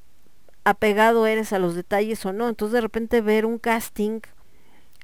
[0.65, 2.49] apegado eres a los detalles o no.
[2.49, 4.19] Entonces de repente ver un casting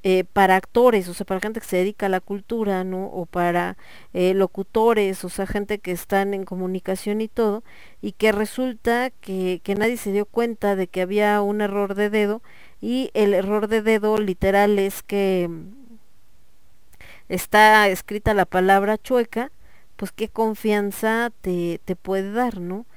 [0.03, 3.05] eh, para actores, o sea, para gente que se dedica a la cultura, ¿no?
[3.05, 3.77] O para
[4.13, 7.63] eh, locutores, o sea, gente que están en comunicación y todo,
[8.01, 12.09] y que resulta que, que nadie se dio cuenta de que había un error de
[12.09, 12.41] dedo,
[12.81, 15.49] y el error de dedo literal es que
[17.29, 19.51] está escrita la palabra chueca,
[19.97, 22.87] pues qué confianza te, te puede dar, ¿no?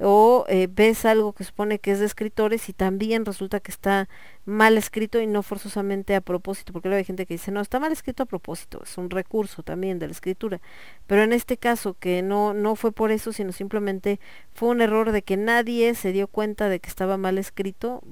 [0.00, 4.08] O eh, ves algo que supone que es de escritores y también resulta que está
[4.44, 7.78] mal escrito y no forzosamente a propósito, porque luego hay gente que dice, no, está
[7.80, 10.60] mal escrito a propósito, es un recurso también de la escritura,
[11.06, 14.20] pero en este caso que no, no fue por eso, sino simplemente
[14.52, 18.02] fue un error de que nadie se dio cuenta de que estaba mal escrito,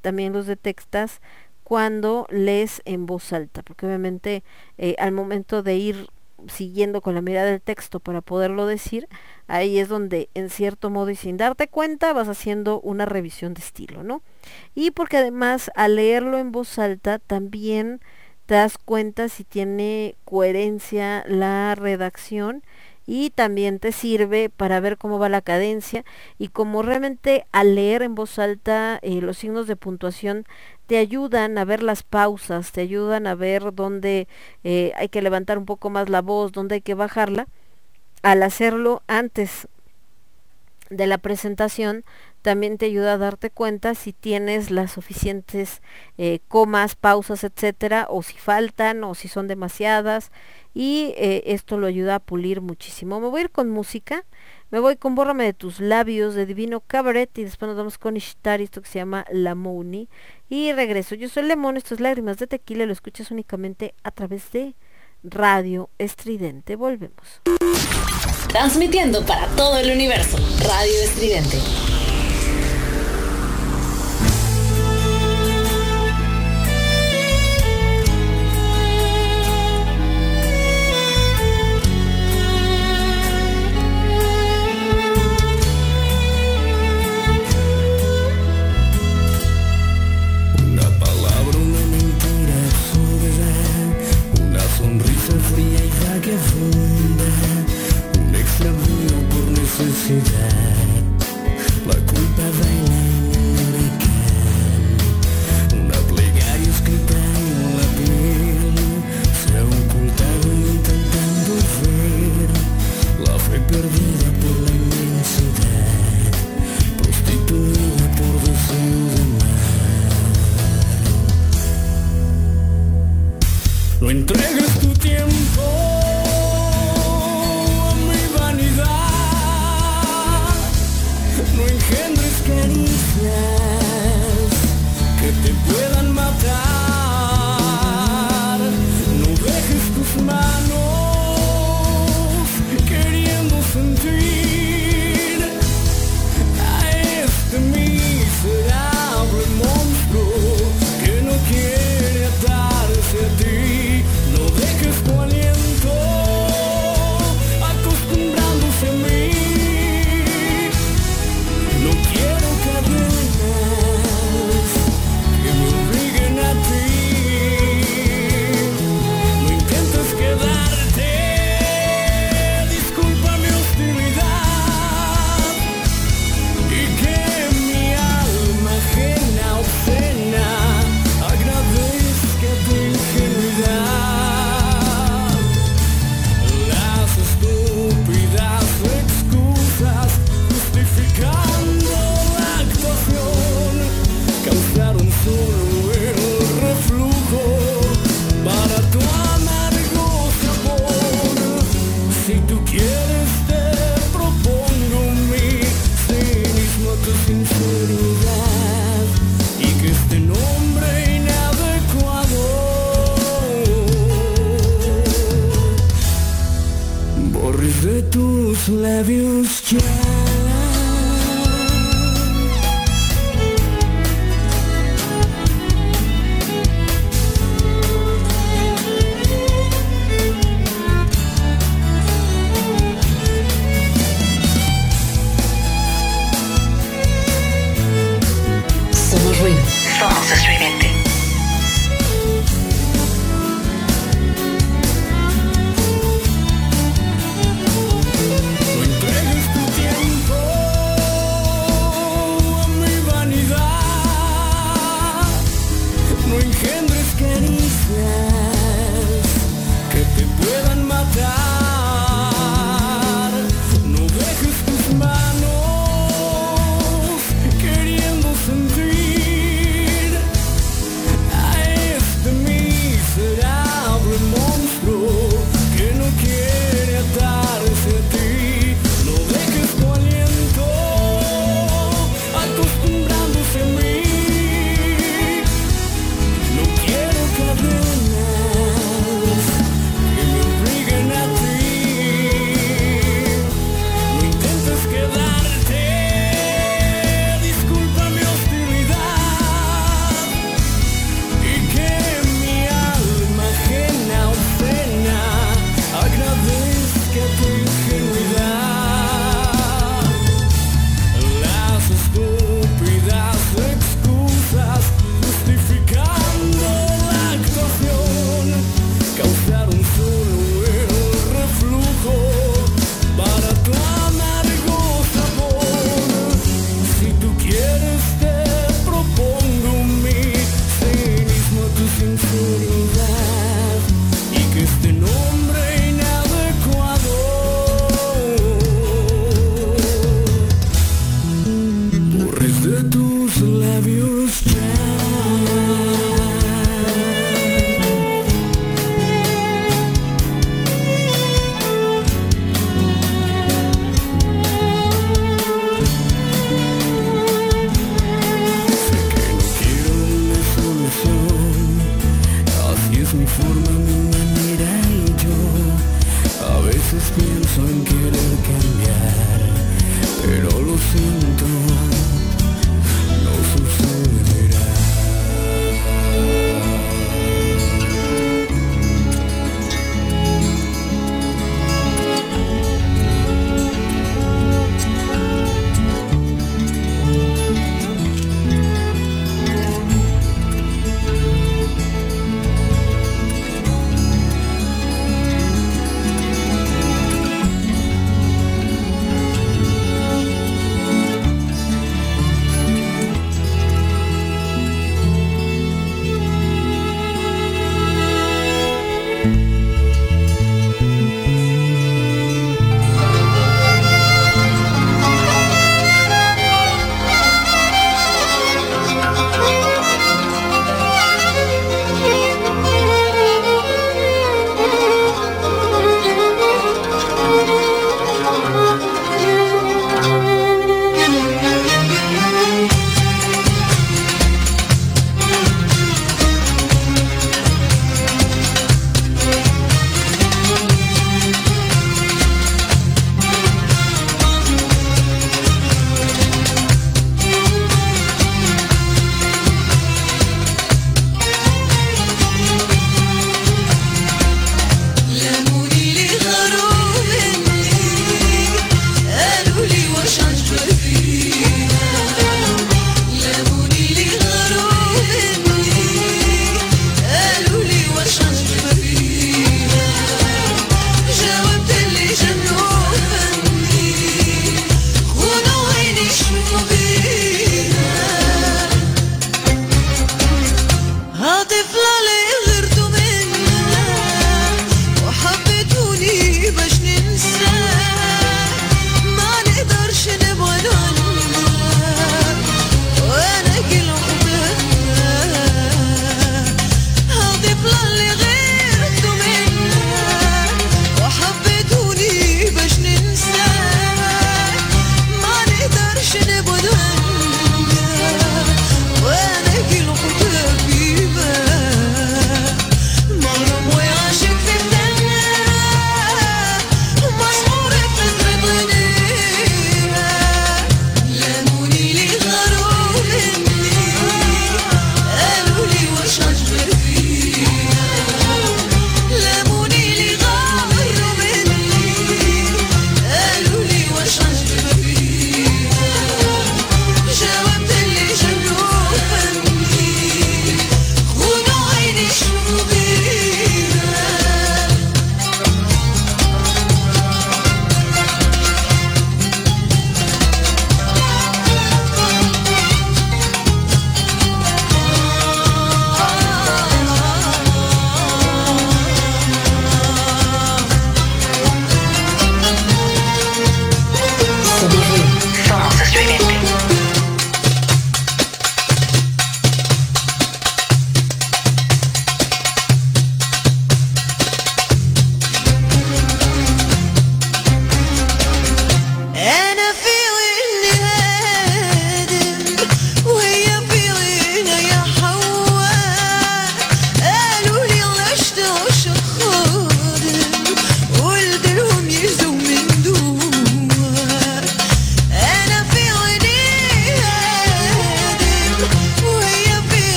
[0.00, 1.20] también los detectas
[1.66, 4.44] cuando lees en voz alta, porque obviamente
[4.78, 6.06] eh, al momento de ir
[6.48, 9.08] siguiendo con la mirada del texto para poderlo decir,
[9.46, 13.60] ahí es donde en cierto modo y sin darte cuenta vas haciendo una revisión de
[13.60, 14.22] estilo, ¿no?
[14.74, 18.00] Y porque además al leerlo en voz alta también
[18.46, 22.62] te das cuenta si tiene coherencia la redacción
[23.06, 26.04] y también te sirve para ver cómo va la cadencia
[26.38, 30.44] y como realmente al leer en voz alta eh, los signos de puntuación
[30.86, 34.28] te ayudan a ver las pausas, te ayudan a ver dónde
[34.64, 37.46] eh, hay que levantar un poco más la voz, dónde hay que bajarla.
[38.22, 39.68] Al hacerlo antes
[40.90, 42.04] de la presentación,
[42.42, 45.82] también te ayuda a darte cuenta si tienes las suficientes
[46.16, 50.30] eh, comas, pausas, etcétera, o si faltan, o si son demasiadas,
[50.78, 53.18] y eh, esto lo ayuda a pulir muchísimo.
[53.18, 54.24] Me voy a ir con música
[54.70, 58.16] me voy con Bórrame de tus labios de Divino Cabaret y después nos vamos con
[58.16, 60.08] Ishtar, esto que se llama La Mouni.
[60.48, 61.14] Y regreso.
[61.14, 64.74] Yo soy Lemón, esto es Lágrimas de Tequila, lo escuchas únicamente a través de
[65.22, 66.74] Radio Estridente.
[66.74, 67.42] Volvemos.
[68.48, 71.58] Transmitiendo para todo el universo, Radio Estridente.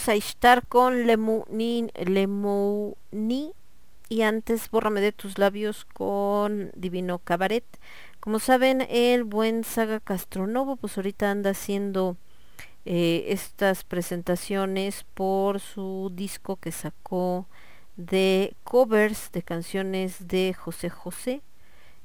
[0.00, 3.52] Escuchamos a Ishtar con Lemuni, Lemuni
[4.08, 7.64] y antes Bórrame de tus labios con Divino Cabaret.
[8.18, 12.16] Como saben, el buen Saga Castronovo pues ahorita anda haciendo
[12.86, 17.46] eh, estas presentaciones por su disco que sacó
[17.96, 21.42] de covers de canciones de José José.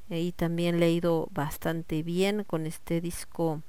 [0.09, 3.61] Y también le ha ido bastante bien con este disco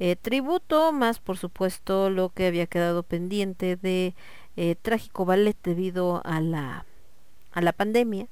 [0.00, 4.14] eh, tributo, más por supuesto lo que había quedado pendiente de
[4.56, 6.84] eh, Trágico Ballet debido a la,
[7.52, 8.26] a la pandemia,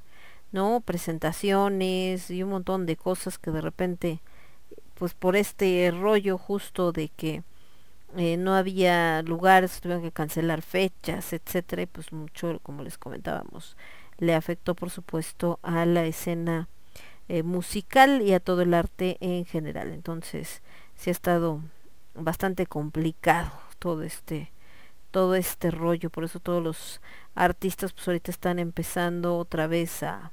[0.51, 0.81] ¿no?
[0.81, 4.21] Presentaciones y un montón de cosas que de repente,
[4.95, 7.43] pues por este rollo justo de que
[8.17, 13.77] eh, no había lugares, tuvieron que cancelar fechas, etcétera, y pues mucho, como les comentábamos,
[14.19, 16.69] le afectó por supuesto a la escena
[17.45, 19.93] musical y a todo el arte en general.
[19.93, 20.61] Entonces,
[21.03, 21.61] sí ha estado
[22.15, 24.53] bastante complicado todo este
[25.13, 27.01] todo este rollo, por eso todos los
[27.35, 30.33] artistas pues ahorita están empezando otra vez a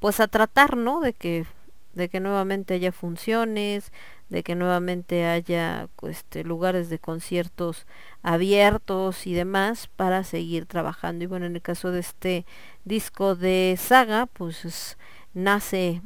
[0.00, 1.00] pues a tratar, ¿no?
[1.00, 1.46] De que
[1.94, 3.92] de que nuevamente haya funciones,
[4.28, 7.86] de que nuevamente haya este lugares de conciertos
[8.22, 11.24] abiertos y demás para seguir trabajando.
[11.24, 12.46] Y bueno, en el caso de este
[12.84, 14.98] disco de Saga, pues es-
[15.34, 16.02] nace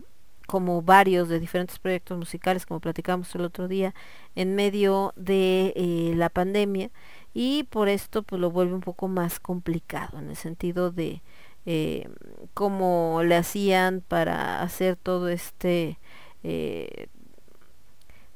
[0.47, 3.95] como varios de diferentes proyectos musicales, como platicamos el otro día,
[4.35, 6.91] en medio de eh, la pandemia
[7.35, 11.23] y por esto pues lo vuelve un poco más complicado en el sentido de
[11.65, 12.09] eh,
[12.55, 15.99] cómo le hacían para hacer todo este
[16.43, 17.09] eh,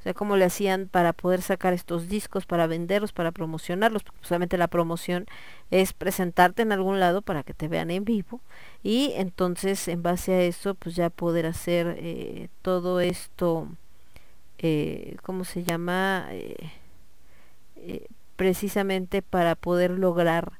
[0.07, 4.69] sea, cómo le hacían para poder sacar estos discos, para venderlos, para promocionarlos, solamente la
[4.69, 5.27] promoción
[5.73, 8.41] es presentarte en algún lado para que te vean en vivo
[8.85, 13.69] y entonces en base a eso pues ya poder hacer eh, todo esto
[14.59, 16.29] eh, ¿cómo se llama?
[16.31, 16.71] Eh,
[18.37, 20.53] precisamente para poder lograr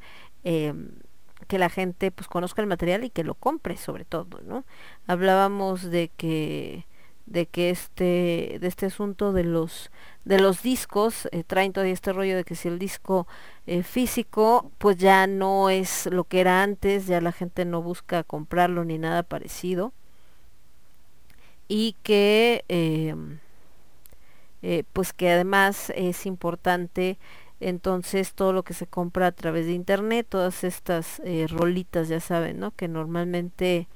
[0.43, 4.65] que la gente pues conozca el material y que lo compre sobre todo, ¿no?
[5.07, 6.87] Hablábamos de que
[7.27, 9.91] de que este de este asunto de los
[10.25, 13.27] de los discos eh, traen todavía este rollo de que si el disco
[13.67, 18.23] eh, físico pues ya no es lo que era antes ya la gente no busca
[18.25, 19.93] comprarlo ni nada parecido.
[21.69, 23.41] Y que em,
[24.63, 27.19] eh, pues que además es importante
[27.61, 32.21] entonces todo lo que se compra a través de internet todas estas eh, rolitas ya
[32.21, 33.89] saben no que normalmente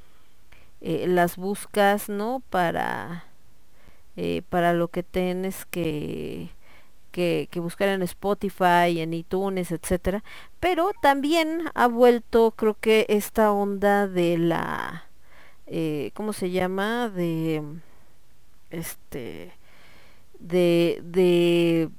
[0.80, 3.24] eh, las buscas no para
[4.16, 6.50] eh, para lo que tienes que,
[7.12, 10.22] que buscar en Spotify en iTunes etcétera.
[10.60, 15.04] Pero también ha vuelto creo que esta onda de la
[15.66, 17.62] eh, cómo se llama de
[18.70, 19.52] este
[20.38, 21.90] de de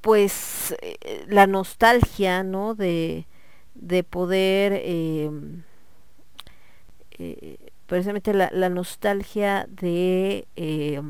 [0.00, 3.26] pues eh, la nostalgia no de
[3.74, 5.30] de poder eh,
[7.18, 7.58] eh,
[7.88, 11.02] precisamente la, nostalgia de eh,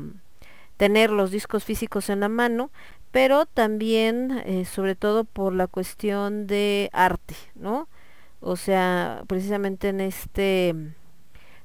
[0.77, 2.71] tener los discos físicos en la mano
[3.11, 7.87] pero también eh, sobre todo por la cuestión de arte no
[8.39, 10.73] o sea precisamente en este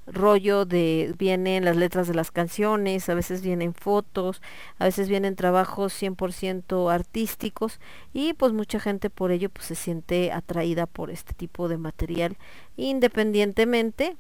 [0.07, 4.43] rollo de vienen las letras de las canciones, a veces vienen fotos,
[4.78, 7.81] a veces vienen trabajos 100% artísticos
[8.12, 12.36] y pues mucha gente por ello pues se siente atraída por este tipo de material
[12.77, 14.16] independientemente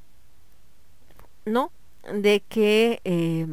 [1.44, 1.70] no
[2.12, 3.46] de que eh,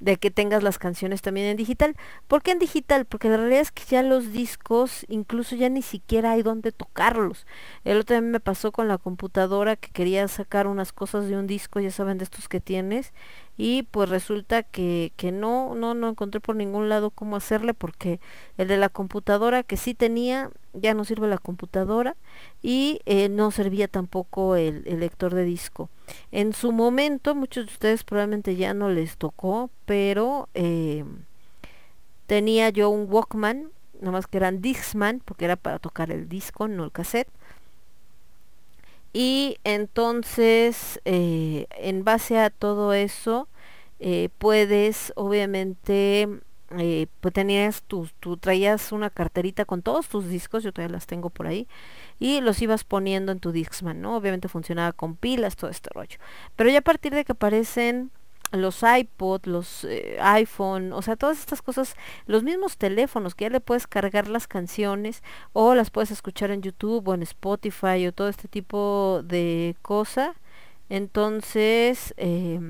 [0.00, 1.96] de que tengas las canciones también en digital.
[2.28, 3.06] ¿Por qué en digital?
[3.06, 7.46] Porque la realidad es que ya los discos incluso ya ni siquiera hay donde tocarlos.
[7.84, 11.46] El otro día me pasó con la computadora que quería sacar unas cosas de un
[11.46, 13.14] disco, ya saben de estos que tienes,
[13.56, 18.20] y pues resulta que, que no, no, no encontré por ningún lado cómo hacerle porque
[18.58, 22.16] el de la computadora que sí tenía, ya no sirve la computadora
[22.62, 25.88] y eh, no servía tampoco el, el lector de disco.
[26.32, 31.04] En su momento, muchos de ustedes probablemente ya no les tocó, pero eh,
[32.26, 33.70] tenía yo un Walkman,
[34.00, 37.28] nada más que eran Dixman, porque era para tocar el disco, no el cassette.
[39.14, 43.48] Y entonces, eh, en base a todo eso,
[44.00, 46.28] eh, puedes obviamente
[46.78, 48.08] eh, pues tenías tú
[48.38, 51.68] traías una carterita con todos tus discos, yo todavía las tengo por ahí,
[52.18, 54.16] y los ibas poniendo en tu Dixman, ¿no?
[54.16, 56.18] Obviamente funcionaba con pilas, todo este rollo.
[56.56, 58.10] Pero ya a partir de que aparecen
[58.56, 63.50] los iPod, los eh, iPhone, o sea, todas estas cosas, los mismos teléfonos que ya
[63.50, 65.22] le puedes cargar las canciones
[65.52, 70.34] o las puedes escuchar en YouTube o en Spotify o todo este tipo de cosa.
[70.88, 72.60] Entonces, eh,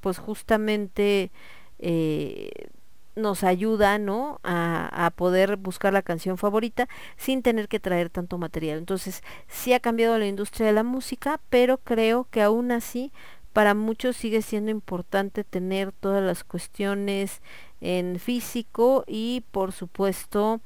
[0.00, 1.30] pues justamente
[1.78, 2.68] eh,
[3.16, 4.40] nos ayuda, ¿no?
[4.42, 8.78] A, a, poder buscar la canción favorita sin tener que traer tanto material.
[8.78, 13.12] Entonces, sí ha cambiado la industria de la música, pero creo que aún así
[13.54, 17.40] para muchos sigue siendo importante tener todas las cuestiones
[17.80, 20.60] en físico y por supuesto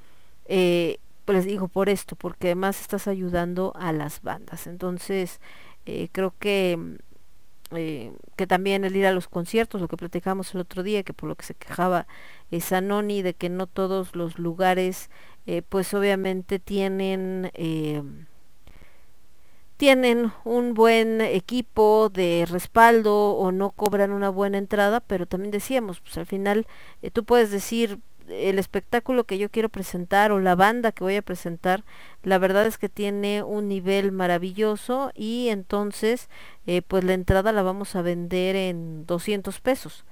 [0.47, 4.67] eh, pues les digo por esto porque además estás ayudando a las bandas.
[4.67, 5.41] Entonces
[5.87, 6.99] eh, creo que
[7.71, 11.13] eh, que también el ir a los conciertos, lo que platicamos el otro día, que
[11.13, 12.07] por lo que se quejaba
[12.51, 15.11] eh, Sanoni, de que no todos los lugares,
[15.47, 17.51] eh, pues obviamente tienen
[19.79, 26.01] tienen un buen equipo de respaldo o no cobran una buena entrada, pero también decíamos,
[26.01, 26.67] pues al final
[27.01, 31.17] eh, tú puedes decir el espectáculo que yo quiero presentar o la banda que voy
[31.17, 31.85] a presentar,
[32.25, 36.29] la verdad es que tiene un nivel maravilloso y entonces
[36.67, 40.05] eh, pues la entrada la vamos a vender en 200 pesos.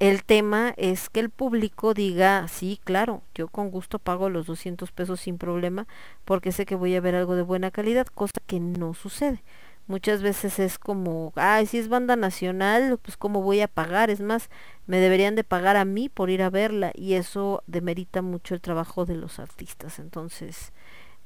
[0.00, 4.90] El tema es que el público diga, sí, claro, yo con gusto pago los 200
[4.90, 5.86] pesos sin problema
[6.24, 9.42] porque sé que voy a ver algo de buena calidad, cosa que no sucede.
[9.86, 14.20] Muchas veces es como, ay, si es banda nacional, pues cómo voy a pagar, es
[14.20, 14.50] más,
[14.86, 18.60] me deberían de pagar a mí por ir a verla y eso demerita mucho el
[18.62, 19.98] trabajo de los artistas.
[19.98, 20.72] Entonces,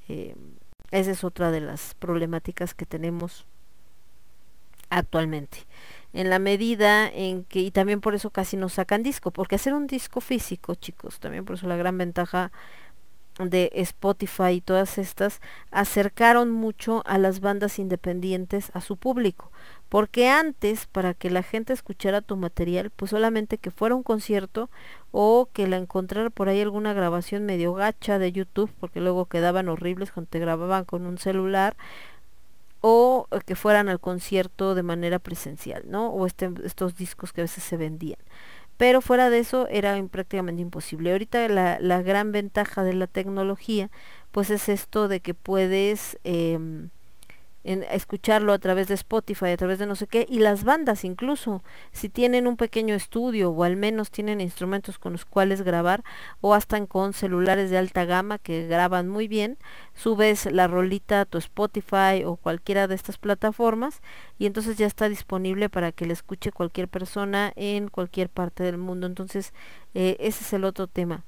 [0.08, 0.34] eh,
[0.90, 3.46] esa es otra de las problemáticas que tenemos
[4.90, 5.66] actualmente
[6.12, 9.74] en la medida en que, y también por eso casi no sacan disco, porque hacer
[9.74, 12.50] un disco físico, chicos, también por eso la gran ventaja
[13.38, 15.40] de Spotify y todas estas
[15.70, 19.52] acercaron mucho a las bandas independientes a su público,
[19.88, 24.70] porque antes para que la gente escuchara tu material, pues solamente que fuera un concierto
[25.12, 29.68] o que la encontrara por ahí alguna grabación medio gacha de YouTube, porque luego quedaban
[29.68, 31.76] horribles cuando te grababan con un celular
[32.80, 36.08] o que fueran al concierto de manera presencial, ¿no?
[36.10, 38.18] O este, estos discos que a veces se vendían.
[38.76, 41.12] pero fuera de eso era prácticamente imposible.
[41.12, 43.90] Ahorita la, la gran ventaja de la tecnología
[44.32, 46.90] pues es esto de que puedes em,
[47.64, 51.04] en- escucharlo a través de Spotify, a través de no sé qué, y las bandas
[51.04, 51.62] incluso,
[51.92, 56.02] si tienen un pequeño estudio o al menos tienen instrumentos con los cuales grabar
[56.40, 59.58] o hasta con celulares de alta gama que graban muy bien,
[59.94, 64.00] subes la rolita a tu Spotify o cualquiera de estas plataformas
[64.38, 68.78] y entonces ya está disponible para que le escuche cualquier persona en cualquier parte del
[68.78, 69.06] mundo.
[69.06, 69.52] Entonces,
[69.94, 71.24] eh, ese es el otro tema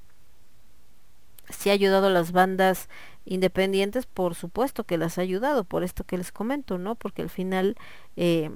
[1.49, 2.87] si ha ayudado a las bandas
[3.25, 6.95] independientes, por supuesto que las ha ayudado, por esto que les comento, ¿no?
[6.95, 7.75] Porque al final
[8.15, 8.49] eh,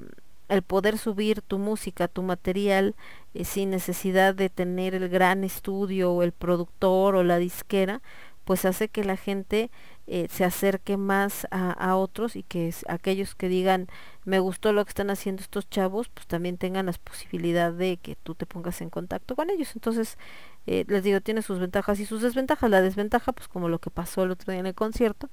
[0.50, 2.96] el poder subir tu música, tu material,
[3.34, 8.02] eh, sin necesidad de tener el gran estudio o el productor o la disquera,
[8.44, 9.72] pues hace que la gente
[10.08, 13.88] eh, se acerque más a, a otros y que aquellos que digan
[14.26, 18.16] me gustó lo que están haciendo estos chavos, pues también tengan las posibilidades de que
[18.16, 19.72] tú te pongas en contacto con ellos.
[19.76, 20.18] Entonces,
[20.66, 22.70] eh, les digo, tiene sus ventajas y sus desventajas.
[22.70, 25.30] La desventaja, pues como lo que pasó el otro día en el concierto,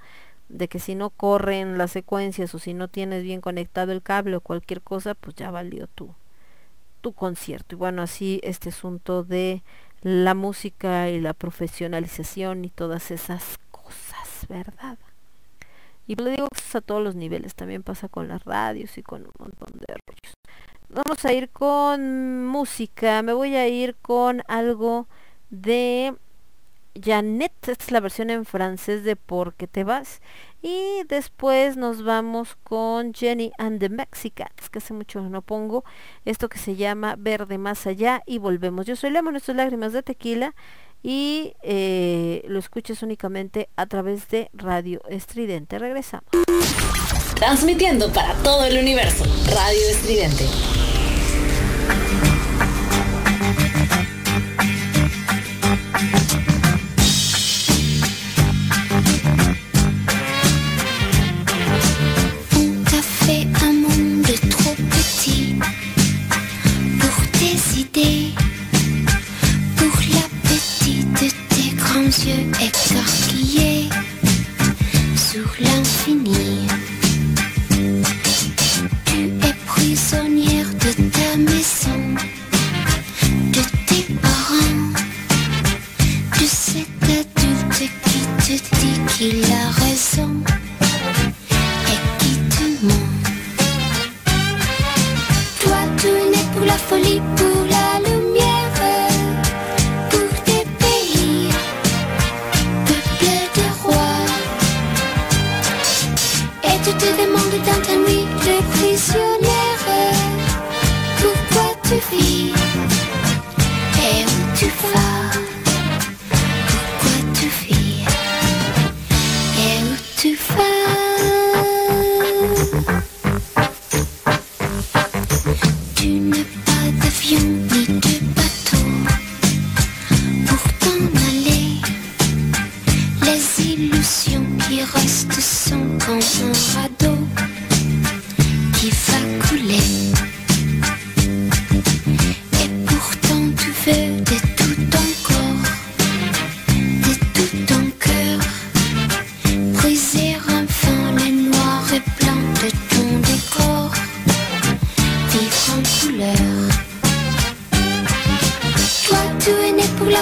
[0.51, 4.36] de que si no corren las secuencias o si no tienes bien conectado el cable
[4.36, 6.14] o cualquier cosa, pues ya valió tu,
[7.01, 7.74] tu concierto.
[7.74, 9.62] Y bueno, así este asunto de
[10.02, 14.98] la música y la profesionalización y todas esas cosas, ¿verdad?
[16.07, 19.03] Y le digo que es a todos los niveles, también pasa con las radios y
[19.03, 20.35] con un montón de rollos.
[20.89, 25.07] Vamos a ir con música, me voy a ir con algo
[25.51, 26.15] de
[27.01, 30.20] Janet, esta es la versión en francés de Por qué te vas.
[30.61, 35.85] Y después nos vamos con Jenny and the Mexicans, que hace mucho no pongo,
[36.24, 38.87] esto que se llama Verde Más Allá y volvemos.
[38.87, 40.55] Yo soy Lemon, esto es Lágrimas de Tequila
[41.03, 45.79] y eh, lo escuchas únicamente a través de Radio Estridente.
[45.79, 46.27] Regresamos.
[47.35, 49.24] Transmitiendo para todo el universo.
[49.47, 50.47] Radio Estridente.
[81.37, 82.15] Maison,
[83.53, 84.93] de tes parents,
[86.39, 87.91] de cet adulte
[88.45, 90.52] qui te dit qu'il a raison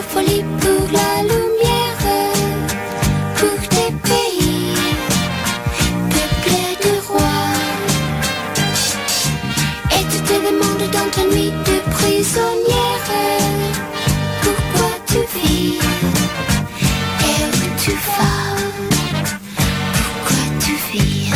[0.00, 2.04] la folie, pour la lumière,
[3.36, 4.74] pour tes pays,
[6.14, 7.50] peuplés de rois.
[9.92, 13.08] Et tu te demandes dans ta nuit de prisonnière,
[14.42, 15.78] pourquoi tu vis
[17.28, 18.56] et où tu vas,
[19.94, 21.30] pourquoi tu vis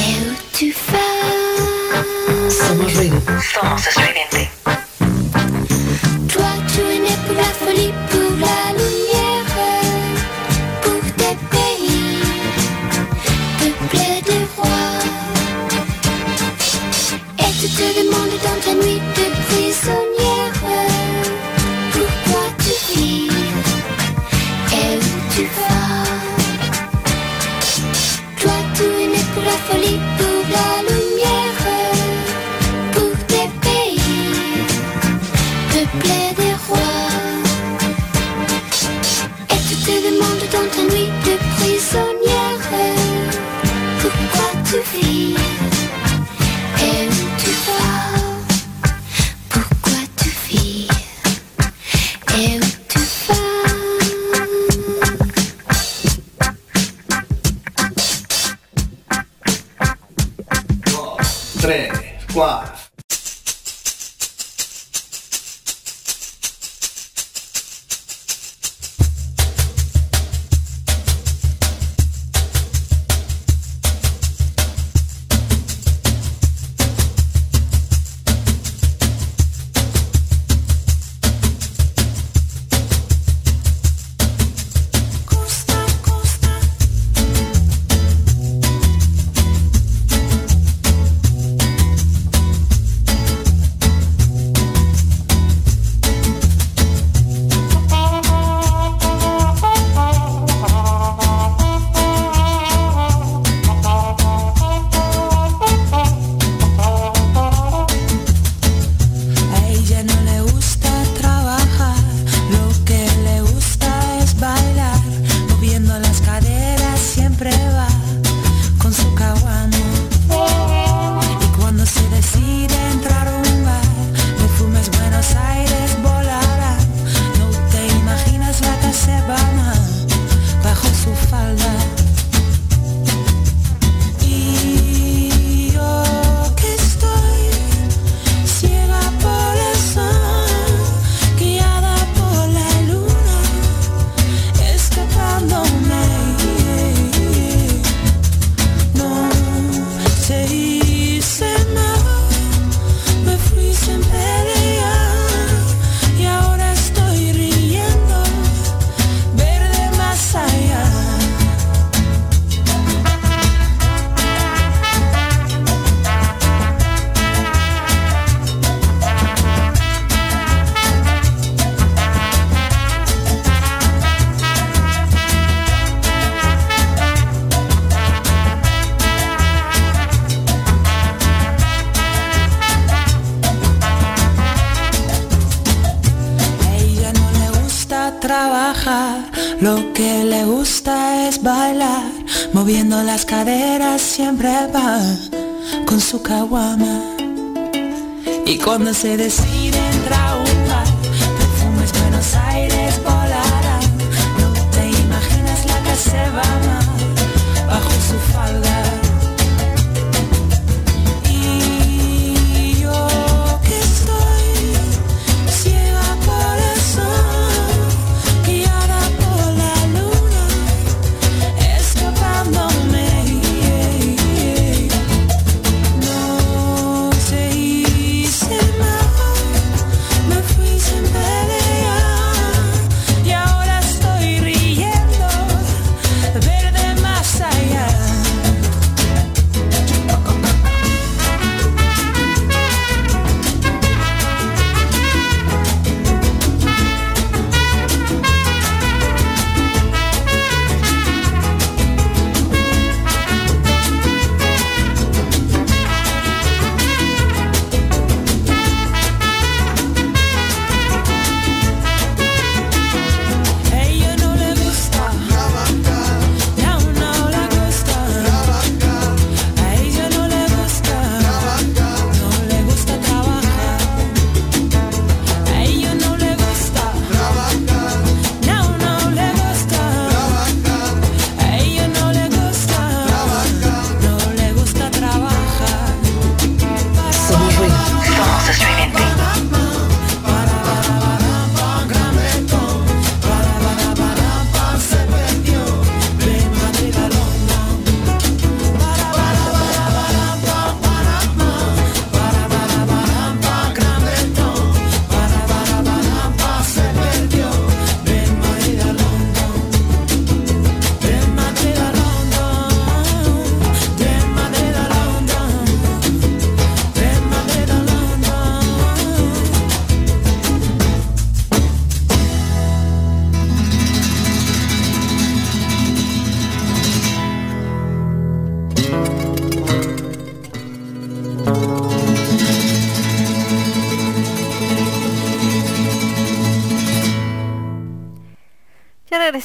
[0.00, 2.50] et où tu vas.
[2.50, 3.16] Somos ruido.
[3.52, 4.21] Somos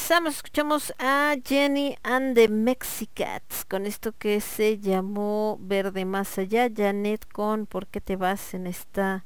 [0.08, 7.30] escuchamos a Jenny and the Mexicats con esto que se llamó Verde Más Allá, Janet
[7.30, 9.24] con ¿Por qué te vas en esta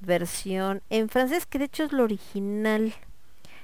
[0.00, 2.94] versión en francés, que de hecho es lo original.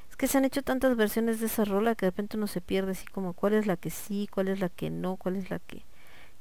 [0.08, 2.60] Es que se han hecho tantas versiones de esa rola que de repente uno se
[2.60, 5.50] pierde así como cuál es la que sí, cuál es la que no, cuál es
[5.50, 5.82] la que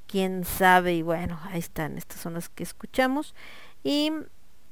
[0.08, 0.94] quién sabe.
[0.94, 3.34] Y bueno, ahí están, estas son las que escuchamos.
[3.84, 4.12] Y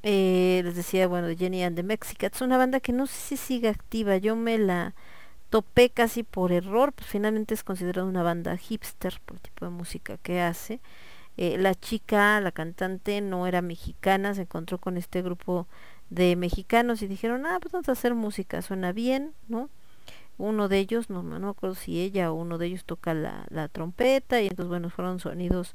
[0.04, 3.68] eh, les decía, bueno, Jenny and the Mexicats, una banda que no sé si sigue
[3.68, 4.94] activa, yo me la
[5.50, 9.70] topé casi por error, pues finalmente es considerada una banda hipster por el tipo de
[9.70, 10.80] música que hace.
[11.36, 15.66] Eh, la chica, la cantante, no era mexicana, se encontró con este grupo
[16.10, 19.70] de mexicanos y dijeron, ah, pues vamos a hacer música, suena bien, ¿no?
[20.38, 23.68] Uno de ellos, no, me acuerdo si ella o uno de ellos toca la, la
[23.68, 25.74] trompeta y entonces, bueno, fueron sonidos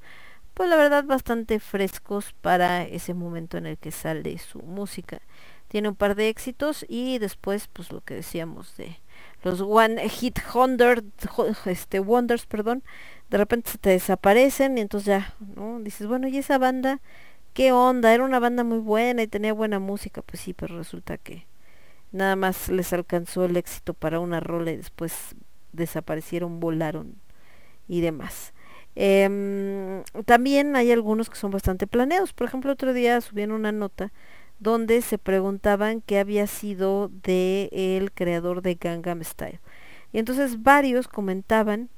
[0.54, 5.22] pues la verdad bastante frescos para ese momento en el que sale su música.
[5.68, 9.00] Tiene un par de éxitos y después pues lo que decíamos de
[9.44, 11.04] los One Hit Wonder,
[11.66, 12.84] este Wonders, perdón,
[13.30, 15.80] de repente se te desaparecen y entonces ya, ¿no?
[15.80, 17.02] Dices, bueno, ¿y esa banda
[17.54, 18.14] qué onda?
[18.14, 21.46] Era una banda muy buena y tenía buena música, pues sí, pero resulta que
[22.12, 25.36] nada más les alcanzó el éxito para una rola y después
[25.74, 27.16] desaparecieron, volaron
[27.88, 28.54] y demás.
[28.96, 32.34] Em, también hay algunos que son bastante planeados.
[32.34, 34.12] Por ejemplo, otro día subieron una nota
[34.64, 39.60] donde se preguntaban qué había sido de el creador de Gangnam Style.
[40.14, 41.90] Y entonces varios comentaban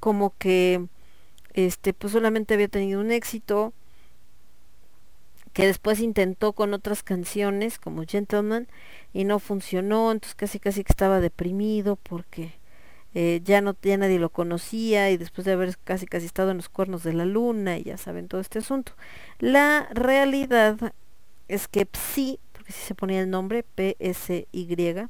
[0.00, 0.86] como que
[1.54, 3.72] este pues solamente había tenido un éxito
[5.52, 8.68] que después intentó con otras canciones como Gentleman
[9.12, 12.54] y no funcionó, entonces casi casi que estaba deprimido porque
[13.14, 16.56] eh, ya no ya nadie lo conocía y después de haber casi casi estado en
[16.56, 18.92] los cuernos de la luna y ya saben todo este asunto.
[19.38, 20.94] La realidad
[21.52, 25.08] es que Psi, porque si se ponía el nombre, P-S-Y,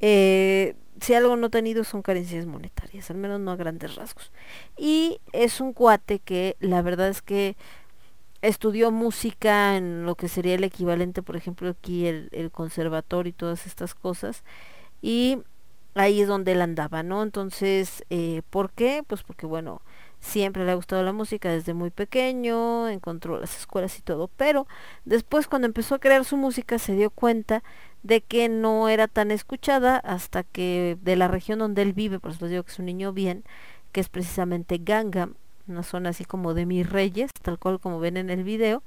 [0.00, 4.32] eh, si algo no ha tenido son carencias monetarias, al menos no a grandes rasgos.
[4.76, 7.56] Y es un cuate que la verdad es que
[8.42, 13.32] estudió música en lo que sería el equivalente, por ejemplo, aquí el, el conservatorio y
[13.32, 14.44] todas estas cosas.
[15.02, 15.38] Y
[15.94, 17.22] ahí es donde él andaba, ¿no?
[17.22, 19.02] Entonces, eh, ¿por qué?
[19.06, 19.82] Pues porque, bueno,
[20.20, 24.66] siempre le ha gustado la música desde muy pequeño, encontró las escuelas y todo, pero
[25.04, 27.62] después cuando empezó a crear su música se dio cuenta
[28.02, 32.32] de que no era tan escuchada hasta que de la región donde él vive, por
[32.32, 33.44] eso les digo que es un niño bien,
[33.92, 35.30] que es precisamente Ganga,
[35.66, 38.82] una zona así como de mis reyes, tal cual como ven en el video,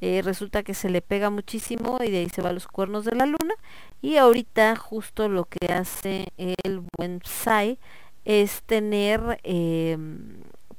[0.00, 3.04] eh, resulta que se le pega muchísimo y de ahí se va a los cuernos
[3.04, 3.54] de la luna
[4.00, 7.78] y ahorita justo lo que hace el buen Psy
[8.24, 9.96] es tener eh,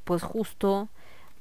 [0.04, 0.90] pues justo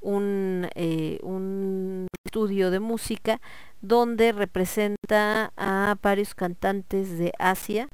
[0.00, 3.40] un, eh, un estudio de música
[3.80, 7.88] donde representa a varios cantantes de Asia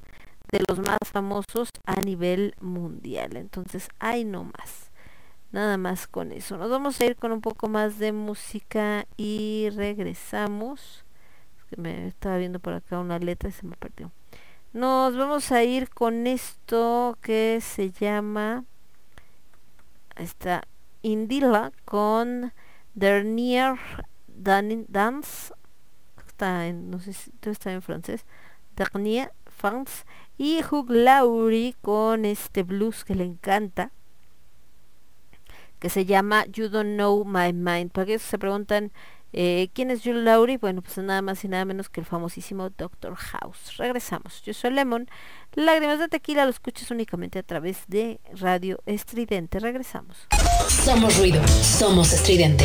[0.50, 4.88] de los más famosos a nivel mundial entonces hay no más
[5.50, 6.58] Nada más con eso.
[6.58, 11.04] Nos vamos a ir con un poco más de música y regresamos.
[11.76, 14.12] me estaba viendo por acá una letra y se me perdió.
[14.72, 18.64] Nos vamos a ir con esto que se llama
[20.18, 20.62] está
[21.02, 22.52] Indila con
[22.94, 23.78] Dernier
[24.26, 25.52] Dance.
[26.26, 28.26] Está en, no sé si está en francés.
[28.76, 30.04] Dernier France.
[30.36, 33.92] Y Hugh Laurie con este blues que le encanta
[35.78, 37.90] que se llama You Don't Know My Mind.
[37.92, 38.92] Para aquellos se preguntan
[39.32, 42.70] eh, quién es Jules Laurie, bueno, pues nada más y nada menos que el famosísimo
[42.70, 43.76] Doctor House.
[43.76, 44.42] Regresamos.
[44.42, 45.08] Yo soy Lemon.
[45.54, 49.58] Lágrimas de tequila lo escuchas únicamente a través de Radio Estridente.
[49.58, 50.28] Regresamos.
[50.68, 52.64] Somos ruido, somos estridente.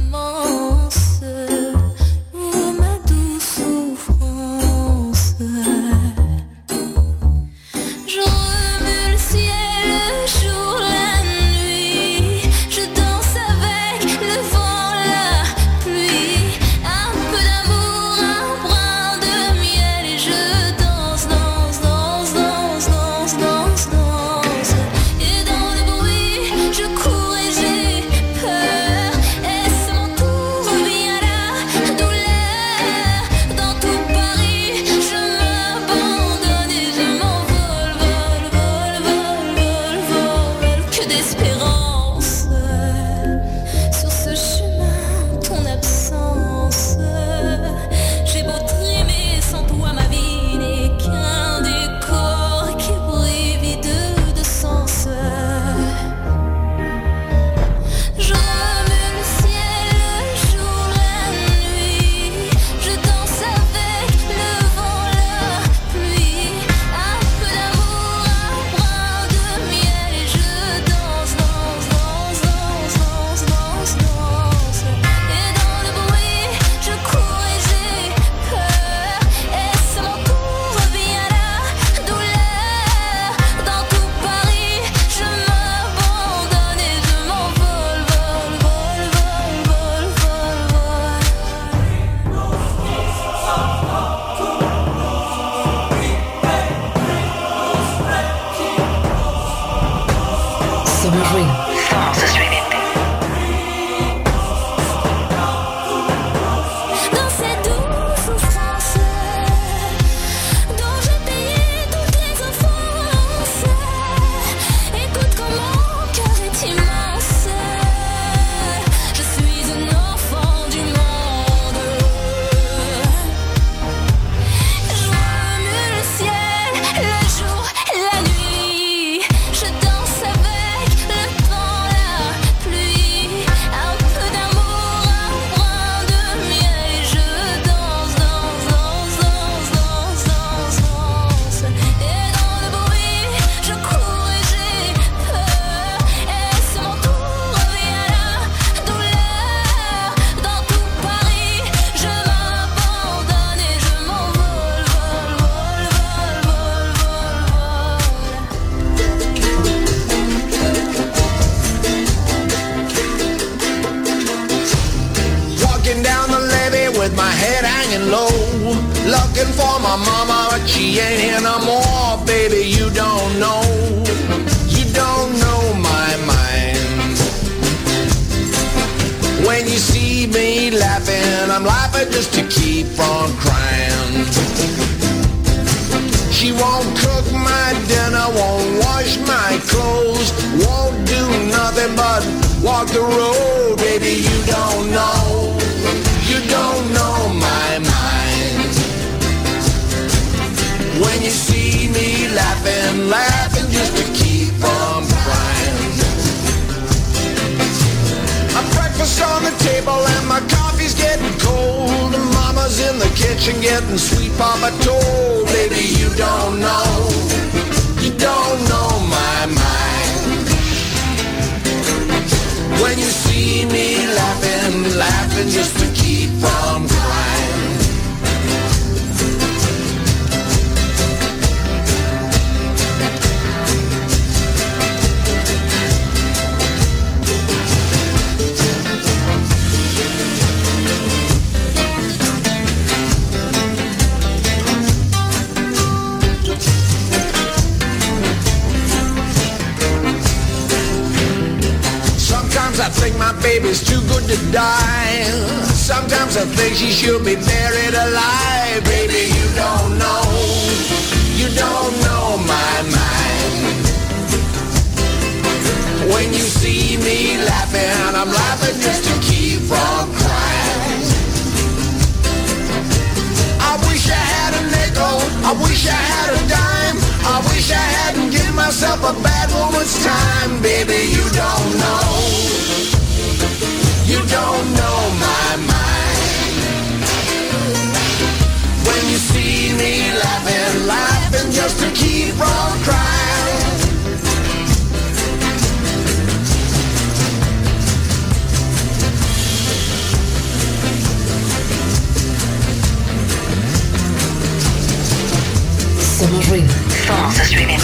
[306.21, 306.71] Somos ruido.
[307.07, 307.81] Somos estridente.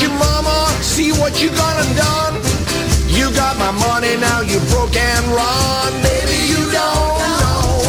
[0.00, 2.34] your mama, see what you gonna done.
[3.08, 5.92] You got my money, now you broke and run.
[6.02, 7.82] Baby, you don't.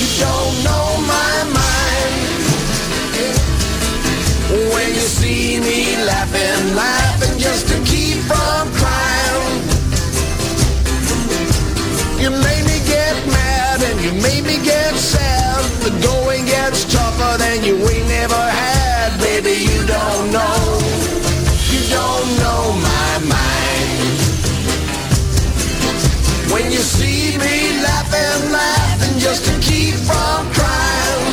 [0.00, 2.14] You don't know my mind.
[4.72, 7.07] When you see me laughing, laughing.
[17.28, 19.54] more than you ain't never had, baby.
[19.70, 20.60] You don't know,
[21.72, 24.16] you don't know my mind.
[26.52, 27.56] When you see me
[27.88, 31.26] laughing, laughing just to keep from crying.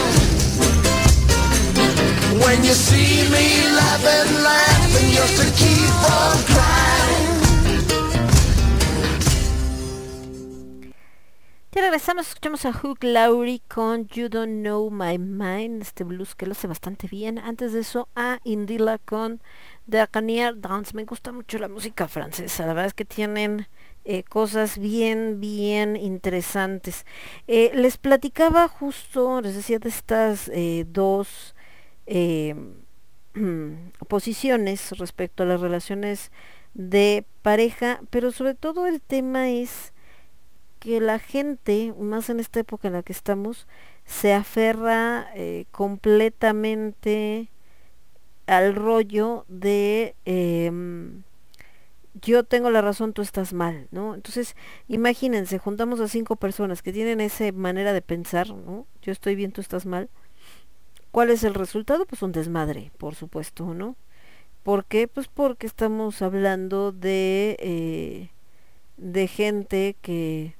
[2.43, 3.45] When you see me
[3.79, 7.04] laughing, laughing just to keep from crying.
[11.75, 16.45] Ya regresamos, escuchamos a Hook Lowry con You Don't Know My Mind, este blues que
[16.45, 17.37] lo hace bastante bien.
[17.37, 19.41] Antes de eso a Indila con
[19.85, 20.95] Dracanier Dance.
[20.95, 23.67] Me gusta mucho la música francesa, la verdad es que tienen
[24.05, 27.05] eh, cosas bien, bien interesantes.
[27.47, 31.55] Eh, les platicaba justo, les decía, de estas eh, dos
[32.05, 32.75] em,
[34.07, 36.31] posiciones respecto a las relaciones
[36.73, 39.91] de pareja, pero sobre todo el tema es
[40.85, 43.65] que la gente, más en esta época en la que estamos,
[44.05, 47.49] se aferra eh, completamente
[48.45, 51.23] al rollo de em,
[52.21, 54.13] yo tengo la razón, tú estás mal, ¿no?
[54.13, 54.55] Entonces,
[54.87, 58.85] imagínense, juntamos a cinco personas que tienen esa manera de pensar, ¿no?
[59.01, 60.07] Yo estoy bien, tú estás mal.
[61.09, 62.05] ¿Cuál es el resultado?
[62.05, 63.95] Pues un desmadre, por supuesto, ¿no?
[64.61, 65.07] ¿Por qué?
[65.07, 68.29] Pues porque estamos hablando de, eh,
[68.97, 70.53] de gente que...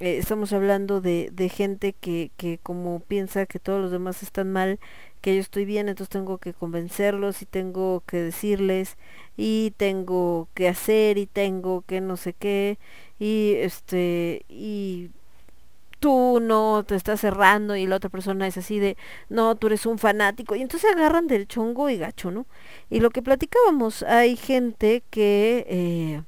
[0.00, 4.52] eh, estamos hablando de, de gente que, que como piensa que todos los demás están
[4.52, 4.78] mal,
[5.20, 8.96] que yo estoy bien, entonces tengo que convencerlos y tengo que decirles
[9.36, 12.78] y tengo que hacer y tengo que no sé qué
[13.18, 15.10] y este y
[16.00, 18.96] tú no te estás cerrando y la otra persona es así de
[19.28, 22.46] no, tú eres un fanático y entonces agarran del chongo y gacho, ¿no?
[22.90, 26.22] Y lo que platicábamos, hay gente que eh,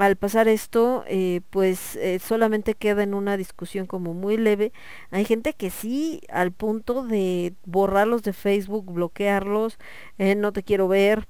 [0.00, 4.72] al pasar esto, eh, pues eh, solamente queda en una discusión como muy leve.
[5.10, 9.78] Hay gente que sí, al punto de borrarlos de Facebook, bloquearlos,
[10.18, 11.28] eh, no te quiero ver.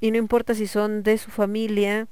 [0.00, 2.06] Y no importa si son de su familia,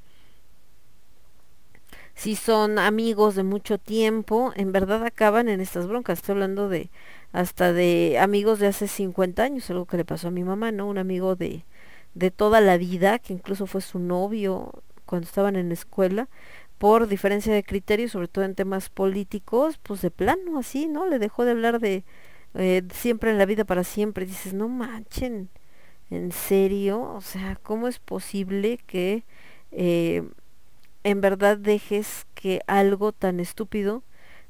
[2.17, 6.19] si son amigos de mucho tiempo, en verdad acaban en estas broncas.
[6.19, 6.91] Estoy hablando de
[7.33, 10.89] hasta de amigos de hace 50 años, algo que le pasó a mi mamá, ¿no?
[10.89, 11.65] Un amigo de,
[12.15, 16.29] de toda la vida, que incluso fue su novio cuando estaban en la escuela,
[16.79, 21.07] por diferencia de criterios, sobre todo en temas políticos, pues de plano así, ¿no?
[21.09, 22.05] Le dejó de hablar de
[22.55, 24.27] eh, siempre en la vida para siempre.
[24.27, 25.49] Dices, no manchen,
[26.11, 27.03] ¿en serio?
[27.03, 29.25] O sea, ¿cómo es posible que
[29.73, 30.25] eh,
[31.05, 34.03] en verdad dejes que algo tan estúpido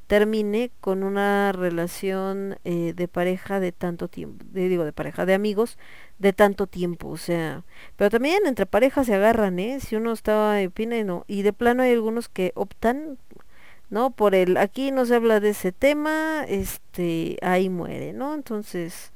[0.06, 5.34] termine con una relación eh, de pareja de tanto tiempo, de, digo, de pareja de
[5.34, 5.78] amigos
[6.18, 7.64] de tanto tiempo, o sea,
[7.96, 9.80] pero también entre parejas se agarran, ¿eh?
[9.80, 13.18] Si uno está opina y no, y de plano hay algunos que optan,
[13.90, 14.10] ¿no?
[14.10, 18.34] Por el, aquí no se habla de ese tema, este, ahí muere, ¿no?
[18.34, 19.12] Entonces,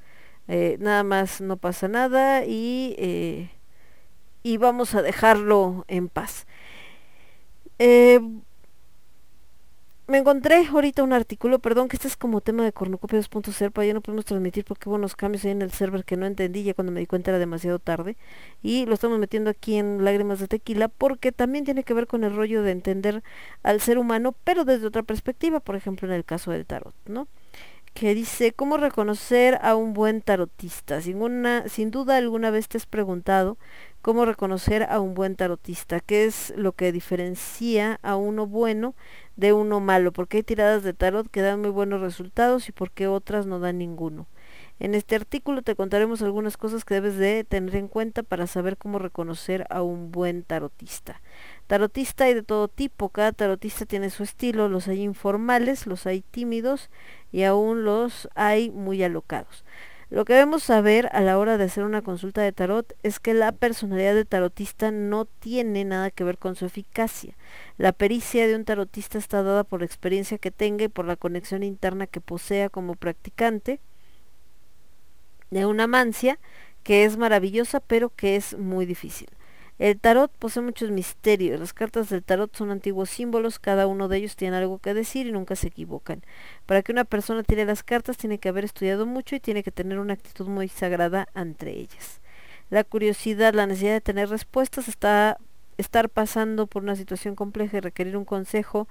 [0.49, 3.50] eh, nada más no pasa nada y, eh,
[4.42, 6.47] y vamos a dejarlo en paz.
[7.78, 8.20] Eh,
[10.08, 13.86] me encontré ahorita un artículo, perdón que este es como tema de cornucopia 2.0, para
[13.86, 16.64] ya no podemos transmitir porque hubo unos cambios ahí en el server que no entendí,
[16.64, 18.16] ya cuando me di cuenta era demasiado tarde,
[18.62, 22.24] y lo estamos metiendo aquí en Lágrimas de Tequila porque también tiene que ver con
[22.24, 23.22] el rollo de entender
[23.62, 27.28] al ser humano, pero desde otra perspectiva, por ejemplo en el caso del tarot, ¿no?
[27.99, 31.01] Que dice, ¿cómo reconocer a un buen tarotista?
[31.01, 33.59] Sin, una, sin duda alguna vez te has preguntado
[34.02, 38.94] cómo reconocer a un buen tarotista, qué es lo que diferencia a uno bueno
[39.35, 42.93] de uno malo, porque hay tiradas de tarot que dan muy buenos resultados y por
[42.93, 44.28] qué otras no dan ninguno.
[44.78, 48.77] En este artículo te contaremos algunas cosas que debes de tener en cuenta para saber
[48.77, 51.20] cómo reconocer a un buen tarotista.
[51.68, 56.22] Tarotista hay de todo tipo, cada tarotista tiene su estilo, los hay informales, los hay
[56.22, 56.88] tímidos
[57.30, 59.64] y aún los hay muy alocados.
[60.08, 63.34] Lo que debemos saber a la hora de hacer una consulta de tarot es que
[63.34, 67.34] la personalidad de tarotista no tiene nada que ver con su eficacia.
[67.76, 71.16] La pericia de un tarotista está dada por la experiencia que tenga y por la
[71.16, 73.78] conexión interna que posea como practicante
[75.50, 76.38] de una mancia
[76.82, 79.28] que es maravillosa pero que es muy difícil.
[79.78, 81.60] El tarot posee muchos misterios.
[81.60, 85.26] Las cartas del tarot son antiguos símbolos, cada uno de ellos tiene algo que decir
[85.26, 86.23] y nunca se equivocan.
[86.66, 89.70] Para que una persona tire las cartas tiene que haber estudiado mucho y tiene que
[89.70, 92.20] tener una actitud muy sagrada ante ellas.
[92.70, 95.39] La curiosidad, la necesidad de tener respuestas, está
[95.78, 98.89] estar pasando por una situación compleja y requerir un consejo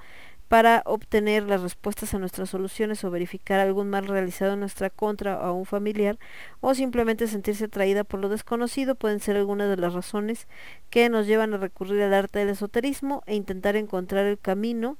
[0.47, 5.39] para obtener las respuestas a nuestras soluciones o verificar algún mal realizado en nuestra contra
[5.39, 6.17] o a un familiar
[6.61, 10.47] o simplemente sentirse atraída por lo desconocido pueden ser algunas de las razones
[10.89, 14.97] que nos llevan a recurrir al arte del esoterismo e intentar encontrar el camino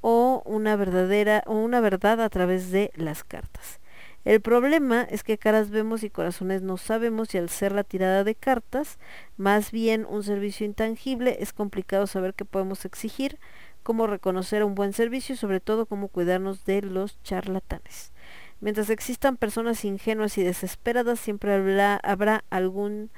[0.00, 3.80] o una verdadera o una verdad a través de las cartas.
[4.26, 8.24] El problema es que caras vemos y corazones no sabemos y al ser la tirada
[8.24, 8.98] de cartas,
[9.36, 13.38] más bien un servicio intangible, es complicado saber qué podemos exigir,
[13.86, 18.12] cómo reconocer un buen servicio y sobre todo cómo cuidarnos de los charlatanes.
[18.58, 21.54] Mientras existan personas ingenuas y desesperadas, siempre
[22.02, 23.12] habrá, algún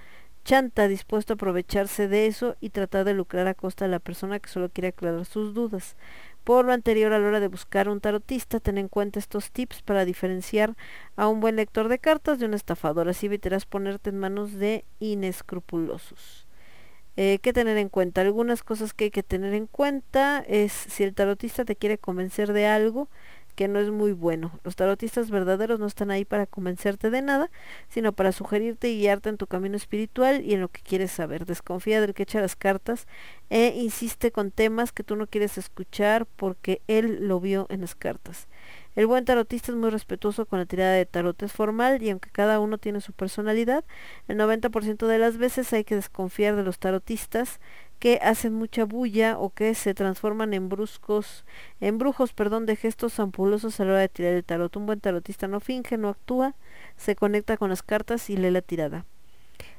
[0.44, 4.40] chanta dispuesto a aprovecharse de eso y tratar de lucrar a costa de la persona
[4.40, 5.97] que solo quiere aclarar sus dudas.
[6.44, 9.80] Por lo anterior, a la hora de buscar un tarotista, ten en cuenta estos tips
[9.80, 10.76] para diferenciar
[11.16, 13.08] a un buen lector de cartas de un estafador.
[13.08, 16.47] Así evitarás ponerte en manos de inescrupulosos.
[17.20, 18.20] Eh, ¿Qué tener en cuenta?
[18.20, 22.52] Algunas cosas que hay que tener en cuenta es si el tarotista te quiere convencer
[22.52, 23.08] de algo,
[23.56, 24.52] que no es muy bueno.
[24.62, 27.50] Los tarotistas verdaderos no están ahí para convencerte de nada,
[27.88, 31.44] sino para sugerirte y guiarte en tu camino espiritual y en lo que quieres saber.
[31.44, 33.08] Desconfía del que echa las cartas
[33.50, 37.97] e insiste con temas que tú no quieres escuchar porque él lo vio en las
[37.97, 38.47] cartas.
[38.97, 42.31] El buen tarotista es muy respetuoso con la tirada de tarot, es formal y aunque
[42.31, 43.84] cada uno tiene su personalidad,
[44.26, 47.60] el 90% de las veces hay que desconfiar de los tarotistas
[47.99, 51.44] que hacen mucha bulla o que se transforman en bruscos,
[51.81, 54.75] en brujos, perdón, de gestos ampulosos a la hora de tirar el tarot.
[54.76, 56.55] Un buen tarotista no finge, no actúa,
[56.97, 59.05] se conecta con las cartas y lee la tirada.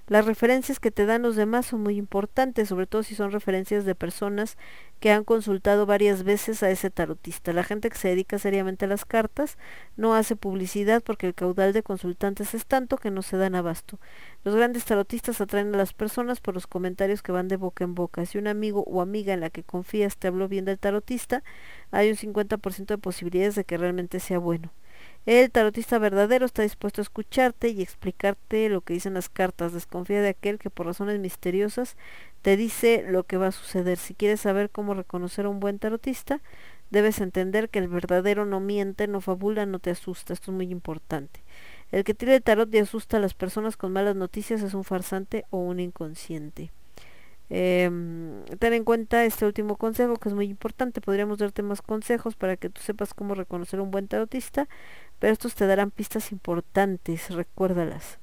[0.10, 3.86] Las referencias que te dan los demás son muy importantes, sobre todo si son referencias
[3.86, 4.58] de personas
[5.00, 7.54] que han consultado varias veces a ese tarotista.
[7.54, 9.60] La gente que se dedica seriamente a las cartas
[9.98, 14.00] no hace publicidad porque el caudal de consultantes es tanto que no se dan abasto.
[14.44, 17.94] Los grandes tarotistas atraen a las personas por los comentarios que van de boca en
[17.94, 18.26] boca.
[18.26, 21.44] Si un amigo o amiga en la que confías te habló bien del tarotista,
[21.92, 24.72] hay un 50% de posibilidades de que realmente sea bueno.
[25.30, 29.74] El tarotista verdadero está dispuesto a escucharte y explicarte lo que dicen las cartas.
[29.74, 31.98] Desconfía de aquel que por razones misteriosas
[32.41, 33.99] te dice lo que va a suceder.
[33.99, 36.41] Si quieres saber cómo reconocer a un buen tarotista,
[36.90, 40.33] debes entender que el verdadero no miente, no fabula, no te asusta.
[40.33, 41.43] Esto es muy importante.
[41.91, 44.83] El que tira el tarot y asusta a las personas con malas noticias es un
[44.83, 46.72] farsante o un inconsciente.
[47.51, 47.90] Eh,
[48.59, 51.01] ten en cuenta este último consejo que es muy importante.
[51.01, 54.67] Podríamos darte más consejos para que tú sepas cómo reconocer a un buen tarotista,
[55.19, 58.19] pero estos te darán pistas importantes, recuérdalas.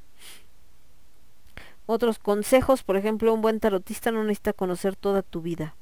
[1.86, 5.76] Otros consejos, por ejemplo, un buen tarotista no necesita conocer toda tu vida.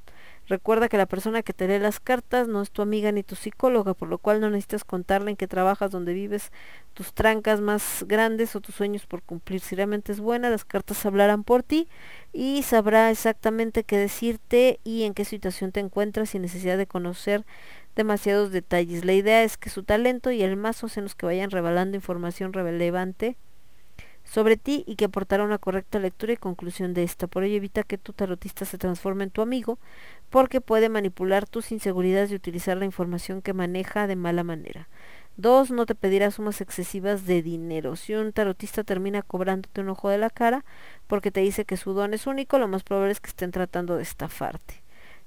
[0.46, 3.34] Recuerda que la persona que te lee las cartas no es tu amiga ni tu
[3.34, 6.52] psicóloga, por lo cual no necesitas contarle en qué trabajas, dónde vives,
[6.92, 9.60] tus trancas más grandes o tus sueños por cumplir.
[9.60, 11.88] Si realmente es buena, las cartas hablarán por ti
[12.34, 17.46] y sabrá exactamente qué decirte y en qué situación te encuentras sin necesidad de conocer
[17.96, 19.04] demasiados detalles.
[19.04, 22.52] La idea es que su talento y el mazo sean los que vayan revelando información
[22.52, 23.36] relevante
[24.24, 27.26] sobre ti y que aportará una correcta lectura y conclusión de esta.
[27.26, 29.78] Por ello evita que tu tarotista se transforme en tu amigo
[30.30, 34.88] porque puede manipular tus inseguridades y utilizar la información que maneja de mala manera.
[35.36, 37.96] Dos, no te pedirá sumas excesivas de dinero.
[37.96, 40.64] Si un tarotista termina cobrándote un ojo de la cara
[41.06, 43.96] porque te dice que su don es único, lo más probable es que estén tratando
[43.96, 44.83] de estafarte.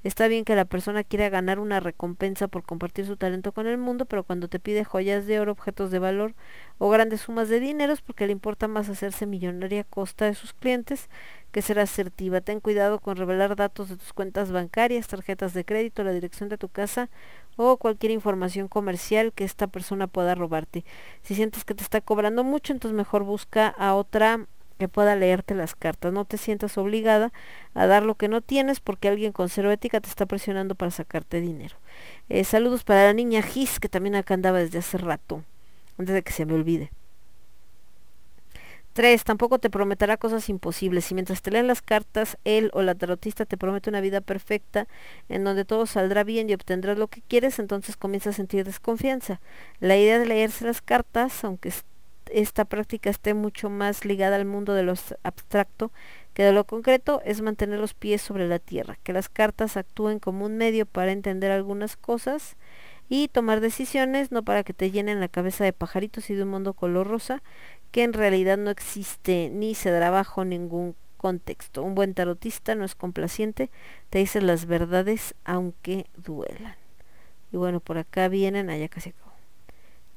[0.08, 3.78] Está bien que la persona quiera ganar una recompensa por compartir su talento con el
[3.78, 6.34] mundo, pero cuando te pide joyas de oro, objetos de valor
[6.78, 10.34] o grandes sumas de dinero es porque le importa más hacerse millonaria a costa de
[10.34, 11.10] sus clientes
[11.52, 12.40] que ser asertiva.
[12.40, 16.58] Ten cuidado con revelar datos de tus cuentas bancarias, tarjetas de crédito, la dirección de
[16.58, 17.10] tu casa
[17.58, 20.86] o cualquier información comercial que esta persona pueda robarte.
[21.22, 24.48] Si sientes que te está cobrando mucho, entonces mejor busca a otra
[24.78, 26.14] que pueda leerte las cartas.
[26.14, 27.32] No te sientas obligada
[27.74, 30.92] a dar lo que no tienes porque alguien con cero ética te está presionando para
[30.92, 31.76] sacarte dinero.
[32.30, 35.44] Eh, saludos para la niña Gis, que también acá andaba desde hace rato,
[35.98, 36.92] antes de que se me olvide.
[38.98, 39.24] 3.
[39.24, 41.06] Tampoco te prometerá cosas imposibles.
[41.06, 44.88] Si mientras te leen las cartas, él o la tarotista te promete una vida perfecta
[45.30, 49.40] en donde todo saldrá bien y obtendrás lo que quieres, entonces comienza a sentir desconfianza.
[49.80, 51.72] La idea de leerse las cartas, aunque
[52.34, 55.92] esta práctica esté mucho más ligada al mundo de lo abstracto
[56.34, 60.20] que de lo concreto, es mantener los pies sobre la tierra, que las cartas actúen
[60.20, 62.58] como un medio para entender algunas cosas
[63.10, 66.50] y tomar decisiones, no para que te llenen la cabeza de pajaritos y de un
[66.50, 67.42] mundo color rosa,
[67.92, 71.82] que en realidad no existe ni se dará bajo ningún contexto.
[71.82, 73.72] Un buen tarotista no es complaciente,
[74.12, 76.76] te dice las verdades aunque duelan.
[77.52, 79.27] Y bueno, por acá vienen, allá casi acabo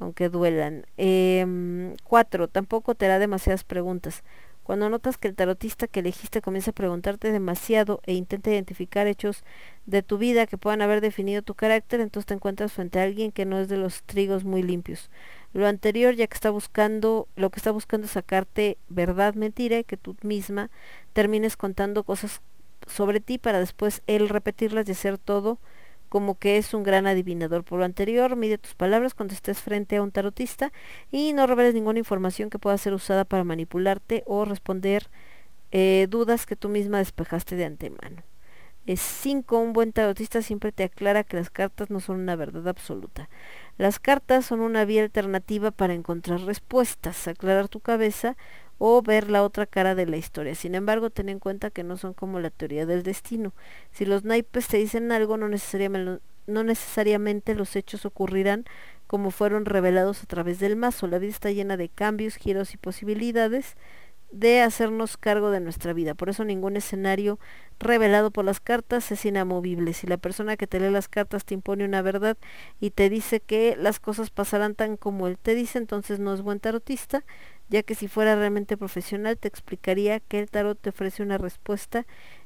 [0.00, 0.86] aunque duelan.
[0.96, 4.24] Eh, cuatro, tampoco te hará demasiadas preguntas.
[4.70, 9.42] Cuando notas que el tarotista que elegiste comienza a preguntarte demasiado e intenta identificar hechos
[9.86, 13.32] de tu vida que puedan haber definido tu carácter, entonces te encuentras frente a alguien
[13.32, 15.10] que no es de los trigos muy limpios.
[15.52, 19.82] Lo anterior, ya que está buscando, lo que está buscando es sacarte verdad, mentira, y
[19.84, 20.70] que tú misma
[21.14, 22.40] termines contando cosas
[22.86, 25.58] sobre ti para después él repetirlas y hacer todo
[26.10, 27.64] como que es un gran adivinador.
[27.64, 30.72] Por lo anterior, mide tus palabras cuando estés frente a un tarotista
[31.10, 35.08] y no reveles ninguna información que pueda ser usada para manipularte o responder
[35.70, 38.22] eh, dudas que tú misma despejaste de antemano.
[38.96, 39.58] 5.
[39.58, 43.28] Un buen tarotista siempre te aclara que las cartas no son una verdad absoluta.
[43.78, 48.36] Las cartas son una vía alternativa para encontrar respuestas, aclarar tu cabeza
[48.82, 50.54] o ver la otra cara de la historia.
[50.54, 53.52] Sin embargo, ten en cuenta que no son como la teoría del destino.
[53.92, 58.64] Si los naipes te dicen algo, no necesariamente, no necesariamente los hechos ocurrirán
[59.06, 61.08] como fueron revelados a través del mazo.
[61.08, 63.76] La vida está llena de cambios, giros y posibilidades
[64.30, 66.14] de hacernos cargo de nuestra vida.
[66.14, 67.38] Por eso ningún escenario
[67.78, 69.92] revelado por las cartas es inamovible.
[69.92, 72.36] Si la persona que te lee las cartas te impone una verdad
[72.80, 76.42] y te dice que las cosas pasarán tan como él te dice, entonces no es
[76.42, 77.24] buen tarotista,
[77.70, 82.04] ya que si fuera realmente profesional te explicaría que el tarot te ofrece una respuesta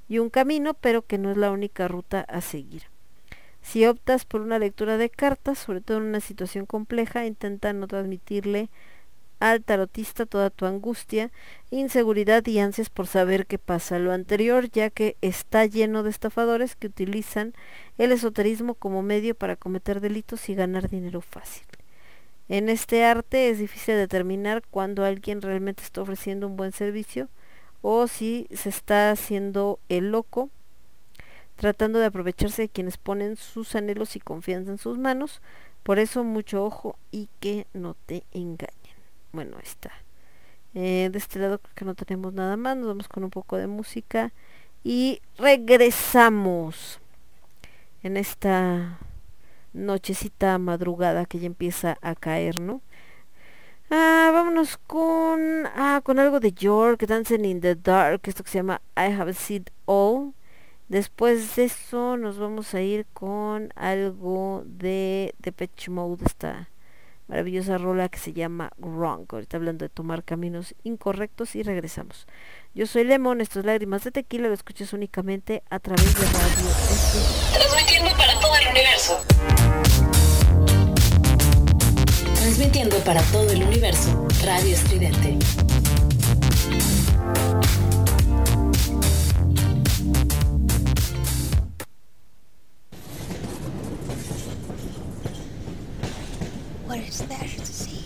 [0.08, 2.82] y un camino, pero que no es la única ruta a seguir.
[3.62, 7.88] Si optas por una lectura de cartas, sobre todo en una situación compleja, intenta no
[7.88, 8.68] transmitirle
[9.40, 11.30] al tarotista toda tu angustia,
[11.70, 13.98] inseguridad y ansias por saber qué pasa.
[13.98, 17.54] Lo anterior ya que está lleno de estafadores que utilizan
[17.96, 21.64] el esoterismo como medio para cometer delitos y ganar dinero fácil.
[22.48, 27.28] En este arte es difícil determinar cuando alguien realmente está ofreciendo un buen servicio
[27.82, 30.50] o si se está haciendo el loco
[31.56, 35.40] tratando de aprovecharse de quienes ponen sus anhelos y confianza en sus manos.
[35.82, 38.74] Por eso mucho ojo y que no te engañen.
[39.32, 39.92] Bueno, está.
[40.74, 42.76] Eh, de este lado creo que no tenemos nada más.
[42.76, 44.32] Nos vamos con un poco de música
[44.82, 47.00] y regresamos
[48.02, 48.98] en esta
[49.74, 52.80] nochecita madrugada que ya empieza a caer, ¿no?
[53.90, 58.58] Ah, vámonos con ah, con algo de York, Dancing in the Dark, esto que se
[58.58, 60.34] llama I Have Seen All.
[60.88, 66.68] Después de eso nos vamos a ir con algo de Depeche Mode, esta
[67.28, 69.26] maravillosa rola que se llama Wrong.
[69.28, 72.26] Ahorita hablando de tomar caminos incorrectos y regresamos.
[72.76, 76.70] Yo soy Lemon, esto es Lágrimas de Tequila, lo escuchas únicamente a través de radio.
[77.52, 79.24] Transmitiendo para todo el universo.
[82.34, 85.38] Transmitiendo para todo el universo, Radio Estridente.
[96.88, 98.04] What is there to see?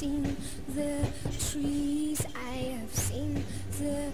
[0.00, 0.34] Seen
[0.74, 1.06] the
[1.50, 2.24] trees.
[2.34, 3.44] I have seen
[3.78, 4.10] the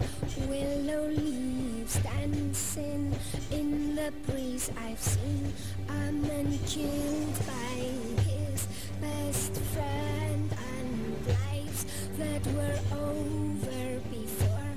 [0.49, 3.15] willow leaves dancing
[3.53, 4.69] in the breeze.
[4.77, 5.53] I've seen
[5.89, 7.79] a man killed by
[8.27, 8.67] his
[9.01, 11.87] best friend and lives
[12.19, 14.73] that were over before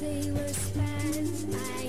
[0.00, 1.54] they were spent.
[1.76, 1.83] I've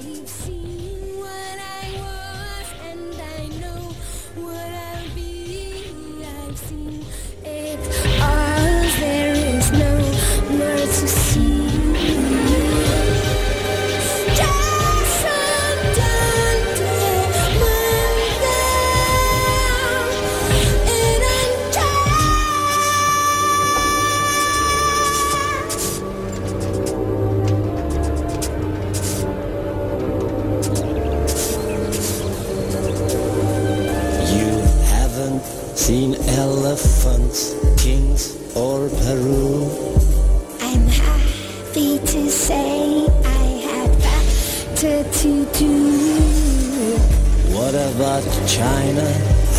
[36.76, 39.64] elephants, kings, or Peru.
[40.60, 45.76] I'm happy to say I had better to do.
[47.56, 49.08] What about China?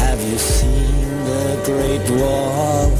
[0.02, 2.92] Have you seen the Great Wall?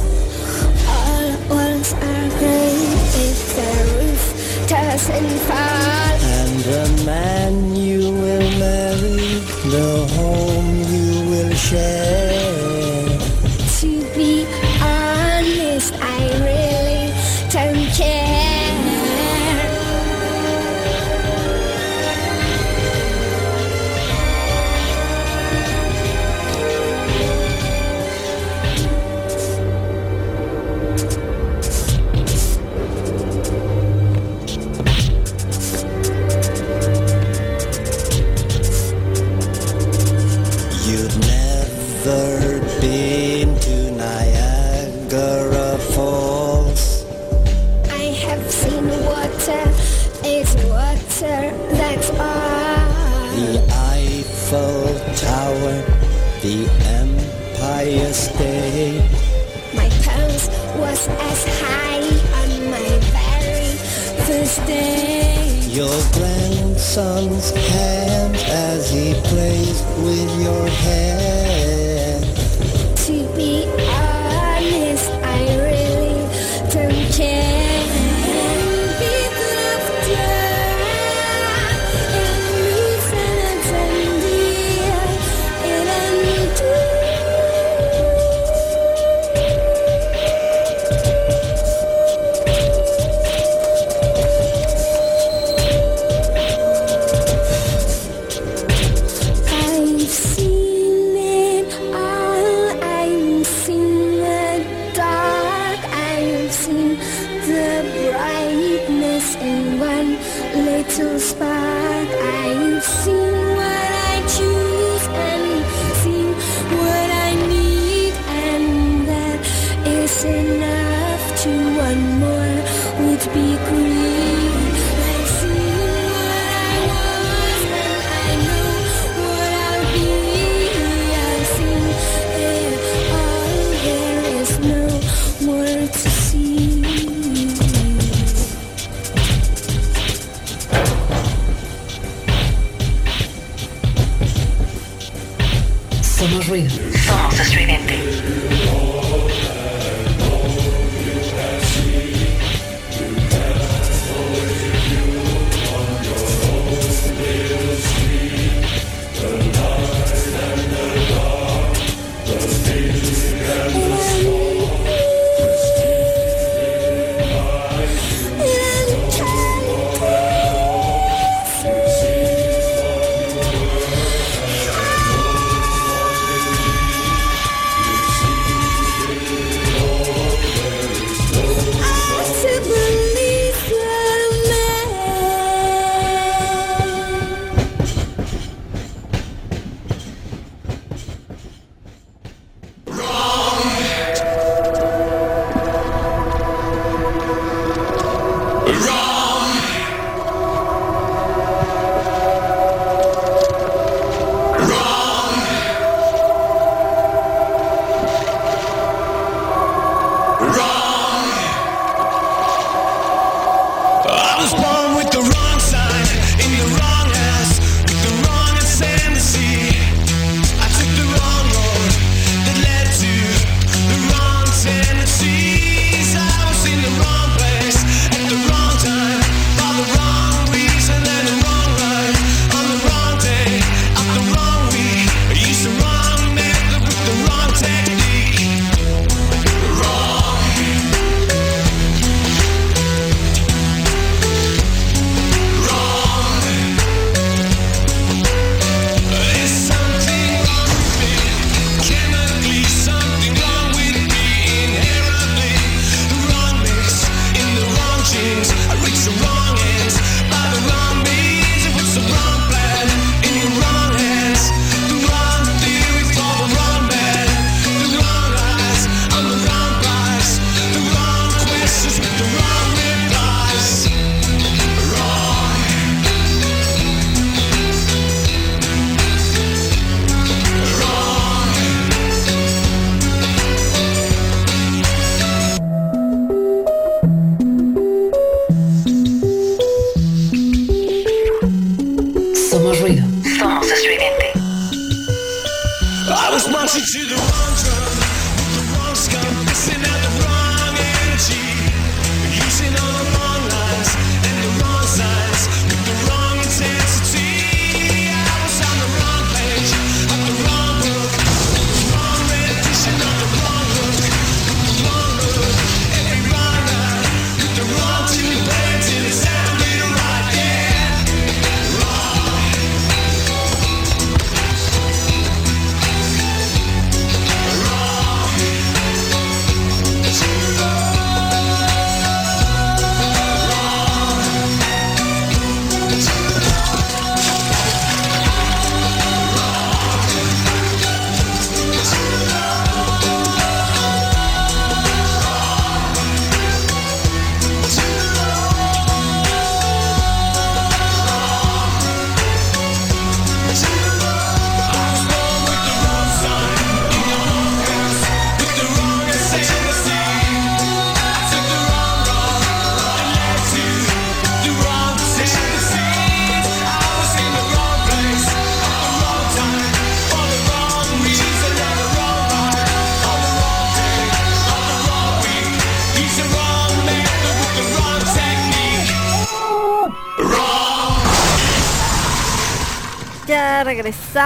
[0.95, 4.23] All walls are great if the roof
[4.67, 6.17] doesn't fall.
[6.37, 9.41] And the man you will marry,
[9.75, 12.66] the home you will share.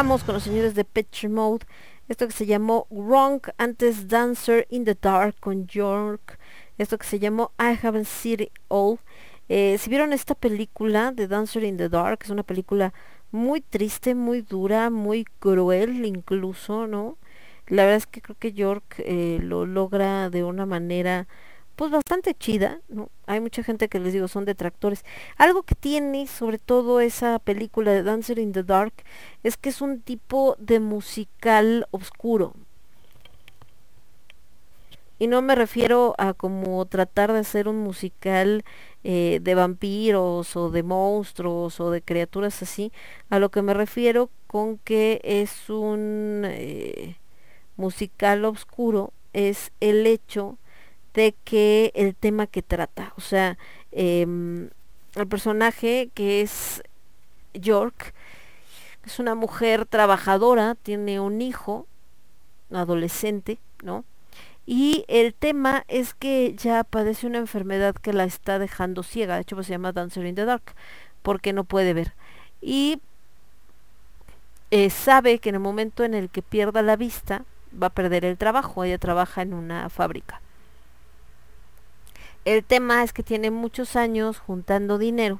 [0.01, 1.67] con los señores de Pitch Mode.
[2.09, 6.39] Esto que se llamó Wrong, antes Dancer in the Dark con York.
[6.79, 8.97] Esto que se llamó I Haven't Seen It All.
[9.47, 12.95] Eh, si vieron esta película de Dancer in the Dark, es una película
[13.29, 17.19] muy triste, muy dura, muy cruel incluso, ¿no?
[17.67, 21.27] La verdad es que creo que York eh, lo logra de una manera
[21.81, 23.09] pues bastante chida, ¿no?
[23.25, 25.03] Hay mucha gente que les digo son detractores.
[25.37, 28.93] Algo que tiene sobre todo esa película de Dancer in the Dark
[29.41, 32.53] es que es un tipo de musical oscuro.
[35.17, 38.63] Y no me refiero a como tratar de hacer un musical
[39.03, 42.91] eh, de vampiros o de monstruos o de criaturas así.
[43.31, 47.17] A lo que me refiero con que es un eh,
[47.75, 50.59] musical oscuro es el hecho
[51.13, 53.57] de que el tema que trata, o sea,
[53.91, 54.69] em,
[55.15, 56.81] el personaje que es
[57.53, 58.13] York,
[59.05, 61.87] es una mujer trabajadora, tiene un hijo,
[62.71, 64.05] adolescente, ¿no?
[64.65, 69.41] Y el tema es que ya padece una enfermedad que la está dejando ciega, de
[69.41, 70.75] hecho pues, se llama Dancer in the Dark,
[71.23, 72.13] porque no puede ver.
[72.61, 73.01] Y
[74.69, 77.43] eh, sabe que en el momento en el que pierda la vista,
[77.81, 80.41] va a perder el trabajo, ella trabaja en una fábrica.
[82.43, 85.39] El tema es que tiene muchos años juntando dinero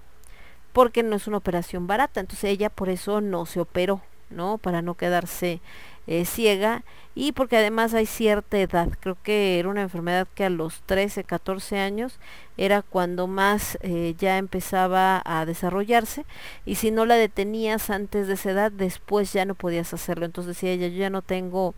[0.74, 4.58] porque no es una operación barata, entonces ella por eso no se operó, ¿no?
[4.58, 5.62] Para no quedarse
[6.08, 10.50] eh, ciega y porque además hay cierta edad, creo que era una enfermedad que a
[10.50, 12.20] los 13, 14 años
[12.56, 16.26] era cuando más eh, ya empezaba a desarrollarse
[16.66, 20.56] y si no la detenías antes de esa edad, después ya no podías hacerlo, entonces
[20.56, 21.74] decía ella, yo ya no tengo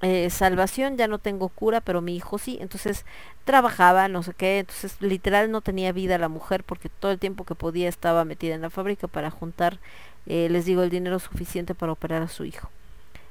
[0.00, 2.58] eh, salvación, ya no tengo cura, pero mi hijo sí.
[2.60, 3.04] Entonces
[3.44, 7.44] trabajaba, no sé qué, entonces literal no tenía vida la mujer porque todo el tiempo
[7.44, 9.78] que podía estaba metida en la fábrica para juntar,
[10.26, 12.70] eh, les digo, el dinero suficiente para operar a su hijo.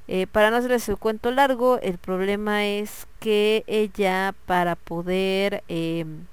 [0.09, 6.25] Eh, para no hacerles el cuento largo, el problema es que ella para poder em,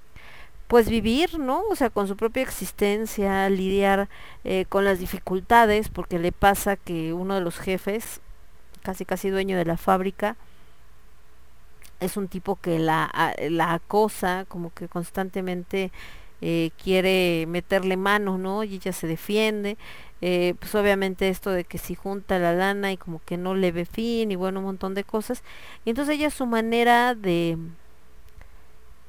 [0.69, 1.63] pues vivir, ¿no?
[1.71, 4.09] O sea, con su propia existencia, lidiar
[4.69, 8.21] con las dificultades, porque le pasa que uno de los jefes,
[8.85, 10.37] casi casi dueño de la fábrica,
[12.01, 15.91] es un tipo que la, la acosa, como que constantemente
[16.43, 18.65] eh, quiere meterle mano, ¿no?
[18.65, 19.77] Y ella se defiende.
[20.21, 23.73] eh, pues obviamente esto de que si junta la lana y como que no le
[23.73, 25.43] ve fin y bueno, un montón de cosas.
[25.85, 27.59] Y entonces ella su manera de,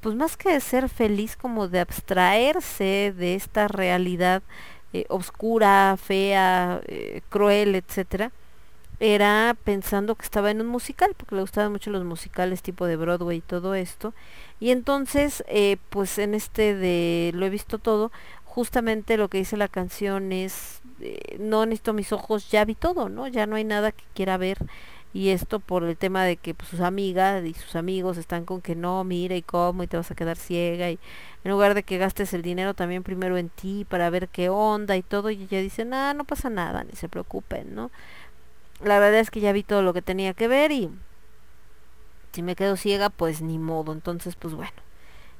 [0.02, 4.44] pues más que de ser feliz, como de abstraerse de esta realidad
[4.94, 6.82] eh, oscura, fea,
[7.30, 8.32] cruel, etcétera,
[9.00, 12.96] era pensando que estaba en un musical, porque le gustaban mucho los musicales tipo de
[12.96, 14.14] Broadway y todo esto.
[14.60, 18.12] Y entonces, eh, pues en este de Lo he visto todo,
[18.46, 23.10] justamente lo que dice la canción es, eh, no necesito mis ojos, ya vi todo,
[23.10, 23.28] ¿no?
[23.28, 24.60] Ya no hay nada que quiera ver.
[25.14, 28.62] Y esto por el tema de que pues, sus amigas y sus amigos están con
[28.62, 30.90] que no, mira y cómo, y te vas a quedar ciega.
[30.92, 31.00] Y
[31.44, 34.98] en lugar de que gastes el dinero también primero en ti para ver qué onda
[34.98, 37.92] y todo, y ella dice, nada, no pasa nada, ni se preocupen, ¿no?
[38.84, 40.90] La verdad es que ya vi todo lo que tenía que ver y
[42.32, 44.74] si me quedo ciega pues ni modo entonces pues bueno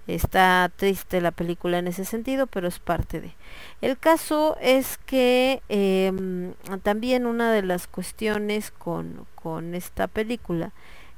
[0.08, 3.34] está triste la película en ese sentido pero es parte de
[3.82, 10.72] el caso es que em, también una de las cuestiones con, con esta película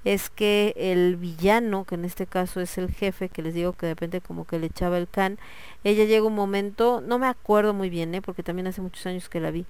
[0.07, 3.87] es que el villano, que en este caso es el jefe, que les digo que
[3.87, 5.37] de repente como que le echaba el can,
[5.83, 8.21] ella llega un momento, no me acuerdo muy bien, ¿eh?
[8.21, 9.65] porque también hace muchos años que la vi,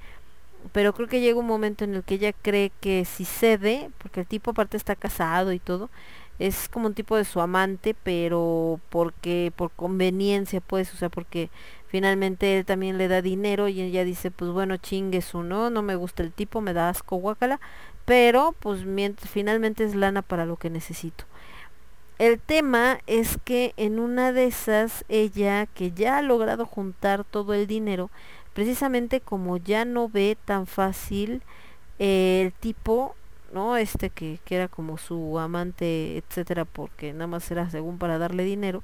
[0.72, 4.22] pero creo que llega un momento en el que ella cree que si cede, porque
[4.22, 5.90] el tipo aparte está casado y todo,
[6.40, 11.50] es como un tipo de su amante, pero porque por conveniencia pues, o sea, porque
[11.88, 15.96] finalmente él también le da dinero y ella dice, pues bueno, chingue su no, me
[15.96, 17.60] gusta el tipo, me da asco, guacala,
[18.06, 21.26] pero pues mientras, finalmente es lana para lo que necesito.
[22.20, 27.54] El tema es que en una de esas ella que ya ha logrado juntar todo
[27.54, 28.10] el dinero,
[28.58, 31.44] precisamente como ya no ve tan fácil
[32.00, 33.16] eh, el tipo,
[33.53, 33.77] ¿no?
[33.77, 38.44] Este que, que era como su amante, etcétera, porque nada más era según para darle
[38.44, 38.82] dinero,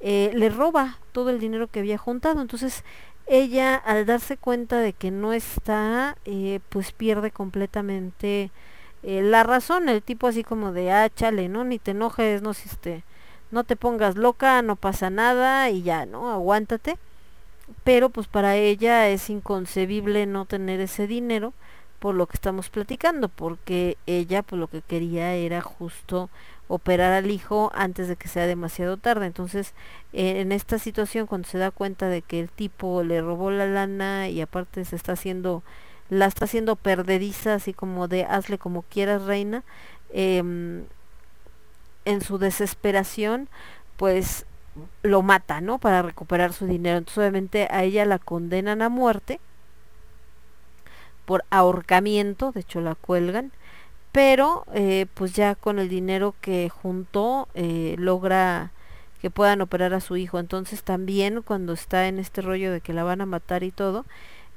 [0.00, 2.40] eh, le roba todo el dinero que había juntado.
[2.40, 2.82] Entonces
[3.26, 8.50] ella al darse cuenta de que no está, eh, pues pierde completamente
[9.02, 9.90] la razón.
[9.90, 11.62] El tipo así como de, ah, chale, ¿no?
[11.64, 13.04] Ni te enojes, no, si este,
[13.50, 16.30] no te pongas loca, no pasa nada y ya, ¿no?
[16.32, 16.96] Aguántate
[17.84, 21.52] pero pues para ella es inconcebible no tener ese dinero
[21.98, 26.30] por lo que estamos platicando, porque ella pues lo que quería era justo
[26.68, 29.26] operar al hijo antes de que sea demasiado tarde.
[29.26, 29.74] Entonces,
[30.12, 33.66] eh, en esta situación cuando se da cuenta de que el tipo le robó la
[33.66, 35.62] lana y aparte se está haciendo
[36.10, 39.62] la está haciendo perdediza, así como de hazle como quieras, reina,
[40.12, 40.84] em,
[42.04, 43.48] en su desesperación,
[43.96, 44.46] pues
[45.02, 45.78] lo mata, ¿no?
[45.78, 46.98] Para recuperar su dinero.
[46.98, 49.40] Entonces obviamente a ella la condenan a muerte
[51.24, 53.52] por ahorcamiento, de hecho la cuelgan,
[54.12, 58.72] pero eh, pues ya con el dinero que juntó eh, logra
[59.20, 60.38] que puedan operar a su hijo.
[60.38, 64.06] Entonces también cuando está en este rollo de que la van a matar y todo,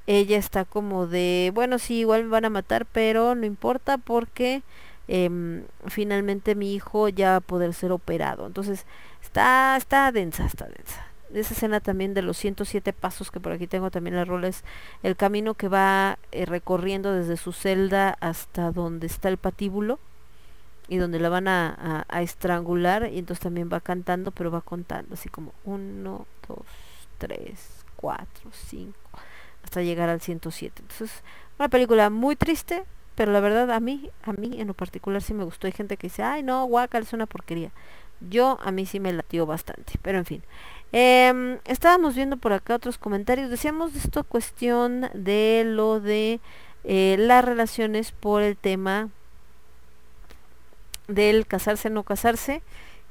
[0.08, 4.64] ella está como de, bueno, sí, igual me van a matar, pero no importa porque
[5.08, 8.48] em, finalmente mi hijo ya va a poder ser operado.
[8.48, 8.85] Entonces
[9.34, 11.08] está, está densa, está densa.
[11.34, 14.64] Esa escena también de los 107 pasos que por aquí tengo también la rola es
[15.02, 20.00] el camino que va eh, recorriendo desde su celda hasta donde está el patíbulo
[20.88, 25.16] y donde la van a, a- estrangular y entonces también va cantando pero va contando
[25.16, 26.58] así como 1, 2,
[27.18, 27.40] 3,
[27.95, 28.94] 4, 5
[29.64, 31.24] hasta llegar al 107 entonces
[31.58, 32.84] una película muy triste
[33.16, 35.66] pero la verdad a mí a mí en lo particular sí me gustó.
[35.68, 37.72] Hay gente que dice ay no guacal es una porquería
[38.30, 40.43] yo a mí sí me latió bastante pero en fin.
[40.92, 43.50] Em, estábamos viendo por acá otros comentarios.
[43.50, 46.40] Decíamos de esta cuestión de lo de
[46.84, 49.10] eh, las relaciones por el tema
[51.08, 52.61] del casarse no casarse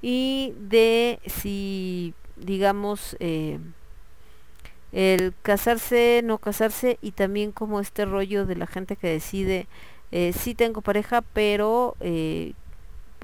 [0.01, 3.59] y de si digamos eh,
[4.93, 9.67] el casarse no casarse y también como este rollo de la gente que decide
[10.11, 12.53] eh, sí tengo pareja pero eh,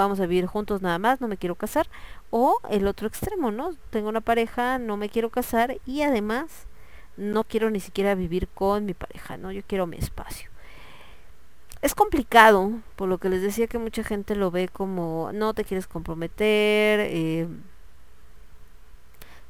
[0.04, 1.88] vamos a vivir juntos nada más no me quiero casar
[2.30, 6.66] o el otro extremo no tengo una pareja no me quiero casar y además
[7.16, 10.50] no quiero ni siquiera vivir con mi pareja no yo quiero mi espacio.
[11.80, 15.64] Es complicado, por lo que les decía que mucha gente lo ve como no te
[15.64, 17.46] quieres comprometer, eh,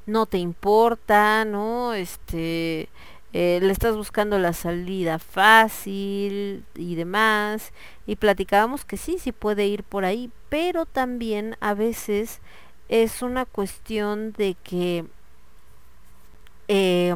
[0.05, 1.95] no te importa, ¿no?
[1.95, 2.89] Este,
[3.33, 7.73] eh, le estás buscando la salida fácil y demás.
[8.07, 12.41] Y platicábamos que sí, sí puede ir por ahí, pero también a veces
[12.89, 15.05] es una cuestión de que
[16.69, 17.15] eh,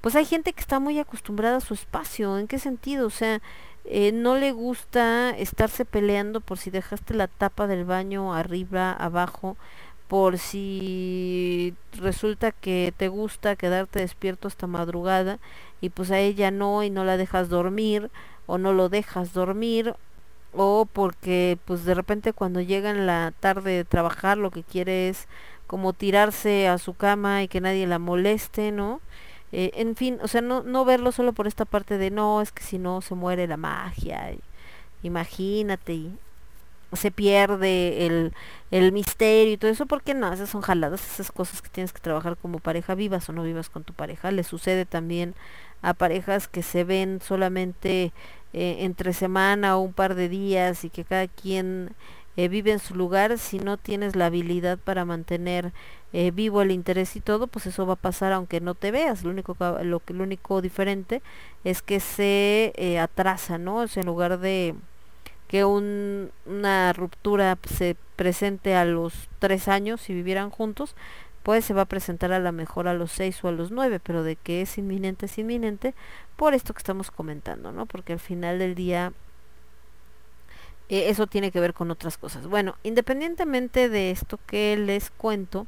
[0.00, 2.38] pues hay gente que está muy acostumbrada a su espacio.
[2.38, 3.06] ¿En qué sentido?
[3.06, 3.40] O sea,
[3.84, 9.56] eh, no le gusta estarse peleando por si dejaste la tapa del baño arriba, abajo,
[10.08, 15.38] por si resulta que te gusta quedarte despierto hasta madrugada
[15.80, 18.10] y pues a ella no y no la dejas dormir
[18.46, 19.94] o no lo dejas dormir
[20.54, 25.08] o porque pues de repente cuando llega en la tarde de trabajar lo que quiere
[25.10, 25.28] es
[25.66, 29.00] como tirarse a su cama y que nadie la moleste, ¿no?
[29.52, 32.52] Eh, en fin, o sea, no, no verlo solo por esta parte de no, es
[32.52, 34.32] que si no se muere la magia,
[35.02, 36.18] imagínate, y
[36.92, 38.32] se pierde el,
[38.70, 42.00] el misterio y todo eso, porque no, esas son jaladas, esas cosas que tienes que
[42.00, 45.34] trabajar como pareja, vivas o no vivas con tu pareja, le sucede también
[45.82, 48.12] a parejas que se ven solamente
[48.52, 51.90] eh, entre semana o un par de días y que cada quien
[52.36, 55.72] eh, vive en su lugar, si no tienes la habilidad para mantener
[56.12, 59.24] eh, vivo el interés y todo, pues eso va a pasar aunque no te veas.
[59.24, 61.22] Lo único lo lo único diferente
[61.64, 63.78] es que se atrasa, ¿no?
[63.78, 64.74] O sea, en lugar de
[65.48, 70.94] que un- una ruptura se presente a los tres años si vivieran juntos,
[71.42, 74.00] pues se va a presentar a lo mejor a los seis o a los nueve,
[74.00, 75.94] pero de que es inminente, es inminente,
[76.36, 77.86] por esto que estamos comentando, ¿no?
[77.86, 79.12] Porque al final del día
[80.88, 82.46] eh, eso tiene que ver con otras cosas.
[82.46, 85.66] Bueno, independientemente de esto que les cuento,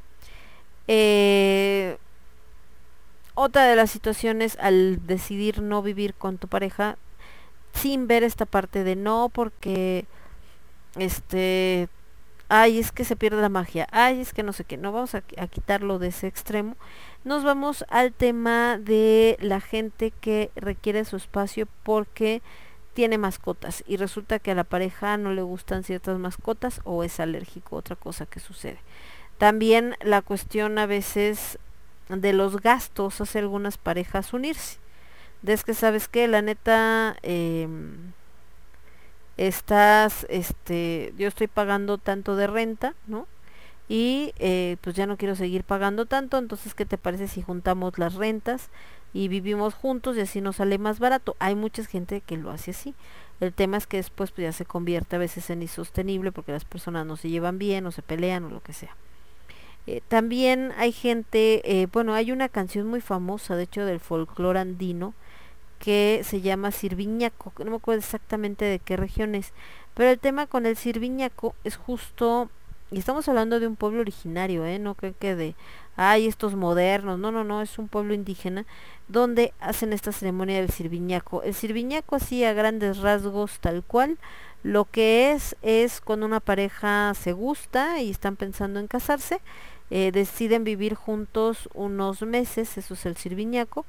[0.89, 1.99] eh,
[3.35, 6.97] otra de las situaciones al decidir no vivir con tu pareja
[7.75, 10.07] sin ver esta parte de no porque
[10.97, 11.89] este
[12.49, 15.15] ay es que se pierde la magia ay es que no sé qué no vamos
[15.15, 16.77] a, qui- a quitarlo de ese extremo
[17.25, 22.43] nos vamos al tema de la gente que requiere su espacio porque
[22.95, 27.21] tiene mascotas y resulta que a la pareja no le gustan ciertas mascotas o es
[27.21, 28.79] alérgico otra cosa que sucede
[29.39, 31.59] también la cuestión a veces
[32.09, 34.79] de los gastos hace algunas parejas unirse.
[35.47, 38.13] Es que sabes que la neta em,
[39.37, 43.27] estás, este, yo estoy pagando tanto de renta, ¿no?
[43.89, 47.99] Y eh, pues ya no quiero seguir pagando tanto, entonces ¿qué te parece si juntamos
[47.99, 48.71] las rentas
[49.13, 51.35] y vivimos juntos y así nos sale más barato?
[51.41, 52.95] Hay mucha gente que lo hace así.
[53.41, 56.65] El tema es que después pues ya se convierte a veces en insostenible porque las
[56.65, 58.95] personas no se llevan bien o se pelean o lo que sea.
[59.87, 64.61] Eh, también hay gente, eh, bueno, hay una canción muy famosa, de hecho, del folclore
[64.61, 65.15] andino,
[65.81, 69.53] que se llama Sirviñaco, no me acuerdo exactamente de qué región es,
[69.95, 72.49] pero el tema con el Sirviñaco es justo,
[72.93, 74.79] y estamos hablando de un pueblo originario, ¿eh?
[74.79, 75.55] No creo que de,
[75.97, 78.67] ay, estos modernos, no, no, no, es un pueblo indígena,
[79.09, 81.43] donde hacen esta ceremonia del Sirviñaco.
[81.43, 84.19] El Sirviñaco así a grandes rasgos tal cual,
[84.63, 89.41] lo que es es cuando una pareja se gusta y están pensando en casarse,
[89.91, 93.87] eh, deciden vivir juntos unos meses, eso es el sirviñaco,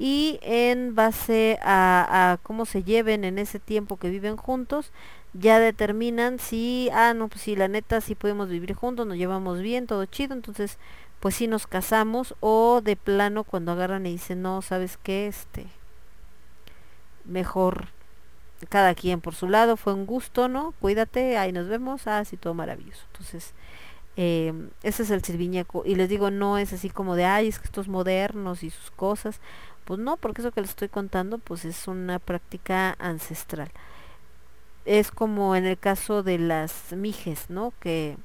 [0.00, 4.92] y en base a, cómo se lleven en ese tiempo que viven juntos,
[5.34, 9.60] ya determinan si, ah, no, pues sí, la neta, sí podemos vivir juntos, nos llevamos
[9.60, 10.78] bien, todo chido, entonces,
[11.20, 15.26] pues sí nos casamos, o de plano cuando agarran y dicen, no, ¿sabes qué?
[15.26, 15.66] Este,
[17.26, 17.88] mejor
[18.70, 20.72] cada quien por su lado, fue un gusto, ¿no?
[20.80, 23.02] Cuídate, ahí nos vemos, ah, sí, todo maravilloso.
[23.12, 23.52] Entonces,
[24.16, 25.82] eh, ese es el sirviñaco.
[25.86, 28.90] Y les digo, no es así como de, ay, es que estos modernos y sus
[28.90, 29.40] cosas.
[29.90, 33.72] Pues no, porque eso que les estoy contando, pues es una práctica ancestral.
[34.84, 37.72] Es como en el caso de las mijes, ¿no?
[37.80, 38.16] Que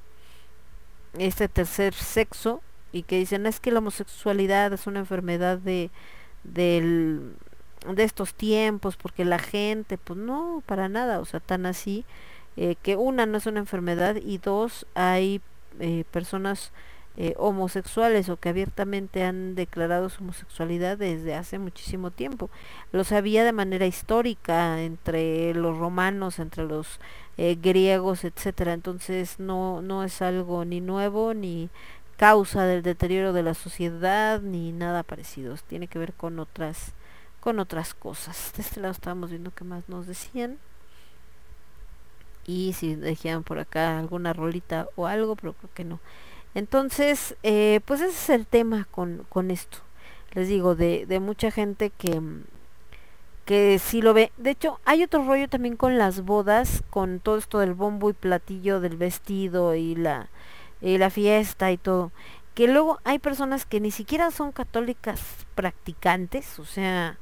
[1.17, 2.61] este tercer sexo
[2.91, 5.89] y que dicen es que la homosexualidad es una enfermedad de
[6.43, 7.33] de
[7.97, 12.05] estos tiempos porque la gente pues no para nada o sea tan así
[12.57, 15.41] eh, que una no es una enfermedad y dos hay
[15.79, 16.71] eh, personas
[17.17, 22.49] eh, homosexuales o que abiertamente han declarado su homosexualidad desde hace muchísimo tiempo.
[22.91, 26.99] Lo sabía de manera histórica entre los romanos, entre los
[27.37, 28.73] eh, griegos, etcétera.
[28.73, 31.69] Entonces no no es algo ni nuevo ni
[32.17, 35.55] causa del deterioro de la sociedad ni nada parecido.
[35.67, 36.93] Tiene que ver con otras
[37.39, 38.53] con otras cosas.
[38.55, 40.57] De este lado estábamos viendo qué más nos decían.
[42.47, 45.99] Y si dejaban por acá alguna rolita o algo, pero creo que no.
[46.55, 49.79] Entonces, eh, pues ese es el tema con, con esto.
[50.33, 52.21] Les digo, de, de mucha gente que,
[53.45, 54.31] que sí lo ve.
[54.37, 58.13] De hecho, hay otro rollo también con las bodas, con todo esto del bombo y
[58.13, 60.29] platillo del vestido y la,
[60.81, 62.11] y la fiesta y todo.
[62.53, 65.21] Que luego hay personas que ni siquiera son católicas
[65.55, 67.17] practicantes, o sea,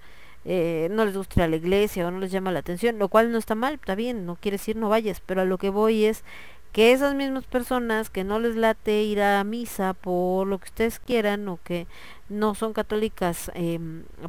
[0.45, 3.09] eh, no les gusta ir a la iglesia o no les llama la atención, lo
[3.09, 5.69] cual no está mal, está bien, no quiere decir no vayas, pero a lo que
[5.69, 6.23] voy es
[6.73, 10.99] que esas mismas personas que no les late ir a misa por lo que ustedes
[10.99, 11.87] quieran o que
[12.29, 13.79] no son católicas eh,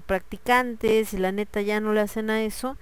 [0.07, 2.77] practicantes y la neta ya no le hacen a eso,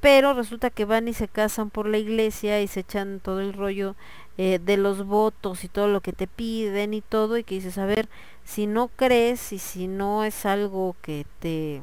[0.00, 3.52] pero resulta que van y se casan por la iglesia y se echan todo el
[3.52, 3.94] rollo
[4.36, 7.78] eh, de los votos y todo lo que te piden y todo y que dices,
[7.78, 8.08] a ver,
[8.42, 11.82] si no crees y si no es algo que te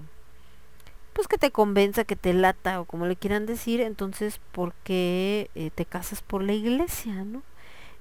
[1.13, 5.49] pues que te convenza, que te lata o como le quieran decir, entonces ¿por qué
[5.55, 7.43] eh, te casas por la iglesia, no?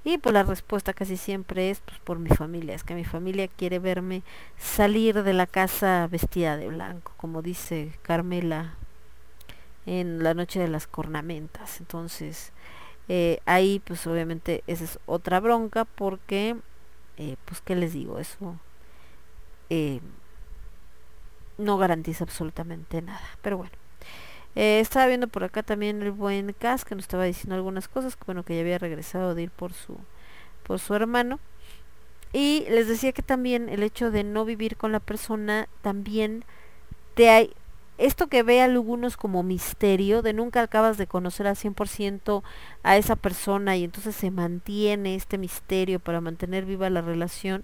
[0.04, 3.48] Y pues la respuesta casi siempre es pues por mi familia, es que mi familia
[3.48, 4.22] quiere verme
[4.58, 8.74] salir de la casa vestida de blanco, como dice Carmela
[9.86, 11.80] en la noche de las cornamentas.
[11.80, 12.52] Entonces,
[13.08, 16.56] eh, ahí pues obviamente esa es otra bronca porque,
[17.18, 18.56] eh, pues qué les digo, eso
[19.70, 20.00] eh,
[21.60, 23.20] no garantiza absolutamente nada.
[23.42, 23.72] Pero bueno.
[24.56, 28.16] Eh, estaba viendo por acá también el buen Cas que nos estaba diciendo algunas cosas,
[28.16, 29.96] que bueno que ya había regresado de ir por su
[30.64, 31.38] por su hermano.
[32.32, 36.44] Y les decía que también el hecho de no vivir con la persona también
[37.14, 37.52] te hay
[38.00, 42.42] esto que ve a algunos como misterio, de nunca acabas de conocer al 100%
[42.82, 47.62] a esa persona y entonces se mantiene este misterio para mantener viva la relación,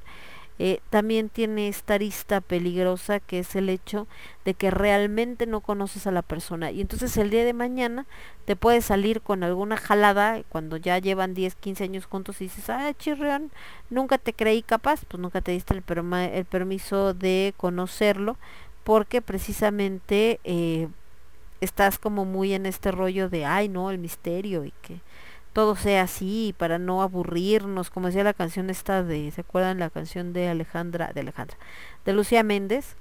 [0.58, 4.06] eh, también tiene esta arista peligrosa que es el hecho
[4.44, 6.70] de que realmente no conoces a la persona.
[6.70, 8.06] Y entonces el día de mañana
[8.46, 12.70] te puedes salir con alguna jalada cuando ya llevan 10, 15 años juntos y dices,
[12.70, 13.50] ah, chirrión,
[13.90, 18.36] nunca te creí capaz, pues nunca te diste el, permiso de conocerlo
[18.84, 20.88] porque precisamente eh,
[21.60, 25.00] estás como muy en este rollo de, ay, no, el misterio y que
[25.56, 29.88] todo sea así para no aburrirnos, como decía la canción esta de, ¿se acuerdan la
[29.88, 31.56] canción de Alejandra, de Alejandra,
[32.04, 32.94] de Lucía Méndez,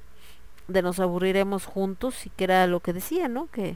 [0.69, 3.47] de nos aburriremos juntos y que era lo que decía, ¿no?
[3.51, 3.75] Que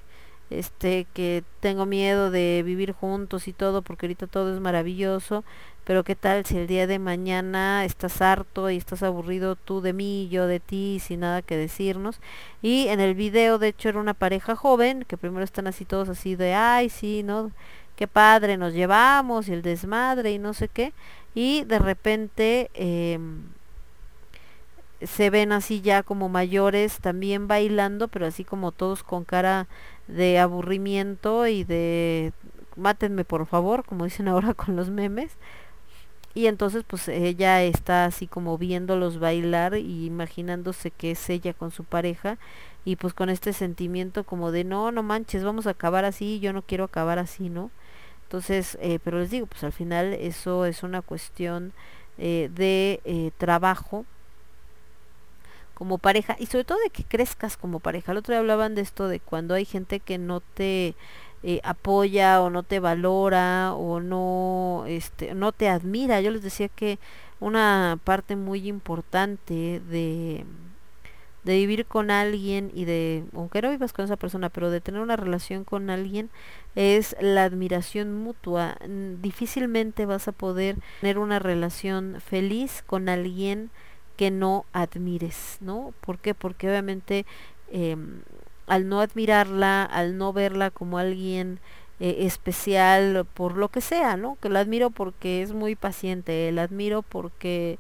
[0.50, 5.44] este que tengo miedo de vivir juntos y todo porque ahorita todo es maravilloso,
[5.84, 9.92] pero qué tal si el día de mañana estás harto y estás aburrido tú de
[9.92, 12.22] mí, yo de ti, sin nada que decirnos.
[12.62, 16.08] Y en el video de hecho era una pareja joven que primero están así todos
[16.08, 17.52] así de, ay, sí, ¿no?
[18.00, 20.94] Qué padre, nos llevamos y el desmadre y no sé qué.
[21.36, 23.20] Y de repente eh,
[25.02, 29.68] se ven así ya como mayores también bailando, pero así como todos con cara
[30.08, 32.32] de aburrimiento y de
[32.78, 35.34] mátenme por favor, como dicen ahora con los memes.
[36.34, 41.72] Y entonces pues ella está así como viéndolos bailar y imaginándose que es ella con
[41.72, 42.38] su pareja
[42.86, 46.54] y pues con este sentimiento como de no, no manches, vamos a acabar así, yo
[46.54, 47.72] no quiero acabar así, ¿no?
[48.30, 51.74] Entonces, eh, pero les digo, pues al final eso es una cuestión
[52.20, 54.06] eh, de eh, trabajo
[55.74, 58.12] como pareja y sobre todo de que crezcas como pareja.
[58.12, 60.94] El otro día hablaban de esto de cuando hay gente que no te
[61.64, 66.22] apoya o no te valora o no este no te admira.
[66.22, 67.00] Yo les decía que
[67.40, 70.46] una parte muy importante de
[71.44, 75.02] de vivir con alguien y de, aunque no vivas con esa persona, pero de tener
[75.02, 76.30] una relación con alguien
[76.76, 78.78] es la admiración mutua.
[79.22, 83.70] Difícilmente vas a poder tener una relación feliz con alguien
[84.18, 85.94] que no admires, ¿no?
[86.02, 86.34] ¿Por qué?
[86.34, 87.26] Porque obviamente
[87.72, 88.22] em,
[88.68, 91.60] al no admirarla, al no verla como alguien
[92.02, 94.38] eh, especial por lo que sea, ¿no?
[94.42, 97.80] Que la admiro porque es muy paciente, la admiro porque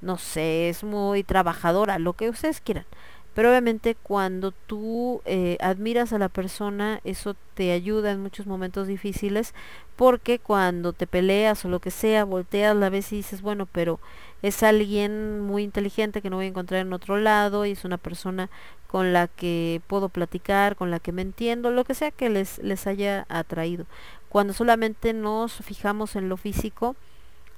[0.00, 2.86] no sé, es muy trabajadora, lo que ustedes quieran.
[3.34, 8.86] Pero obviamente cuando tú eh, admiras a la persona, eso te ayuda en muchos momentos
[8.86, 9.52] difíciles,
[9.94, 14.00] porque cuando te peleas o lo que sea, volteas la vez y dices, bueno, pero
[14.40, 17.98] es alguien muy inteligente que no voy a encontrar en otro lado y es una
[17.98, 18.48] persona
[18.86, 22.58] con la que puedo platicar, con la que me entiendo, lo que sea que les,
[22.60, 23.84] les haya atraído.
[24.30, 26.96] Cuando solamente nos fijamos en lo físico,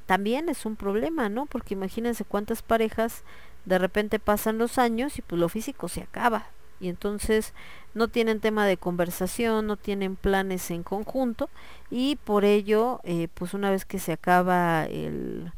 [0.08, 1.44] también es un problema, ¿no?
[1.44, 3.24] Porque imagínense cuántas parejas
[3.66, 6.46] de repente pasan los años y pues lo físico se acaba.
[6.80, 7.52] Y entonces
[7.92, 11.50] no tienen tema de conversación, no tienen planes en conjunto
[11.90, 15.52] y por ello, eh, pues una vez que se acaba el,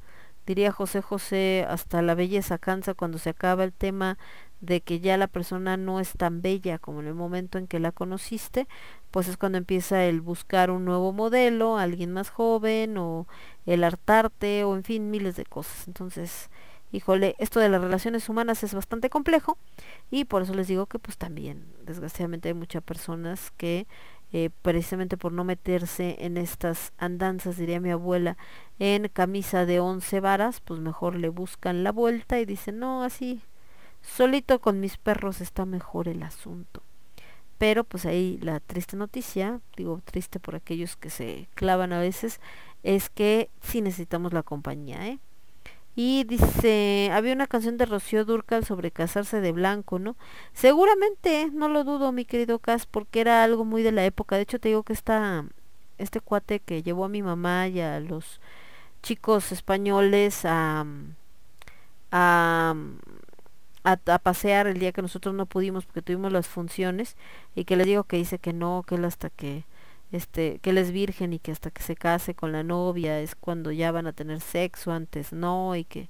[0.47, 4.19] diría José José, hasta la belleza cansa cuando se acaba el tema
[4.61, 7.79] de que ya la persona no es tan bella como en el momento en que
[7.79, 8.67] la conociste,
[9.11, 13.27] pues es cuando empieza el buscar un nuevo modelo, alguien más joven o
[13.67, 15.87] el hartarte o en fin, miles de cosas.
[15.89, 16.51] Entonces,
[16.93, 19.59] híjole, esto de las relaciones humanas es bastante complejo
[20.11, 23.87] y por eso les digo que pues también, desgraciadamente hay muchas personas que
[24.33, 28.37] eh, precisamente por no meterse en estas andanzas, diría mi abuela,
[28.79, 33.43] en camisa de once varas, pues mejor le buscan la vuelta y dicen, no, así,
[34.03, 36.83] solito con mis perros está mejor el asunto.
[37.61, 42.41] Pero pues ahí la triste noticia, digo triste por aquellos que se clavan a veces,
[42.83, 45.19] es que sí necesitamos la compañía, ¿eh?
[45.95, 50.17] Y dice, había una canción de Rocío Durcal sobre casarse de blanco, ¿no?
[50.55, 54.37] Seguramente, no lo dudo, mi querido Cas, porque era algo muy de la época.
[54.37, 55.45] De hecho, te digo que esta,
[55.99, 58.41] este cuate que llevó a mi mamá y a los
[59.03, 60.87] chicos españoles a,
[62.11, 62.75] a,
[63.85, 67.17] a, pasear el día que nosotros no pudimos porque tuvimos las funciones
[67.55, 69.65] y que les digo que dice que no, que él hasta que
[70.13, 73.35] este que él es virgen y que hasta que se case con la novia es
[73.35, 76.09] cuando ya van a tener sexo antes no y que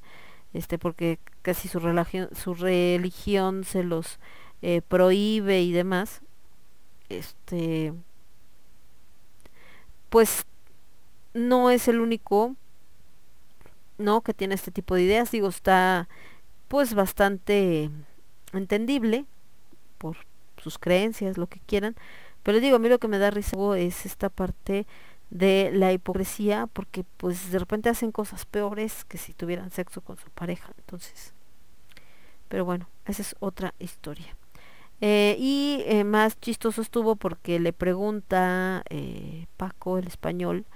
[0.54, 4.18] este porque casi su religión su religión se los
[4.62, 6.22] eh, prohíbe y demás
[7.10, 7.92] este
[10.08, 10.46] pues
[11.34, 12.56] no es el único
[13.98, 16.08] no que tiene este tipo de ideas digo está
[16.70, 17.90] pues bastante
[18.54, 19.26] entendible
[19.98, 20.16] por
[20.62, 21.96] sus creencias lo que quieran
[22.42, 24.86] pero digo, a mí lo que me da risa es esta parte
[25.30, 30.16] de la hipocresía, porque pues de repente hacen cosas peores que si tuvieran sexo con
[30.16, 30.72] su pareja.
[30.78, 31.34] Entonces,
[32.48, 34.36] pero bueno, esa es otra historia.
[35.02, 40.66] Eh, y eh, más chistoso estuvo porque le pregunta eh, Paco, el español,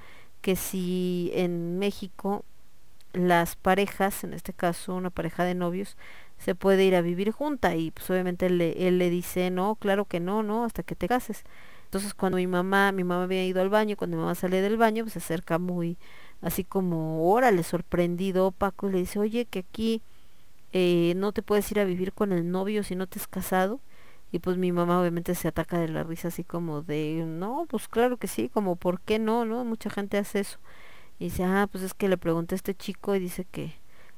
[0.41, 2.45] que si en México
[3.15, 5.97] las parejas, en este caso una pareja de novios,
[6.39, 9.77] se puede ir a vivir junta y pues obviamente él, le- él le dice no,
[9.77, 11.45] claro que no, no, hasta que te cases.
[11.87, 14.77] Entonces cuando mi mamá, mi mamá había ido al baño, cuando mi mamá sale del
[14.77, 15.97] baño, pues se acerca muy
[16.43, 20.03] así como, órale, sorprendido Paco y le dice, oye, que aquí
[20.73, 23.81] eh, no te puedes ir a vivir con el novio si no te has casado.
[24.33, 27.87] Y pues mi mamá obviamente se ataca de la risa así como de, no, pues
[27.89, 29.45] claro que sí, como, ¿por qué no?
[29.45, 29.65] ¿No?
[29.65, 30.59] Mucha gente hace eso.
[31.19, 33.75] Y dice, ah, pues es que le pregunté a este chico y dice que,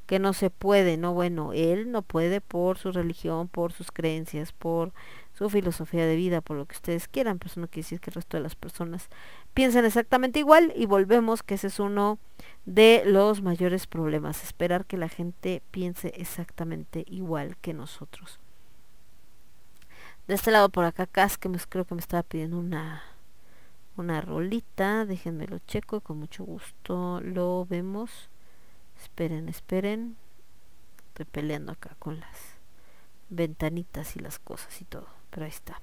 [0.07, 4.53] que no se puede, no, bueno, él no puede por su religión, por sus creencias,
[4.53, 4.93] por
[5.35, 8.11] su filosofía de vida, por lo que ustedes quieran, pero eso no quiere decir que
[8.11, 9.11] el resto de las personas
[9.53, 12.19] piensen exactamente igual y volvemos que ese es uno
[12.65, 18.41] de los mayores problemas, esperar que la gente piense exactamente igual que nosotros.
[20.27, 23.03] De este lado por acá, Cas, que me, creo que me estaba pidiendo una
[23.97, 28.31] una rolita, déjenme lo checo y con mucho gusto lo vemos.
[29.01, 30.17] Esperen, esperen.
[31.09, 32.57] Estoy peleando acá con las
[33.29, 35.81] ventanitas y las cosas y todo, pero ahí está.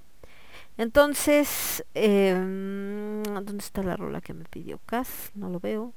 [0.77, 5.31] Entonces, em, ¿dónde está la rola que me pidió Cas?
[5.35, 5.93] No lo veo.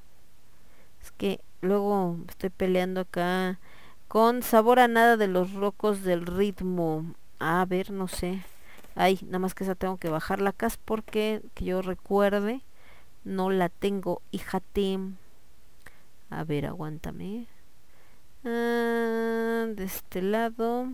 [1.01, 3.59] Es que luego estoy peleando acá
[4.07, 7.15] con sabor a nada de los rocos del ritmo.
[7.39, 8.43] A ver, no sé.
[8.97, 12.61] Ay, nada más que esa tengo que bajar la cas porque que yo recuerde
[13.23, 14.99] no la tengo, híjate.
[16.29, 17.45] A ver, aguántame.
[18.43, 20.87] Ah, de este lado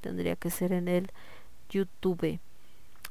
[0.00, 1.10] tendría que ser en el
[1.68, 2.40] YouTube.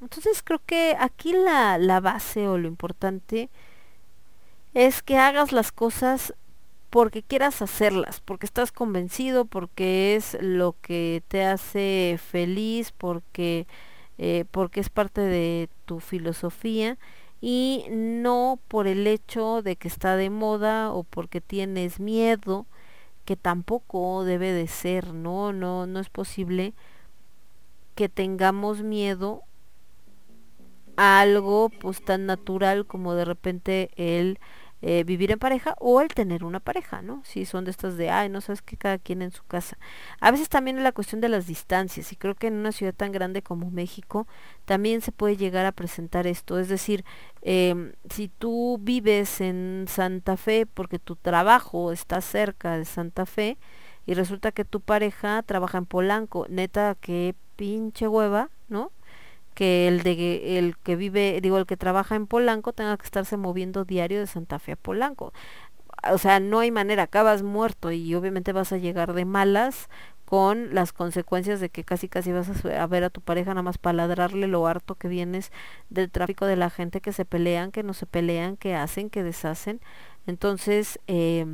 [0.01, 3.49] Entonces creo que aquí la, la base o lo importante
[4.73, 6.33] es que hagas las cosas
[6.89, 13.67] porque quieras hacerlas, porque estás convencido, porque es lo que te hace feliz, porque,
[14.17, 16.97] eh, porque es parte de tu filosofía
[17.41, 22.65] y no por el hecho de que está de moda o porque tienes miedo,
[23.25, 26.73] que tampoco debe de ser, no, no, no es posible
[27.95, 29.41] que tengamos miedo
[30.97, 34.39] a algo pues tan natural como de repente el
[34.87, 37.23] eh, vivir en pareja o el tener una pareja, ¿no?
[37.25, 39.79] Si son de estas de, ay, no sabes que cada quien en su casa.
[40.19, 42.93] A veces también es la cuestión de las distancias y creo que en una ciudad
[42.93, 44.27] tan grande como México
[44.65, 46.59] también se puede llegar a presentar esto.
[46.59, 47.03] Es decir,
[47.41, 53.57] em, si tú vives en Santa Fe porque tu trabajo está cerca de Santa Fe
[54.05, 58.91] y resulta que tu pareja trabaja en Polanco, neta, qué pinche hueva, ¿no?
[59.55, 63.37] Que el de el que vive, digo, el que trabaja en Polanco tenga que estarse
[63.37, 65.33] moviendo diario de Santa Fe a Polanco.
[66.11, 69.89] O sea, no hay manera, acabas muerto y obviamente vas a llegar de malas
[70.25, 73.77] con las consecuencias de que casi casi vas a, ver a tu pareja nada más
[73.77, 75.51] para ladrarle lo harto que vienes
[75.89, 79.23] del tráfico de la gente que se pelean, que no se pelean, que hacen, que
[79.23, 79.81] deshacen.
[80.27, 81.45] Entonces, eh,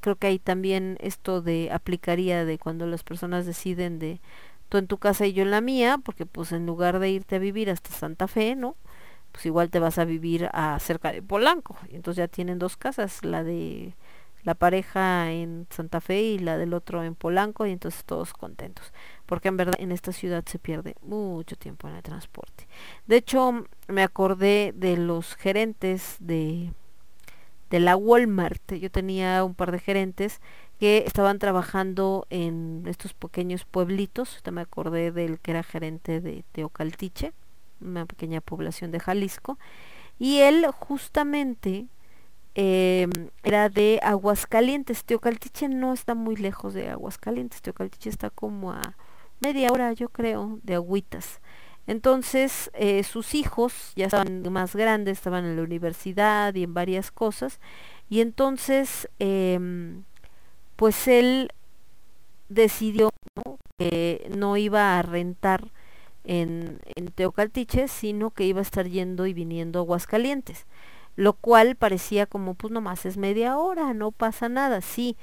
[0.00, 4.20] creo que ahí también esto de aplicaría de cuando las personas deciden de
[4.70, 7.36] tú en tu casa y yo en la mía, porque pues en lugar de irte
[7.36, 8.76] a vivir hasta Santa Fe, ¿no?
[9.32, 11.76] Pues igual te vas a vivir a cerca de Polanco.
[11.90, 13.94] Y entonces ya tienen dos casas, la de
[14.42, 18.92] la pareja en Santa Fe y la del otro en Polanco y entonces todos contentos.
[19.26, 22.66] Porque en verdad en esta ciudad se pierde mucho tiempo en el transporte.
[23.06, 26.72] De hecho, me acordé de los gerentes de
[27.70, 28.74] de la Walmart.
[28.74, 30.40] Yo tenía un par de gerentes
[30.80, 34.30] que estaban trabajando en estos pequeños pueblitos.
[34.30, 37.34] Ahorita me acordé del que era gerente de Teocaltiche,
[37.82, 39.58] una pequeña población de Jalisco.
[40.18, 41.86] Y él justamente
[42.54, 43.08] eh,
[43.42, 45.04] era de Aguascalientes.
[45.04, 47.60] Teocaltiche no está muy lejos de Aguascalientes.
[47.60, 48.80] Teocaltiche está como a
[49.40, 51.42] media hora, yo creo, de agüitas.
[51.86, 57.10] Entonces, eh, sus hijos ya estaban más grandes, estaban en la universidad y en varias
[57.10, 57.60] cosas.
[58.08, 59.58] Y entonces, eh,
[60.80, 61.50] pues él
[62.48, 63.10] decidió
[63.78, 65.70] que no iba a rentar
[66.24, 70.64] en, en Teocaltiche, sino que iba a estar yendo y viniendo a Aguascalientes.
[71.16, 75.18] Lo cual parecía como, pues nomás es media hora, no pasa nada, sí,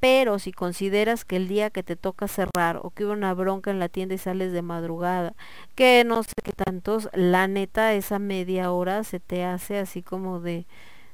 [0.00, 3.70] pero si consideras que el día que te toca cerrar o que hubo una bronca
[3.70, 5.34] en la tienda y sales de madrugada,
[5.76, 10.40] que no sé qué tantos, la neta esa media hora se te hace así como
[10.40, 10.66] de,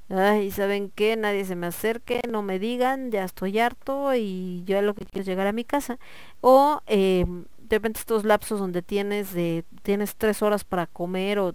[0.08, 1.16] ay, ¿saben qué?
[1.16, 5.22] Nadie se me acerque, no me digan, ya estoy harto y yo lo que quiero
[5.22, 5.98] es llegar a mi casa.
[6.40, 7.24] O eh,
[7.58, 11.54] de repente estos lapsos donde tienes de, tienes tres horas para comer o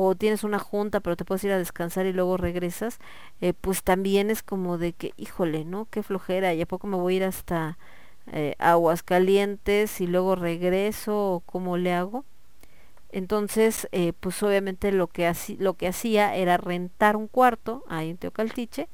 [0.00, 2.98] o tienes una junta pero te puedes ir a descansar y luego regresas,
[3.40, 5.86] eh, pues también es como de que, híjole, ¿no?
[5.90, 7.78] Qué flojera, y a poco me voy a ir hasta
[8.32, 12.24] eh, Aguascalientes y luego regreso o cómo le hago.
[13.10, 18.18] Entonces, eh, pues obviamente lo que, lo que hacía era rentar un cuarto ahí en
[18.18, 18.88] Teocaltiche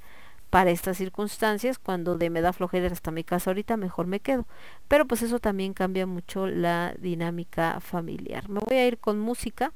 [0.50, 4.46] para estas circunstancias, cuando de me da flojera hasta mi casa ahorita, mejor me quedo.
[4.88, 8.48] Pero pues eso también cambia mucho la dinámica familiar.
[8.48, 9.72] Me voy a ir con música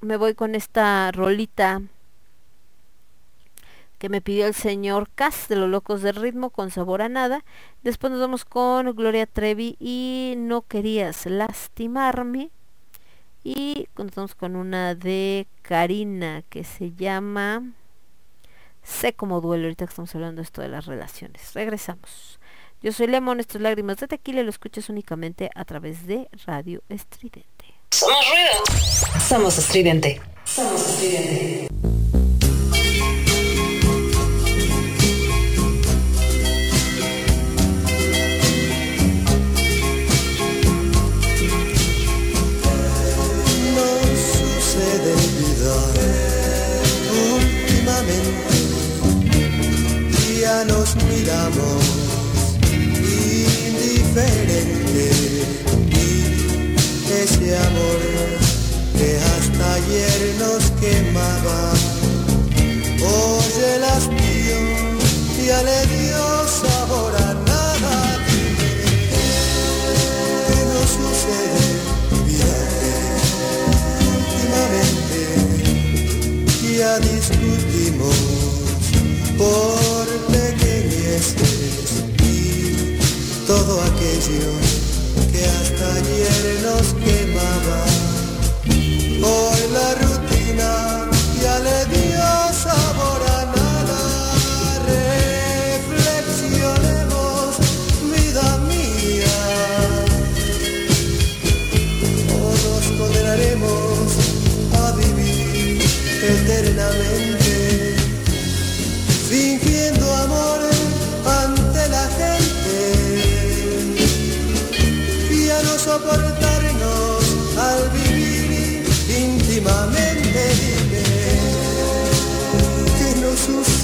[0.00, 1.82] me voy con esta rolita
[3.98, 7.44] que me pidió el señor Cass de los Locos del Ritmo con sabor a nada.
[7.82, 12.50] Después nos vamos con Gloria Trevi y No querías lastimarme.
[13.44, 17.62] Y contamos con una de Karina que se llama
[18.82, 19.64] Sé como duelo.
[19.64, 21.54] Ahorita que estamos hablando de esto de las relaciones.
[21.54, 22.38] Regresamos.
[22.80, 26.82] Yo soy Lemon, esto es Lágrimas de Tequila lo escuchas únicamente a través de Radio
[26.88, 27.74] Estridente.
[27.90, 29.20] Somos ruido.
[29.20, 30.20] Somos estridente.
[30.44, 31.68] Somos estridente.
[48.08, 48.48] Últimamente.
[50.40, 52.07] Ya nos miramos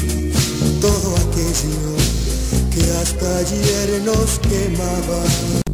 [0.80, 1.90] todo aquello
[2.72, 5.69] que hasta ayer nos quemaba.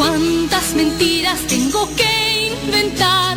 [0.00, 3.36] Cuántas mentiras tengo que inventar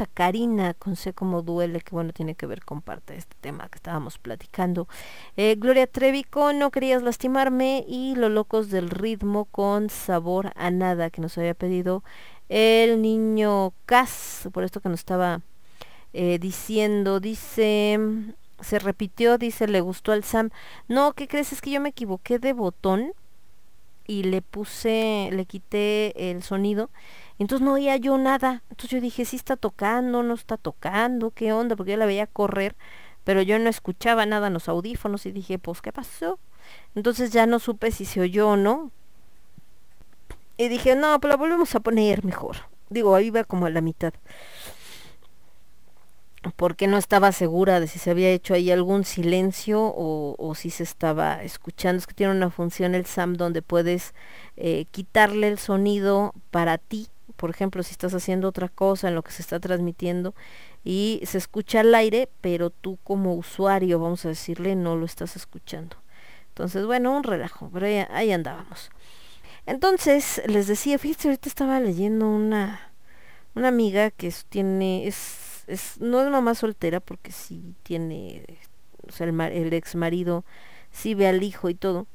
[0.00, 3.36] a Karina con Sé cómo duele, que bueno, tiene que ver con parte de este
[3.40, 4.88] tema que estábamos platicando.
[5.36, 10.70] Eh, Gloria Trevi con No querías lastimarme y Los locos del ritmo con Sabor a
[10.70, 12.02] nada, que nos había pedido
[12.48, 15.40] el niño Cas, por esto que nos estaba
[16.12, 17.98] eh, diciendo, dice,
[18.60, 20.50] se repitió, dice, le gustó al Sam.
[20.88, 21.52] No, ¿qué crees?
[21.52, 23.12] Es que yo me equivoqué de botón
[24.06, 26.90] y le puse, le quité el sonido.
[27.38, 28.62] Entonces no oía yo nada.
[28.70, 31.76] Entonces yo dije, sí está tocando, no está tocando, ¿qué onda?
[31.76, 32.76] Porque yo la veía correr,
[33.24, 36.38] pero yo no escuchaba nada en los audífonos y dije, pues, ¿qué pasó?
[36.94, 38.90] Entonces ya no supe si se oyó o no.
[40.56, 42.56] Y dije, no, pues la volvemos a poner mejor.
[42.88, 44.14] Digo, ahí iba como a la mitad.
[46.54, 50.70] Porque no estaba segura de si se había hecho ahí algún silencio o, o si
[50.70, 51.98] se estaba escuchando.
[51.98, 54.14] Es que tiene una función el SAM donde puedes
[54.56, 57.08] eh, quitarle el sonido para ti.
[57.36, 60.34] Por ejemplo, si estás haciendo otra cosa en lo que se está transmitiendo
[60.84, 65.36] y se escucha al aire, pero tú como usuario, vamos a decirle, no lo estás
[65.36, 65.96] escuchando.
[66.48, 68.90] Entonces, bueno, un relajo, pero ahí, andábamos.
[69.66, 72.92] Entonces, les decía, fíjense, ahorita estaba leyendo una,
[73.54, 78.44] una amiga que tiene, es, es, no es mamá soltera, porque sí tiene,
[79.06, 80.44] o sea, el, el ex marido
[80.90, 82.06] sí ve al hijo y todo,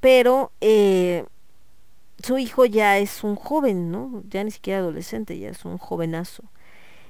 [0.00, 1.26] pero eh,
[2.22, 4.22] su hijo ya es un joven, ¿no?
[4.28, 6.44] Ya ni siquiera adolescente, ya es un jovenazo.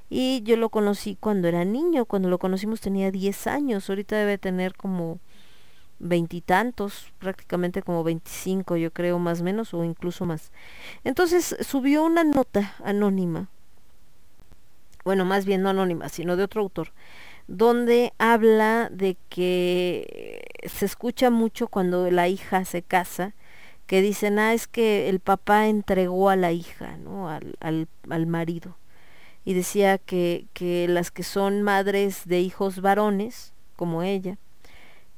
[0.08, 4.38] Y yo lo conocí cuando era niño, cuando lo conocimos tenía 10 años, ahorita debe
[4.38, 5.20] tener como
[6.00, 10.50] veintitantos, prácticamente como 25 yo creo más o menos o incluso más.
[11.04, 13.48] Entonces subió una nota anónima,
[15.04, 16.92] bueno más bien no anónima, sino de otro autor,
[17.46, 23.34] donde habla de que se escucha mucho cuando la hija se casa,
[23.90, 27.28] que dicen, ah, es que el papá entregó a la hija, ¿no?
[27.28, 28.76] Al, al, al marido.
[29.44, 34.38] Y decía que, que las que son madres de hijos varones, como ella,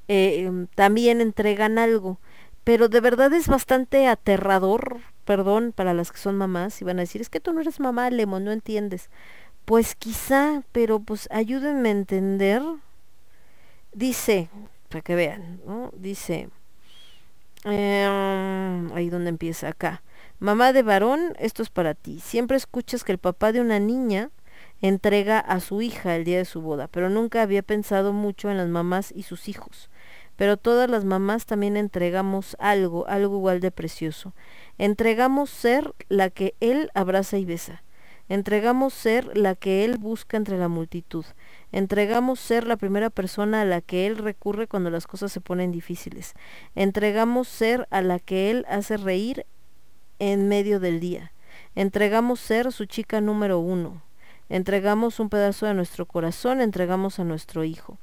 [0.09, 2.19] eh, em, también entregan algo.
[2.65, 7.03] Pero de verdad es bastante aterrador, perdón, para las que son mamás, y van a
[7.03, 9.11] decir, es que tú no eres mamá, Lemo, no entiendes.
[9.67, 12.63] Pues quizá, pero pues ayúdenme a entender.
[13.93, 14.49] Dice,
[14.89, 15.91] para que vean, ¿no?
[15.95, 16.49] Dice,
[17.65, 20.03] eh, ahí donde empieza acá.
[20.39, 22.19] Mamá de varón, esto es para ti.
[22.21, 24.31] Siempre escuchas que el papá de una niña
[24.81, 28.57] entrega a su hija el día de su boda, pero nunca había pensado mucho en
[28.57, 29.89] las mamás y sus hijos.
[30.37, 34.35] Pero todas las mamás también entregamos algo, algo igual de precioso.
[34.79, 37.85] Entregamos ser la que él abraza y besa.
[38.29, 41.25] Entregamos ser la que él busca entre la multitud.
[41.73, 45.73] Entregamos ser la primera persona a la que él recurre cuando las cosas se ponen
[45.73, 46.35] difíciles.
[46.75, 49.47] Entregamos ser a la que él hace reír
[50.19, 51.33] en medio del día.
[51.75, 54.03] Entregamos ser su chica número uno.
[54.51, 57.99] Entregamos un pedazo de nuestro corazón, entregamos a nuestro hijo.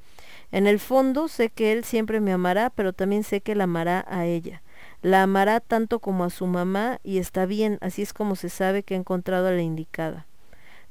[0.51, 4.03] En el fondo sé que él siempre me amará, pero también sé que la amará
[4.09, 4.63] a ella.
[5.03, 8.81] La amará tanto como a su mamá y está bien, así es como se sabe
[8.81, 10.25] que ha encontrado a la indicada.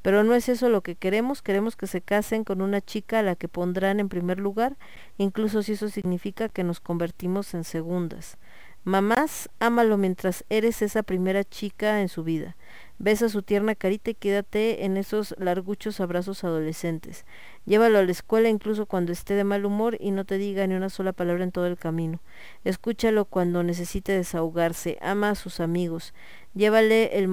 [0.03, 3.23] Pero no es eso lo que queremos, queremos que se casen con una chica a
[3.23, 4.77] la que pondrán en primer lugar,
[5.17, 8.39] incluso si eso significa que nos convertimos en segundas.
[8.85, 12.57] Mamás, ámalo mientras eres esa primera chica en su vida.
[12.99, 17.27] Besa su tierna carita y quédate en esos larguchos abrazos adolescentes.
[17.67, 20.75] Llévalo a la escuela incluso cuando esté de mal humor y no te diga ni
[20.75, 22.21] una sola palabra en todo el camino.
[22.65, 24.97] Escúchalo cuando necesite desahogarse.
[25.03, 26.15] Ama a sus amigos.
[26.55, 27.29] Llévale el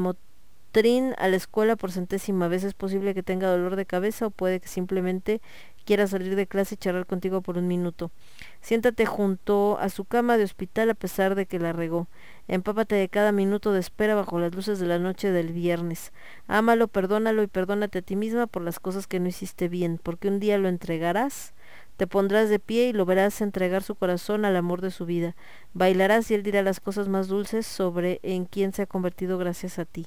[0.76, 2.66] motrín a la escuela por centésima vez.
[2.66, 5.40] Es posible que tenga dolor de cabeza o puede que simplemente
[5.86, 8.12] quiera salir de clase y charlar contigo por un minuto.
[8.60, 12.08] Siéntate junto a su cama de hospital a pesar de que la regó.
[12.50, 16.12] Empápate de cada minuto de espera bajo las luces de la noche del viernes.
[16.48, 20.28] Ámalo, perdónalo y perdónate a ti misma por las cosas que no hiciste bien, porque
[20.28, 21.54] un día lo entregarás,
[21.96, 25.36] te pondrás de pie y lo verás entregar su corazón al amor de su vida.
[25.74, 29.80] Bailarás y él dirá las cosas más dulces sobre en quién se ha convertido gracias
[29.80, 30.06] a ti.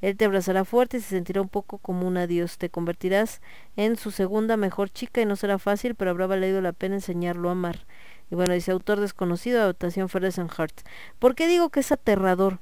[0.00, 2.58] Él te abrazará fuerte y se sentirá un poco como un adiós.
[2.58, 3.40] Te convertirás
[3.76, 7.48] en su segunda mejor chica y no será fácil, pero habrá valido la pena enseñarlo
[7.48, 7.86] a amar.
[8.30, 10.82] Y bueno, dice autor desconocido, adaptación Ferguson Heart.
[11.18, 12.60] ¿Por qué digo que es aterrador?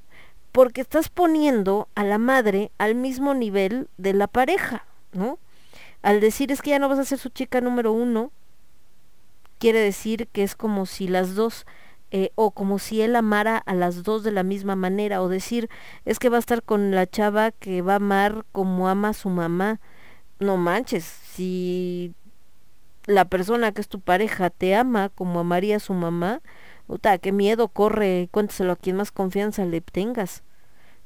[0.51, 5.39] Porque estás poniendo a la madre al mismo nivel de la pareja, ¿no?
[6.03, 8.33] Al decir es que ya no vas a ser su chica número uno,
[9.59, 11.67] quiere decir que es como si las dos
[12.11, 15.69] eh, o como si él amara a las dos de la misma manera, o decir,
[16.05, 19.15] es que va a estar con la chava que va a amar como ama a
[19.15, 19.81] su mamá.
[20.41, 22.15] No manches, si
[23.07, 26.41] la persona que es tu pareja te ama como amaría a su mamá,
[26.87, 30.43] puta, qué miedo, corre, cuéntaselo a quien más confianza le tengas.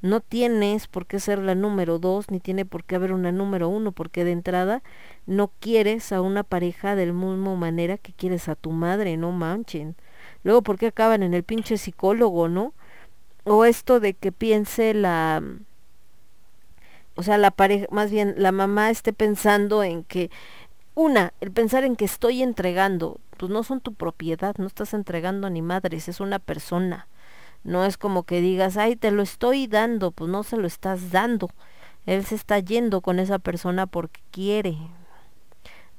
[0.02, 3.68] No tienes por qué ser la número dos, ni tiene por qué haber una número
[3.68, 4.82] uno, porque de entrada
[5.26, 9.94] no quieres a una pareja del mismo manera que quieres a tu madre, no manchen.
[10.44, 12.74] Luego, ¿por qué acaban en el pinche psicólogo, no?
[13.44, 15.42] O esto de que piense la...
[17.14, 20.30] O sea, la pareja, más bien la mamá esté pensando en que,
[20.94, 25.50] una, el pensar en que estoy entregando, pues no son tu propiedad, no estás entregando
[25.50, 27.06] ni madres, es una persona.
[27.64, 31.10] No es como que digas, ay, te lo estoy dando, pues no se lo estás
[31.10, 31.50] dando.
[32.06, 34.76] Él se está yendo con esa persona porque quiere,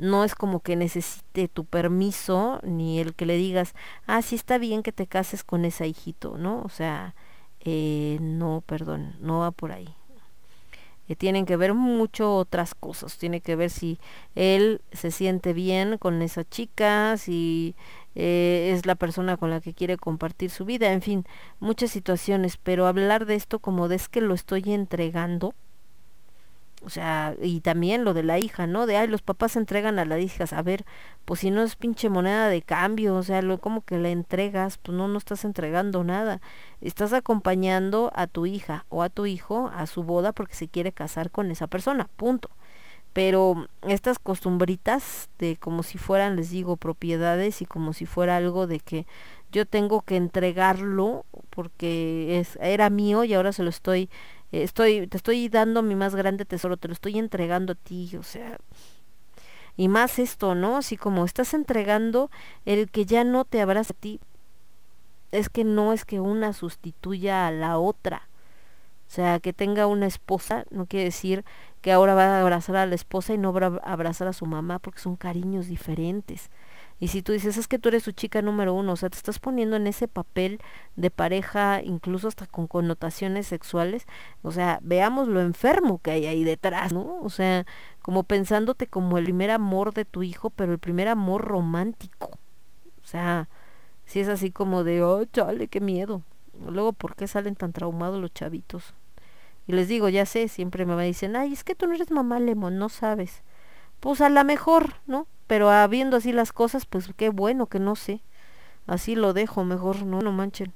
[0.04, 3.74] no es como que necesite tu permiso ni el que le digas,
[4.08, 6.62] ah, sí está bien que te cases con esa hijito, ¿no?
[6.64, 7.16] O sea,
[7.62, 9.96] eh, no, perdón, no va por ahí.
[11.08, 13.18] eh, tienen que ver mucho otras cosas.
[13.18, 14.00] Tiene que ver si
[14.36, 17.76] él se siente bien con esa chica, si
[18.16, 21.26] eh, es la persona con la que quiere compartir su vida, en fin,
[21.60, 22.58] muchas situaciones.
[22.58, 25.54] Pero hablar de esto como de es que lo estoy entregando,
[26.86, 28.86] o sea, y también lo de la hija, ¿no?
[28.86, 30.53] De, ay, los papás entregan a las hijas.
[30.53, 30.86] A ver,
[31.26, 34.78] pues si no es pinche moneda de cambio, o sea, lo, como que la entregas,
[34.78, 36.42] pues no, no estás entregando nada.
[36.82, 40.92] Estás acompañando a tu hija o a tu hijo a su boda porque se quiere
[40.92, 42.50] casar con esa persona, punto.
[43.14, 48.68] Pero estas costumbritas de como si fueran, les digo, propiedades y como si fuera algo
[48.68, 49.06] de que
[49.52, 54.10] yo tengo que entregarlo porque es, era mío y ahora se lo estoy
[54.62, 58.24] estoy, te estoy dando mi más grande tesoro, te lo estoy entregando a ti, o
[58.24, 58.58] sea,
[59.76, 60.78] y más esto, ¿no?
[60.78, 62.30] Así como estás entregando
[62.66, 64.20] el que ya no te abraza a ti,
[65.32, 68.30] es que no es que una sustituya a la otra.
[69.08, 71.44] O sea, que tenga una esposa no quiere decir
[71.82, 74.46] que ahora va a abrazar a la esposa y no va a abrazar a su
[74.46, 76.50] mamá porque son cariños diferentes.
[77.00, 79.18] Y si tú dices, es que tú eres su chica número uno, o sea, te
[79.18, 80.60] estás poniendo en ese papel
[80.96, 84.06] de pareja, incluso hasta con connotaciones sexuales,
[84.42, 87.20] o sea, veamos lo enfermo que hay ahí detrás, ¿no?
[87.22, 87.66] O sea,
[88.02, 92.32] como pensándote como el primer amor de tu hijo, pero el primer amor romántico.
[93.04, 93.50] O sea,
[94.06, 96.22] si es así como de, oh, chale, qué miedo.
[96.70, 98.94] Luego, ¿por qué salen tan traumados los chavitos?
[99.68, 102.40] Y les digo, ya sé, siempre me dicen, ay, es que tú no eres mamá
[102.40, 103.44] Lemon, no sabes.
[104.04, 105.28] Pues a la mejor, ¿no?
[105.48, 108.22] Pero habiendo así las cosas, pues qué bueno que no sé.
[108.86, 110.74] Así lo dejo mejor, no, no manchen.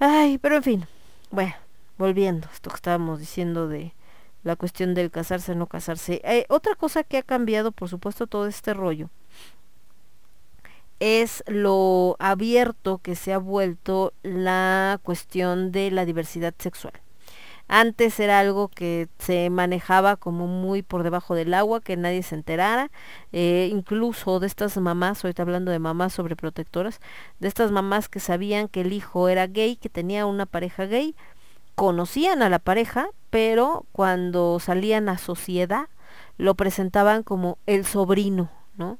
[0.00, 0.86] Ay, pero en fin.
[1.30, 1.54] Bueno,
[1.98, 3.94] volviendo a esto que estábamos diciendo de
[4.42, 6.20] la cuestión del casarse o no casarse.
[6.24, 9.08] Eh, otra cosa que ha cambiado, por supuesto, todo este rollo
[10.98, 16.94] es lo abierto que se ha vuelto la cuestión de la diversidad sexual.
[17.74, 22.34] Antes era algo que se manejaba como muy por debajo del agua, que nadie se
[22.34, 22.90] enterara,
[23.32, 27.00] eh, incluso de estas mamás, ahorita hablando de mamás sobreprotectoras,
[27.40, 31.16] de estas mamás que sabían que el hijo era gay, que tenía una pareja gay,
[31.74, 35.88] conocían a la pareja, pero cuando salían a sociedad
[36.36, 38.98] lo presentaban como el sobrino, ¿no?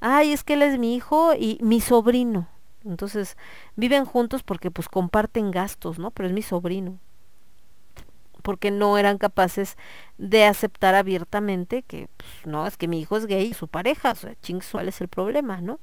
[0.00, 2.48] Ay, es que él es mi hijo y mi sobrino.
[2.86, 3.36] Entonces,
[3.76, 6.10] viven juntos porque pues comparten gastos, ¿no?
[6.10, 6.98] Pero es mi sobrino
[8.44, 9.78] porque no eran capaces
[10.18, 14.12] de aceptar abiertamente que, pues, no, es que mi hijo es gay y su pareja,
[14.12, 15.80] o sea, ching, ¿cuál es el problema, no?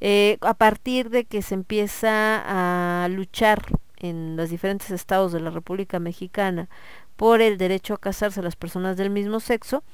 [0.00, 3.66] Eh, a partir de que se empieza a luchar
[3.98, 6.70] en los diferentes estados de la República Mexicana
[7.16, 9.84] por el derecho a casarse a las personas del mismo sexo,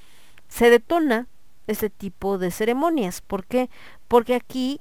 [0.46, 1.26] se detona
[1.66, 3.20] ese tipo de ceremonias.
[3.20, 3.68] ¿Por qué?
[4.06, 4.80] Porque aquí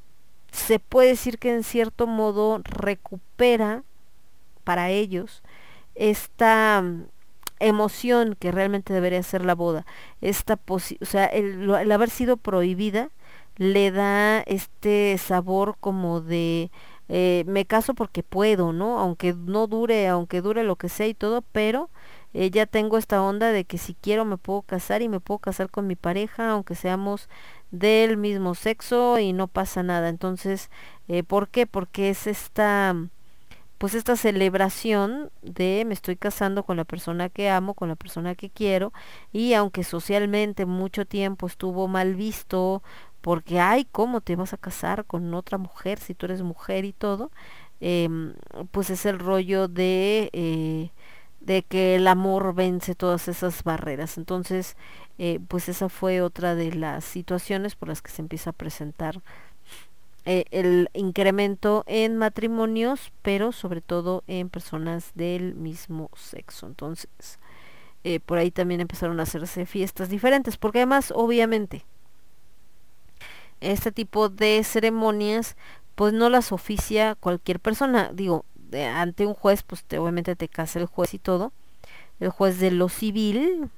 [0.52, 3.84] se puede decir que en cierto modo recupera
[4.64, 5.42] para ellos
[5.96, 7.06] esta mm,
[7.60, 9.86] emoción que realmente debería ser la boda,
[10.22, 13.10] esta o sea, el, el, haber sido prohibida
[13.58, 16.72] le da este sabor como de
[17.10, 19.00] eh, me caso porque puedo, ¿no?
[19.00, 21.90] Aunque no dure, aunque dure lo que sea y todo, pero
[22.34, 25.40] eh, ya tengo esta onda de que si quiero me puedo casar y me puedo
[25.40, 27.30] casar con mi pareja, aunque seamos
[27.72, 30.10] del mismo sexo y no pasa nada.
[30.10, 30.70] Entonces,
[31.08, 31.68] eh, ¿por qué?
[31.68, 32.96] Porque es esta
[33.84, 38.34] pues esta celebración de me estoy casando con la persona que amo, con la persona
[38.34, 38.94] que quiero,
[39.34, 42.82] y aunque socialmente mucho tiempo estuvo mal visto,
[43.20, 46.94] porque ay, ¿cómo te vas a casar con otra mujer si tú eres mujer y
[46.94, 47.30] todo?
[47.82, 48.08] Eh,
[48.72, 50.92] pues es el rollo de, eh,
[51.42, 54.18] de que el amor vence todas esas barreras.
[54.18, 54.78] Entonces,
[55.18, 59.22] eh, pues esa fue otra de las situaciones por las que se empieza a presentar
[60.26, 66.66] eh, el incremento en matrimonios, pero sobre todo en personas del mismo sexo.
[66.66, 67.10] Entonces,
[68.03, 71.85] eh, por ahí también empezaron a hacerse fiestas diferentes, porque además, obviamente,
[73.60, 75.56] este tipo de ceremonias,
[75.95, 78.11] pues no las oficia cualquier persona.
[78.14, 78.45] Digo,
[78.95, 81.52] ante un juez, pues te, obviamente te casa el juez y todo,
[82.19, 83.69] el juez de lo civil,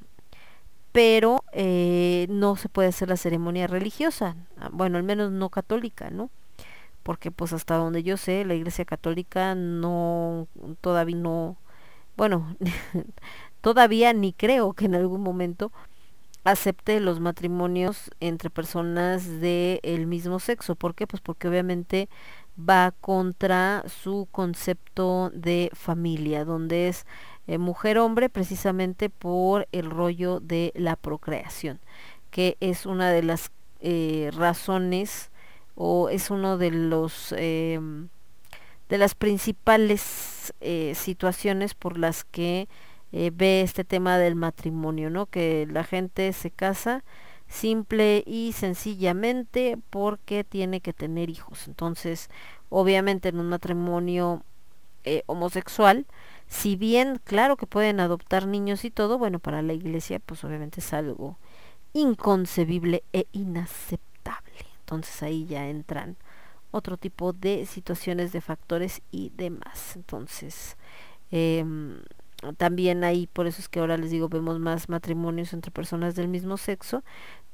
[0.95, 6.09] pero eh, no se puede hacer la ceremonia religiosa, ah, bueno, al menos no católica,
[6.09, 6.29] ¿no?
[7.03, 10.47] Porque pues hasta donde yo sé, la Iglesia Católica no,
[10.79, 11.57] todavía no,
[12.15, 12.55] bueno,
[13.61, 15.73] todavía ni creo que en algún momento
[16.45, 20.75] acepte los matrimonios entre personas del mismo sexo.
[20.75, 21.07] ¿Por qué?
[21.07, 22.07] Pues porque obviamente
[22.57, 27.05] va contra su concepto de familia, donde es
[27.47, 31.79] eh, mujer-hombre precisamente por el rollo de la procreación,
[32.31, 33.51] que es una de las
[33.81, 35.31] eh, razones
[35.75, 37.79] o es uno de los eh,
[38.89, 40.53] de las principales
[40.93, 42.67] situaciones por las que
[43.17, 45.25] eh, ve este tema del matrimonio, ¿no?
[45.25, 47.05] Que la gente se casa
[47.47, 51.69] simple y sencillamente porque tiene que tener hijos.
[51.69, 52.29] Entonces,
[52.67, 54.43] obviamente en un matrimonio
[55.05, 56.05] eh, homosexual,
[56.47, 60.79] si bien claro que pueden adoptar niños y todo, bueno, para la iglesia pues obviamente
[60.79, 61.37] es algo
[61.93, 64.65] inconcebible e inaceptable.
[64.81, 66.17] Entonces ahí ya entran
[66.71, 69.95] otro tipo de situaciones, de factores y demás.
[69.95, 70.77] Entonces,
[71.31, 72.01] em,
[72.57, 76.27] también ahí, por eso es que ahora les digo, vemos más matrimonios entre personas del
[76.27, 77.03] mismo sexo,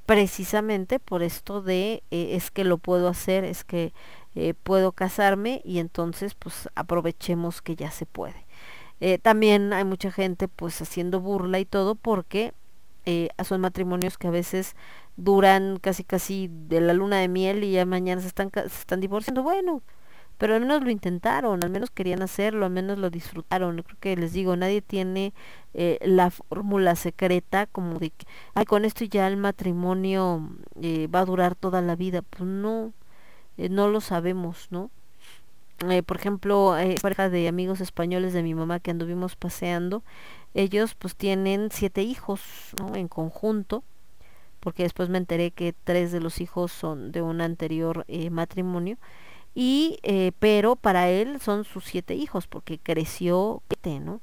[0.06, 3.94] precisamente por esto de eh, es que lo puedo hacer, es que
[4.36, 8.46] eh, puedo casarme y entonces pues aprovechemos que ya se puede.
[9.02, 12.54] Eh, también hay mucha gente pues haciendo burla y todo porque
[13.06, 14.76] eh, son matrimonios que a veces
[15.18, 19.02] duran casi casi de la luna de miel y ya mañana se están, se están
[19.02, 19.44] divorciando.
[19.44, 19.82] Bueno,
[20.38, 23.82] pero al menos lo intentaron, al menos querían hacerlo, al menos lo disfrutaron.
[23.84, 25.34] Creo que les digo, nadie tiene
[25.74, 28.26] eh, la fórmula secreta como de que,
[28.68, 30.50] con esto ya el matrimonio
[30.82, 32.22] eh, va a durar toda la vida.
[32.24, 32.94] Pues no,
[33.58, 34.92] no lo sabemos, ¿no?
[35.90, 40.04] Eh, por ejemplo, eh, pareja de amigos españoles de mi mamá que anduvimos paseando,
[40.54, 42.42] ellos pues tienen siete hijos.
[42.94, 43.84] En conjunto,
[44.62, 48.98] porque después me enteré que tres de los hijos son de un anterior eh, matrimonio
[49.54, 53.62] y eh, pero para él son sus siete hijos porque creció
[54.00, 54.22] ¿no?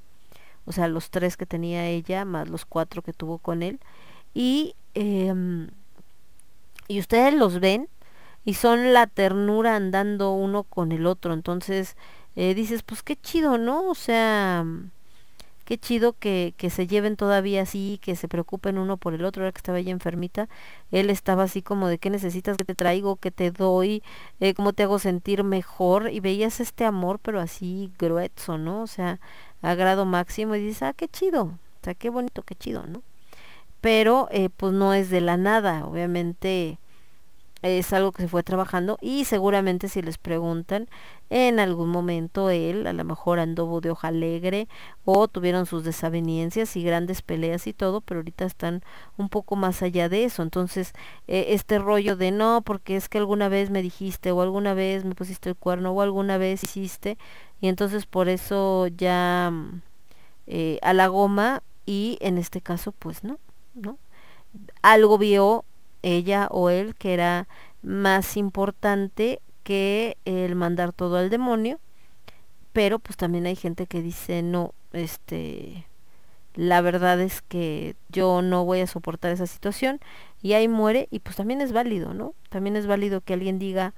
[0.65, 3.81] O sea, los tres que tenía ella más los cuatro que tuvo con él
[4.33, 5.69] y em,
[6.87, 7.89] y ustedes los ven
[8.45, 11.33] y son la ternura andando uno con el otro.
[11.35, 11.97] Entonces
[12.37, 13.89] eh, dices, pues qué chido, ¿no?
[13.91, 14.91] O sea, mm,
[15.65, 19.43] qué chido que, que se lleven todavía así, que se preocupen uno por el otro.
[19.43, 20.49] Ahora que estaba ella enfermita,
[20.93, 24.03] él estaba así como de qué necesitas, qué te traigo, qué te doy,
[24.41, 26.11] eh, cómo te hago sentir mejor.
[26.13, 28.83] Y veías este amor, pero así grueso, ¿no?
[28.83, 29.21] O sea,
[29.63, 33.03] a grado máximo y dices, ah, qué chido, o sea, qué bonito, qué chido, ¿no?
[33.81, 36.79] Pero eh, pues no es de la nada, obviamente
[37.63, 40.89] es algo que se fue trabajando y seguramente si les preguntan
[41.29, 44.69] en algún momento él a lo mejor anduvo de hoja alegre
[45.05, 48.83] o tuvieron sus desavenencias y grandes peleas y todo pero ahorita están
[49.17, 50.43] un poco más allá de eso.
[50.43, 50.93] Entonces
[51.27, 55.05] eh, este rollo de no porque es que alguna vez me dijiste o alguna vez
[55.05, 57.19] me pusiste el cuerno o alguna vez hiciste
[57.61, 59.83] y entonces por eso ya mm,
[60.47, 63.39] eh, a la goma y en este caso pues no
[63.75, 63.99] no
[64.83, 65.65] algo vio
[66.03, 67.49] ella o él que era
[67.83, 71.79] más importante que el mandar todo al demonio.
[72.73, 75.87] Pero pues también hay gente que dice no este
[76.55, 80.01] la verdad es que yo no voy a soportar esa situación
[80.43, 83.95] y ahí muere y pues también es válido no también es válido que alguien diga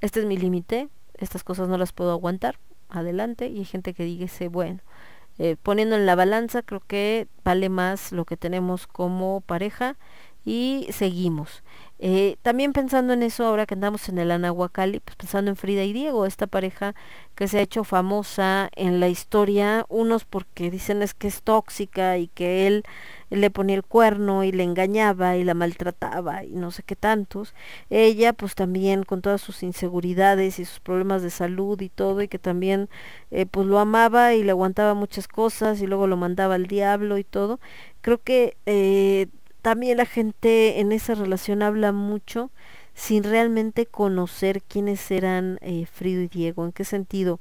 [0.00, 4.02] este es mi límite estas cosas no las puedo aguantar adelante y hay gente que
[4.04, 4.80] dice bueno
[5.38, 9.96] eh, poniendo en la balanza creo que vale más lo que tenemos como pareja
[10.44, 11.62] y seguimos.
[12.04, 15.84] Eh, también pensando en eso, ahora que andamos en el Anahuacalli, pues pensando en Frida
[15.84, 16.96] y Diego, esta pareja
[17.36, 22.18] que se ha hecho famosa en la historia, unos porque dicen es que es tóxica
[22.18, 22.82] y que él
[23.30, 27.54] le ponía el cuerno y le engañaba y la maltrataba y no sé qué tantos.
[27.88, 32.26] Ella pues también con todas sus inseguridades y sus problemas de salud y todo y
[32.26, 32.88] que también
[33.30, 37.16] eh, pues lo amaba y le aguantaba muchas cosas y luego lo mandaba al diablo
[37.18, 37.60] y todo.
[38.00, 39.28] Creo que eh,
[39.62, 42.50] también la gente en esa relación habla mucho
[42.94, 46.64] sin realmente conocer quiénes eran eh, Frido y Diego.
[46.64, 47.40] ¿En qué sentido?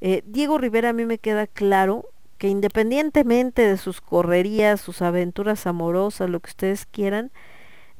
[0.00, 2.06] Eh, Diego Rivera a mí me queda claro
[2.38, 7.32] que independientemente de sus correrías, sus aventuras amorosas, lo que ustedes quieran,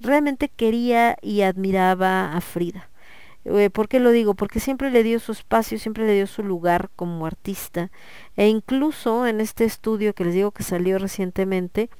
[0.00, 2.88] realmente quería y admiraba a Frida.
[3.44, 4.34] Eh, ¿Por qué lo digo?
[4.34, 7.90] Porque siempre le dio su espacio, siempre le dio su lugar como artista.
[8.36, 11.90] E incluso en este estudio que les digo que salió recientemente,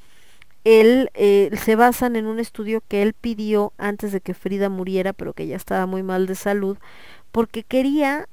[0.65, 5.13] él eh, se basan en un estudio que él pidió antes de que Frida muriera,
[5.13, 6.79] pero que ya estaba muy mal de salud,
[7.33, 8.29] porque quería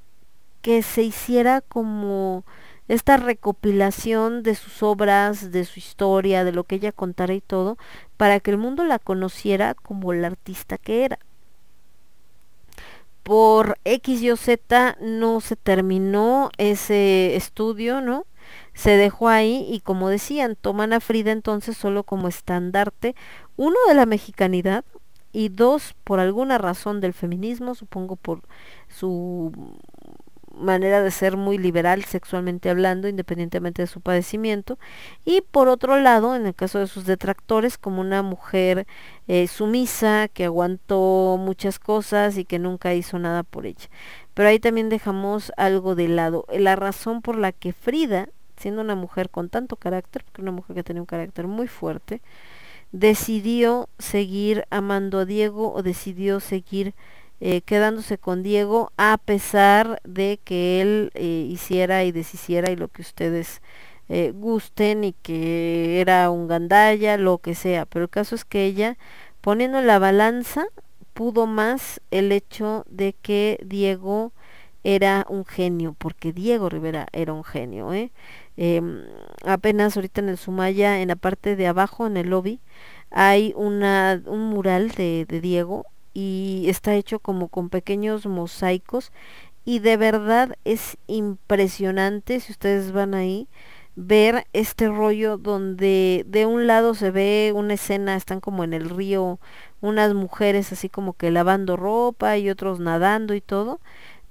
[0.62, 2.44] que se hiciera como
[2.88, 7.78] esta recopilación de sus obras, de su historia, de lo que ella contara y todo,
[8.18, 11.20] para que el mundo la conociera como la artista que era.
[13.24, 18.26] Por X y Z no se terminó ese estudio, ¿no?
[18.76, 23.16] Se dejó ahí y como decían, toman a Frida entonces solo como estandarte,
[23.56, 24.86] uno de la mexicanidad
[25.32, 28.42] y dos por alguna razón del feminismo, supongo por
[28.88, 29.52] su
[30.58, 34.78] manera de ser muy liberal sexualmente hablando, independientemente de su padecimiento,
[35.24, 38.88] y por otro lado, en el caso de sus detractores, como una mujer
[39.28, 43.90] eh, sumisa, que aguantó muchas cosas y que nunca hizo nada por ella.
[44.34, 46.45] Pero ahí también dejamos algo de lado.
[46.54, 50.75] La razón por la que Frida siendo una mujer con tanto carácter, porque una mujer
[50.75, 52.22] que tenía un carácter muy fuerte,
[52.92, 56.93] decidió seguir amando a Diego o decidió seguir
[57.42, 62.88] eh, quedándose con Diego a pesar de que él eh, hiciera y deshiciera y lo
[62.88, 63.61] que ustedes
[64.08, 67.85] eh, gusten y que era un gandalla, lo que sea.
[67.85, 68.98] Pero el caso es que ella,
[69.42, 70.66] poniendo en la balanza,
[71.14, 74.32] pudo más el hecho de que Diego
[74.86, 77.92] era un genio, porque Diego Rivera era un genio.
[77.92, 78.12] ¿eh?
[78.56, 79.02] Em,
[79.44, 82.60] apenas ahorita en el Sumaya, en la parte de abajo, en el lobby,
[83.10, 89.12] hay una, un mural de, de Diego y está hecho como con pequeños mosaicos
[89.66, 93.48] y de verdad es impresionante si ustedes van ahí
[93.96, 98.90] ver este rollo donde de un lado se ve una escena, están como en el
[98.90, 99.40] río
[99.82, 103.80] unas mujeres así como que lavando ropa y otros nadando y todo,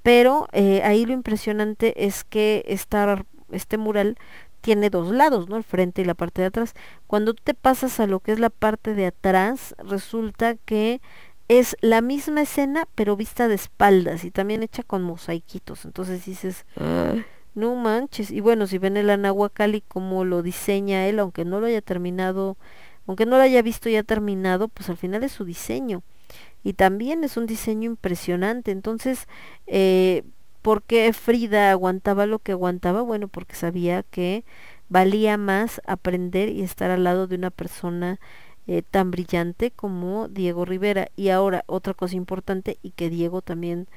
[0.04, 4.18] pero eh, ahí lo impresionante es que esta, este mural
[4.60, 5.56] tiene dos lados, ¿no?
[5.56, 6.74] El frente y la parte de atrás.
[7.06, 11.00] Cuando tú te pasas a lo que es la parte de atrás, resulta que
[11.48, 15.86] es la misma escena pero vista de espaldas y también hecha con mosaiquitos.
[15.86, 17.14] Entonces dices, "Ah,
[17.54, 18.30] no manches.
[18.30, 22.58] Y bueno, si ven el Anahuacalli como lo diseña él, aunque no lo haya terminado,
[23.06, 26.02] aunque no lo haya visto ya terminado, pues al final es su diseño.
[26.62, 28.70] Y también es un diseño impresionante.
[28.70, 29.28] Entonces,
[29.66, 30.22] eh,
[30.62, 33.02] ¿por qué Frida aguantaba lo que aguantaba?
[33.02, 34.44] Bueno, porque sabía que
[34.88, 38.18] valía más aprender y estar al lado de una persona
[38.66, 41.08] eh, tan brillante como Diego Rivera.
[41.16, 43.88] Y ahora, otra cosa importante y que Diego también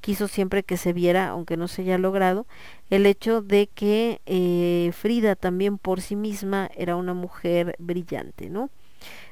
[0.00, 2.46] quiso siempre que se viera, aunque no se haya logrado,
[2.90, 8.70] el hecho de que eh, Frida también por sí misma era una mujer brillante, ¿no?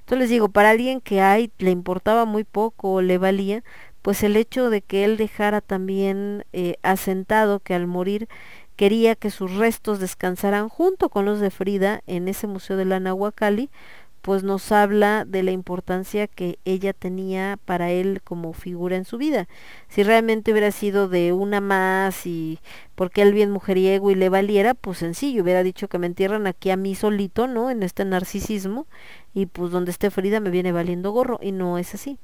[0.05, 3.65] Entonces les digo, para alguien que hay le importaba muy poco o le valía,
[4.03, 8.29] pues el hecho de que él dejara también eh, asentado que al morir
[8.77, 13.01] quería que sus restos descansaran junto con los de Frida en ese museo de la
[14.25, 19.19] pues nos habla de la importancia que ella tenía para él como figura en su
[19.19, 19.49] vida.
[19.89, 22.59] Si realmente hubiera sido de una más y
[22.95, 26.71] porque él bien mujeriego y le valiera, pues sencillo, hubiera dicho que me entierran aquí
[26.71, 27.69] a mí solito, ¿no?
[27.69, 28.87] En este narcisismo
[29.35, 32.19] y pues donde esté Frida me viene valiendo gorro y no es así.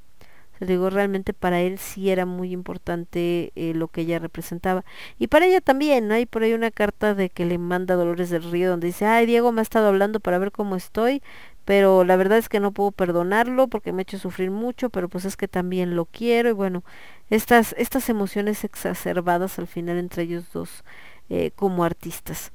[0.61, 4.85] Se digo, realmente para él sí era muy importante eh, lo que ella representaba.
[5.19, 8.43] Y para ella también, hay por ahí una carta de que le manda Dolores del
[8.51, 11.23] Río donde dice, ay Diego me ha estado hablando para ver cómo estoy,
[11.65, 15.09] pero la verdad es que no puedo perdonarlo porque me ha hecho sufrir mucho, pero
[15.09, 16.85] pues es que también lo quiero y bueno,
[17.31, 20.85] estas, estas emociones exacerbadas al final entre ellos dos
[21.29, 22.53] eh, como artistas.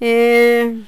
[0.00, 0.84] Eh,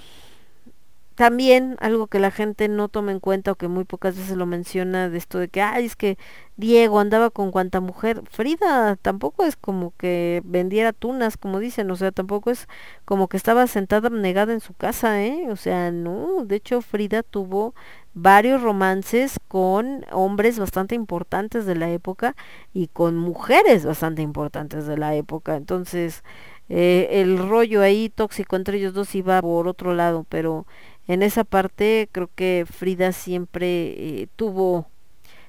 [1.21, 4.47] también algo que la gente no toma en cuenta o que muy pocas veces lo
[4.47, 6.17] menciona de esto de que, ay, es que
[6.57, 8.23] Diego andaba con cuanta mujer.
[8.31, 12.69] Frida tampoco es como que vendiera tunas, como dicen, o sea, tampoco es
[13.05, 15.51] como que estaba sentada negada en su casa, ¿eh?
[15.51, 17.75] O sea, no, de hecho Frida tuvo
[18.15, 22.35] varios romances con hombres bastante importantes de la época
[22.73, 25.57] y con mujeres bastante importantes de la época.
[25.57, 26.25] Entonces,
[26.71, 30.67] eh, el rollo ahí tóxico entre ellos dos iba por otro lado, pero
[31.13, 34.87] en esa parte creo que Frida siempre eh, tuvo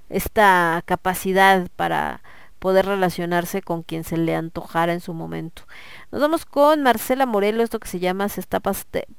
[0.09, 2.23] esta capacidad para
[2.57, 5.63] poder relacionarse con quien se le antojara en su momento.
[6.11, 8.59] Nos vamos con Marcela Morelo, esto que se llama se está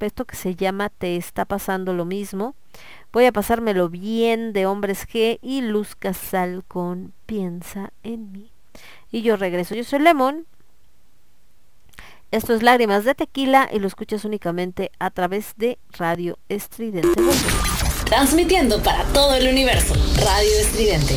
[0.00, 2.56] esto que se llama Te está pasando lo mismo.
[3.12, 8.50] Voy a pasármelo bien de Hombres G y Luz Casal con Piensa en mí.
[9.12, 9.76] Y yo regreso.
[9.76, 10.46] Yo soy Lemon.
[12.32, 17.10] Esto es Lágrimas de Tequila y lo escuchas únicamente a través de Radio Estridente.
[18.06, 19.92] Transmitiendo para todo el universo.
[20.16, 21.14] Radio Estridente.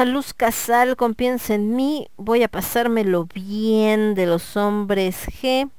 [0.00, 5.70] A Luz Casal con Piensa en mí, voy a pasármelo bien de los hombres G.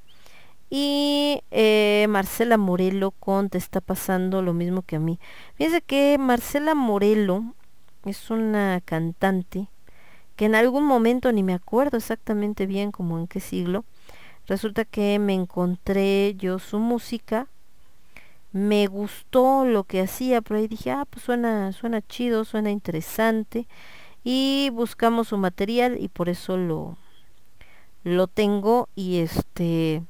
[0.69, 5.19] Y eh, Marcela Morelo con Te está pasando lo mismo que a mí.
[5.55, 7.55] Fíjense que Marcela Morelo
[8.05, 9.69] es una cantante
[10.35, 13.85] que en algún momento, ni me acuerdo exactamente bien como en qué siglo,
[14.45, 17.47] resulta que me encontré yo su música,
[18.51, 23.67] me gustó lo que hacía, pero ahí dije, ah, pues suena, suena chido, suena interesante,
[24.23, 26.97] y buscamos su material y por eso lo,
[28.03, 30.03] lo tengo y este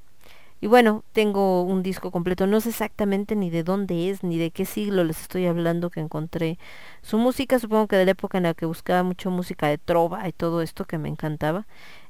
[0.63, 4.51] y bueno, tengo un disco completo, no sé exactamente ni de dónde es, ni de
[4.51, 6.59] qué siglo les estoy hablando que encontré
[7.01, 10.27] su música, supongo que de la época en la que buscaba mucho música de trova
[10.27, 11.65] y todo esto que me encantaba,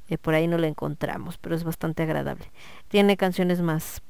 [0.09, 2.51] eh, por ahí no la encontramos, pero es bastante agradable.
[2.89, 4.01] Tiene canciones más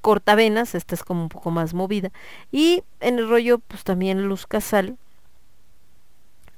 [0.00, 2.10] cortavenas, esta es como un poco más movida,
[2.50, 4.96] y en el rollo pues también Luz Casal,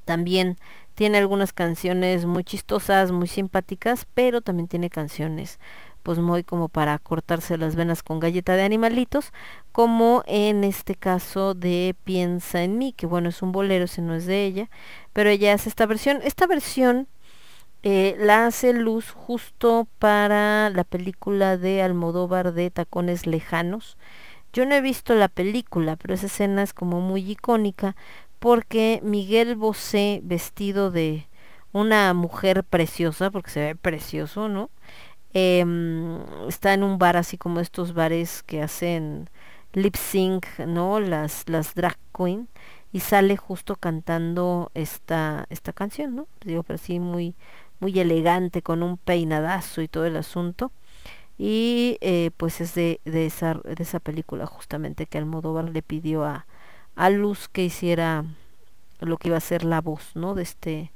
[0.04, 0.56] también
[0.94, 5.58] tiene algunas canciones muy chistosas, muy simpáticas, pero también tiene canciones
[6.02, 9.32] pues muy como para cortarse las venas con galleta de animalitos,
[9.72, 14.14] como en este caso de Piensa en mí, que bueno, es un bolero, ese no
[14.14, 14.70] es de ella,
[15.12, 16.20] pero ella hace esta versión.
[16.22, 17.08] Esta versión
[17.82, 23.96] eh, la hace Luz justo para la película de Almodóvar de Tacones Lejanos.
[24.52, 27.94] Yo no he visto la película, pero esa escena es como muy icónica
[28.40, 31.28] porque Miguel Bosé vestido de
[31.72, 34.70] una mujer preciosa, porque se ve precioso, ¿no?
[35.34, 39.30] Em, está en un bar así como estos bares que hacen
[39.74, 41.00] lip sync, ¿no?
[41.00, 42.48] Las, las drag queen
[42.92, 46.28] y sale justo cantando esta, esta canción, ¿no?
[46.44, 47.36] Digo, pero sí muy,
[47.80, 50.72] muy elegante, con un peinadazo y todo el asunto.
[51.38, 56.24] Y eh, pues es de, de, esa, de esa película justamente que Almodóvar le pidió
[56.24, 56.46] a,
[56.96, 58.24] a Luz que hiciera
[59.00, 60.34] lo que iba a ser la voz, ¿no?
[60.34, 60.92] De este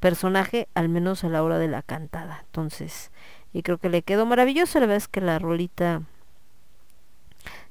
[0.00, 2.42] personaje, al menos a la hora de la cantada.
[2.46, 3.10] Entonces,
[3.52, 6.02] y creo que le quedó maravilloso, la verdad es que la rolita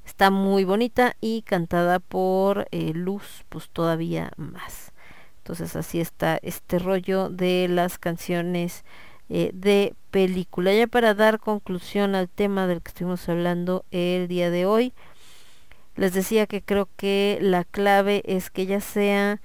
[0.04, 4.92] está muy bonita y cantada por eh, Luz, pues todavía más.
[5.38, 8.84] Entonces así está este rollo de las canciones
[9.28, 10.72] eh, de película.
[10.74, 14.92] Ya para dar conclusión al tema del que estuvimos hablando el día de hoy,
[15.96, 19.40] les decía que creo que la clave es que ya sea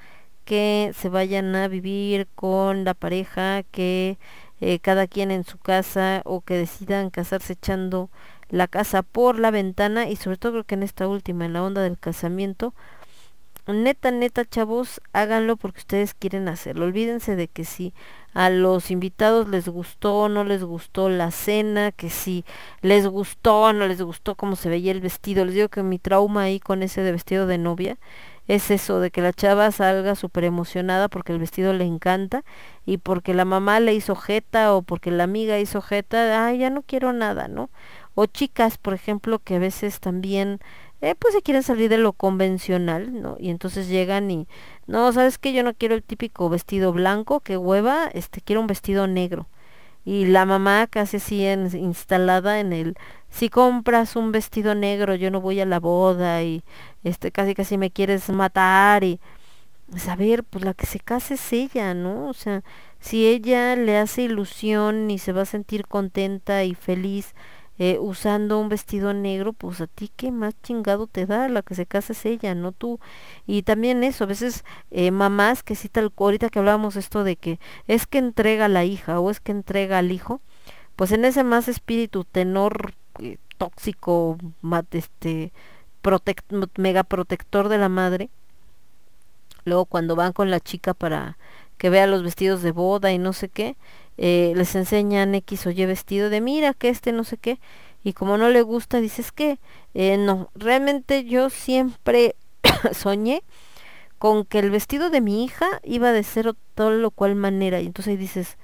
[0.45, 4.17] que se vayan a vivir con la pareja, que
[4.59, 8.09] eh, cada quien en su casa o que decidan casarse echando
[8.49, 11.63] la casa por la ventana y sobre todo creo que en esta última, en la
[11.63, 12.73] onda del casamiento,
[13.67, 16.85] neta, neta, chavos, háganlo porque ustedes quieren hacerlo.
[16.85, 17.93] Olvídense de que si
[18.34, 22.45] a los invitados les gustó o no les gustó la cena, que si
[22.82, 25.45] les gustó o no les gustó cómo se veía el vestido.
[25.45, 27.98] Les digo que mi trauma ahí con ese de vestido de novia
[28.48, 32.43] es eso, de que la chava salga súper emocionada porque el vestido le encanta
[32.85, 36.69] y porque la mamá le hizo jeta o porque la amiga hizo jeta, ay, ya
[36.69, 37.69] no quiero nada, ¿no?
[38.16, 40.60] O chicas, por ejemplo, que a veces también
[41.01, 43.35] eh, pues se quieren salir de lo convencional, ¿no?
[43.39, 44.47] Y entonces llegan y,
[44.88, 45.51] no, ¿sabes qué?
[45.53, 49.47] Yo no quiero el típico vestido blanco, que hueva, este, quiero un vestido negro.
[50.05, 52.95] Y la mamá casi así instalada en el,
[53.30, 56.63] si compras un vestido negro, yo no voy a la boda y,
[57.03, 59.19] este, casi casi me quieres matar y,
[59.89, 62.27] pues, a ver, pues la que se case es ella, ¿no?
[62.27, 62.63] O sea,
[62.99, 67.33] si ella le hace ilusión y se va a sentir contenta y feliz
[67.84, 71.74] eh, usando un vestido negro, pues a ti qué más chingado te da, la que
[71.74, 73.00] se casa es ella, no tú.
[73.48, 77.38] Y también eso, a veces eh, mamás que sí tal, ahorita que hablábamos esto de
[77.38, 80.42] que es que entrega a la hija o es que entrega al hijo,
[80.95, 84.38] pues en ese más espíritu tenor eh, tóxico,
[84.92, 85.51] este,
[86.77, 88.30] mega protector de la madre,
[89.66, 91.35] luego cuando van con la chica para
[91.80, 93.76] que vea los vestidos de boda y no sé qué,
[94.17, 97.59] eh, les enseñan X o Y vestido de mira que este no sé qué,
[98.03, 99.59] y como no le gusta, dices que
[99.93, 102.35] eh, no, realmente yo siempre
[102.93, 103.43] soñé
[104.17, 107.81] con que el vestido de mi hija iba de ser o tal o cual manera,
[107.81, 108.57] y entonces dices,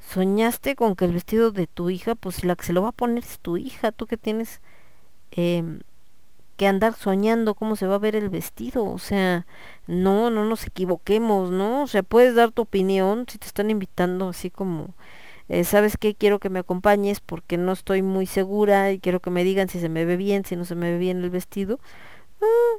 [0.00, 2.92] soñaste con que el vestido de tu hija, pues la que se lo va a
[2.92, 4.60] poner es tu hija, tú que tienes
[5.30, 5.80] em,
[6.56, 9.46] que andar soñando cómo se va a ver el vestido, o sea,
[9.86, 11.82] no, no nos equivoquemos, ¿no?
[11.82, 14.94] O sea, puedes dar tu opinión si te están invitando así como,
[15.48, 16.14] eh, ¿sabes qué?
[16.14, 19.80] Quiero que me acompañes porque no estoy muy segura y quiero que me digan si
[19.80, 21.80] se me ve bien, si no se me ve bien el vestido.
[22.42, 22.78] Ah,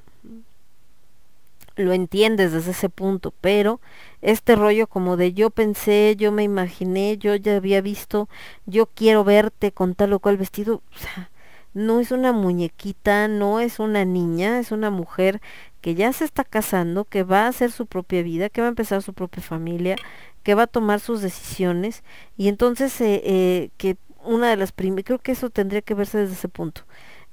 [1.76, 3.82] lo entiendes desde ese punto, pero
[4.22, 8.30] este rollo como de yo pensé, yo me imaginé, yo ya había visto,
[8.66, 11.30] yo quiero verte con tal o cual vestido, o sea,
[11.76, 15.42] no es una muñequita, no es una niña, es una mujer
[15.82, 18.70] que ya se está casando, que va a hacer su propia vida, que va a
[18.70, 19.98] empezar su propia familia,
[20.42, 22.04] que va a tomar sus decisiones
[22.38, 26.18] y entonces eh, eh, que una de las primeras, creo que eso tendría que verse
[26.18, 26.84] desde ese punto.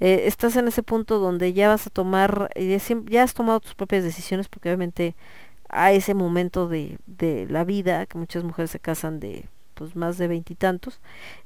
[0.01, 2.51] Eh, estás en ese punto donde ya vas a tomar,
[3.09, 5.15] ya has tomado tus propias decisiones porque obviamente
[5.69, 9.49] a ese momento de, de la vida, que muchas mujeres se casan de
[9.83, 11.01] pues más de veintitantos,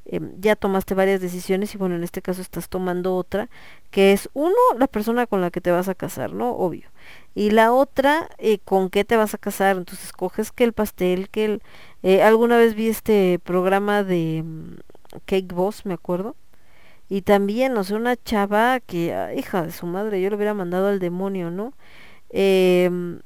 [0.04, 3.48] em, ya tomaste varias decisiones y bueno, en este caso estás tomando otra,
[3.90, 6.50] que es uno, la persona con la que te vas a casar, ¿no?
[6.50, 6.90] Obvio.
[7.34, 11.28] Y la otra, eh, con qué te vas a casar, entonces coges que el pastel,
[11.30, 11.62] que el...
[12.02, 14.74] eh, alguna vez vi este programa de mm,
[15.24, 16.36] Cake Boss, me acuerdo,
[17.08, 20.54] y también, o sea, una chava que, ah, hija de su madre, yo lo hubiera
[20.54, 21.72] mandado al demonio, ¿no?
[22.30, 23.20] Em,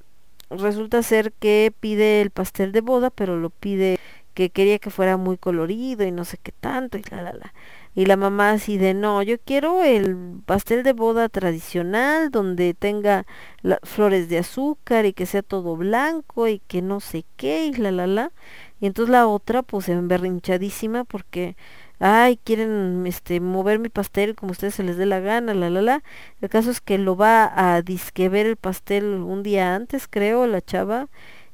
[0.50, 3.98] resulta ser que pide el pastel de boda, pero lo pide
[4.41, 7.52] que quería que fuera muy colorido y no sé qué tanto y la la la.
[7.94, 13.27] Y la mamá así de no, yo quiero el pastel de boda tradicional donde tenga
[13.60, 17.75] las flores de azúcar y que sea todo blanco y que no sé qué y
[17.75, 18.33] la la la.
[18.81, 21.55] Y entonces la otra pues emberrinchadísima porque
[21.99, 25.69] ay, quieren este mover mi pastel como a ustedes se les dé la gana, la
[25.69, 26.02] la la.
[26.41, 30.47] El caso es que lo va a disque ver el pastel un día antes, creo,
[30.47, 31.09] la chava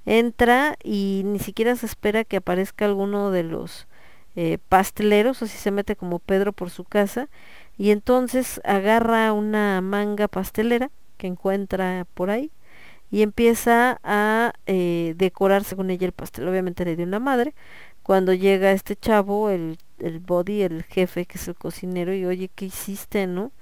[0.07, 3.87] entra y ni siquiera se espera que aparezca alguno de los
[4.37, 7.29] eh, pasteleros, así se mete como Pedro por su casa
[7.79, 12.51] y entonces agarra una manga pastelera que encuentra por ahí
[13.11, 16.49] y empieza a eh, decorar según ella el pastel.
[16.49, 17.55] Obviamente le dio una madre.
[18.03, 22.51] Cuando llega este chavo, el, el body, el jefe, que es el cocinero, y oye,
[22.55, 23.53] ¿qué hiciste, no?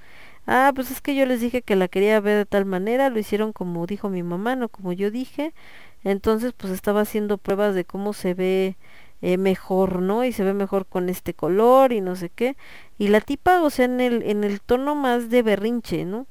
[0.47, 3.18] Ah, pues es que yo les dije que la quería ver de tal manera, lo
[3.18, 5.55] hicieron como dijo mi mamá, no como yo dije.
[6.05, 8.76] Entonces, pues estaba haciendo pruebas de cómo se ve
[9.23, 10.24] eh, mejor, ¿no?
[10.24, 12.57] Y se ve mejor con este color y no sé qué.
[12.99, 16.26] Y la tipa, o sea, en el, en el tono más de berrinche, ¿no?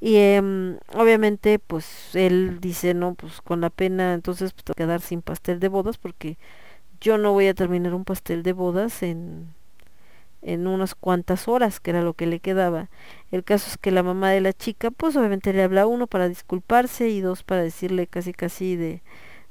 [0.00, 4.84] Y em, obviamente, pues él dice, no, pues con la pena, entonces pues, tengo que
[4.84, 6.38] quedar sin pastel de bodas porque
[7.00, 9.54] yo no voy a terminar un pastel de bodas en,
[10.42, 12.90] en unas cuantas horas, que era lo que le quedaba.
[13.30, 16.28] El caso es que la mamá de la chica, pues obviamente le habla uno para
[16.28, 19.02] disculparse y dos para decirle casi casi de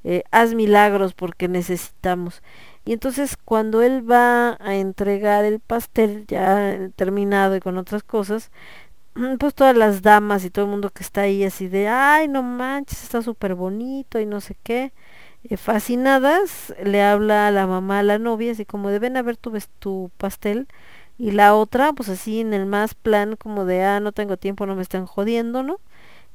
[0.04, 2.42] eh, haz milagros porque necesitamos.
[2.86, 8.52] Y entonces cuando él va a entregar el pastel ya terminado y con otras cosas,
[9.40, 12.44] pues todas las damas y todo el mundo que está ahí así de, ay, no
[12.44, 14.94] manches, está súper bonito y no sé qué,
[15.44, 19.22] eh, fascinadas, le habla a la mamá a la novia, así como de, ven a
[19.22, 20.68] ver tu, pastel,
[21.18, 24.66] y la otra, pues así en el más plan como de, ah, no tengo tiempo,
[24.66, 25.80] no me están jodiendo, ¿no?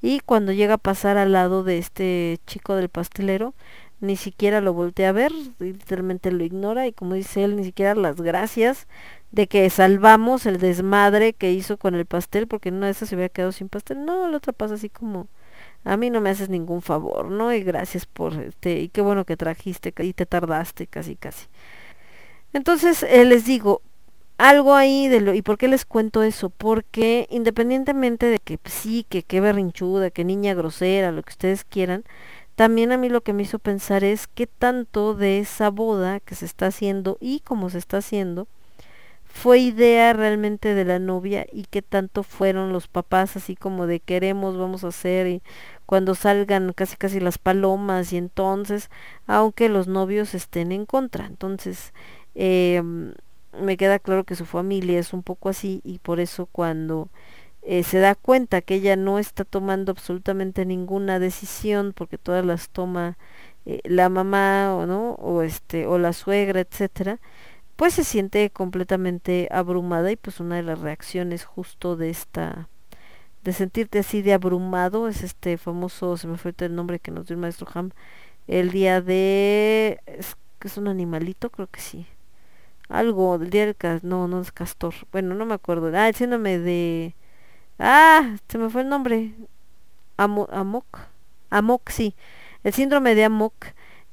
[0.03, 3.55] y cuando llega a pasar al lado de este chico del pastelero,
[4.01, 7.95] ni siquiera lo voltea a ver, literalmente lo ignora y como dice él, ni siquiera
[7.95, 8.87] las gracias
[9.33, 13.29] de que salvamos el desmadre que hizo con el pastel, porque no esa se había
[13.31, 15.29] quedado sin pastel, no, la otra pasa así como
[15.87, 17.55] a mí no me haces ningún favor, ¿no?
[17.55, 21.47] Y gracias por este, y qué bueno que trajiste y te tardaste casi casi.
[22.53, 23.83] Entonces, eh, les digo,
[24.37, 29.07] algo ahí de lo y por qué les cuento eso porque independientemente de que sí
[29.09, 32.05] que qué berrinchuda que niña grosera lo que ustedes quieran
[32.55, 36.35] también a mí lo que me hizo pensar es qué tanto de esa boda que
[36.35, 38.47] se está haciendo y cómo se está haciendo
[39.25, 44.01] fue idea realmente de la novia y qué tanto fueron los papás así como de
[44.01, 45.43] queremos vamos a hacer y
[45.87, 48.91] cuando salgan casi casi las palomas y entonces
[49.27, 51.27] aunque los novios estén en contra.
[51.27, 51.95] Entonces
[52.35, 52.83] eh,
[53.61, 57.09] me queda claro que su familia es un poco así y por eso cuando
[57.63, 62.69] eh, se da cuenta que ella no está tomando absolutamente ninguna decisión porque todas las
[62.71, 63.19] toma
[63.67, 67.19] eh, la mamá o no o este o la suegra etcétera
[67.77, 72.69] pues se siente completamente abrumada y pues una de las reacciones justo de esta
[73.47, 77.27] de sentirte así de abrumado es este famoso se me fue el nombre que nos
[77.27, 77.93] dio el maestro Ham
[78.47, 82.07] el día de es es un animalito creo que sí.
[82.89, 84.95] Algo del día del cas no no es castor.
[85.13, 85.91] Bueno no me acuerdo.
[85.97, 87.15] Ah el síndrome de
[87.79, 89.33] ah se me fue el nombre.
[90.17, 90.87] Amo, amok
[91.51, 92.15] amok sí.
[92.65, 93.55] El síndrome de amok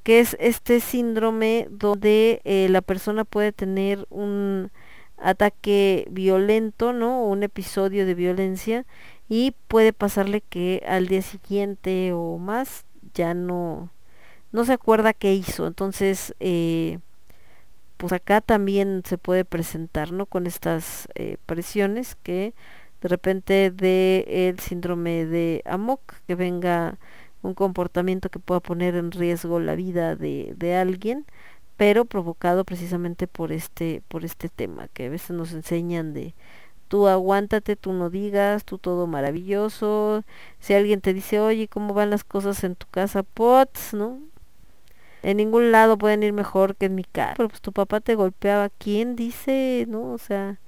[0.04, 4.72] que es este síndrome donde eh, la persona puede tener un
[5.18, 7.24] ataque violento, ¿no?
[7.24, 8.86] Un episodio de violencia
[9.34, 13.90] y puede pasarle que al día siguiente o más ya no
[14.52, 15.66] no se acuerda qué hizo.
[15.66, 17.00] Entonces, eh,
[17.98, 20.28] pues acá también se puede presentar, ¿no?
[20.28, 22.54] Con estas eh, presiones que
[23.02, 27.00] de repente de el síndrome de Amok que venga
[27.42, 31.26] un comportamiento que pueda poner en riesgo la vida de, de alguien
[31.76, 36.36] pero provocado precisamente por este por este tema que a veces nos enseñan de
[36.94, 40.24] tú aguántate, tú no digas, tú todo maravilloso.
[40.60, 43.24] Si alguien te dice, oye, ¿cómo van las cosas en tu casa?
[43.24, 44.20] Pots, ¿no?
[45.24, 47.34] En ningún lado pueden ir mejor que en mi casa.
[47.36, 48.70] Pero pues tu papá te golpeaba.
[48.70, 49.86] ¿Quién dice?
[49.88, 50.12] ¿No?
[50.12, 50.60] O sea,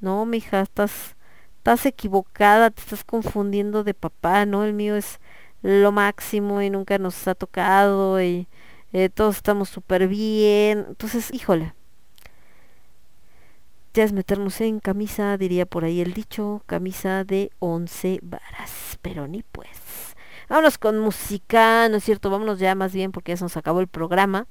[0.00, 1.16] no, mija, estás,
[1.56, 4.64] estás equivocada, te estás confundiendo de papá, ¿no?
[4.64, 5.20] El mío es
[5.62, 8.46] lo máximo y nunca nos ha tocado y
[8.92, 10.84] eh, todos estamos súper bien.
[10.90, 11.72] Entonces, híjole,
[13.94, 19.28] ya es meternos en camisa, diría por ahí el dicho, camisa de once varas, pero
[19.28, 20.16] ni pues.
[20.48, 22.30] Vámonos con música, ¿no es cierto?
[22.30, 24.46] Vámonos ya más bien porque ya se nos acabó el programa.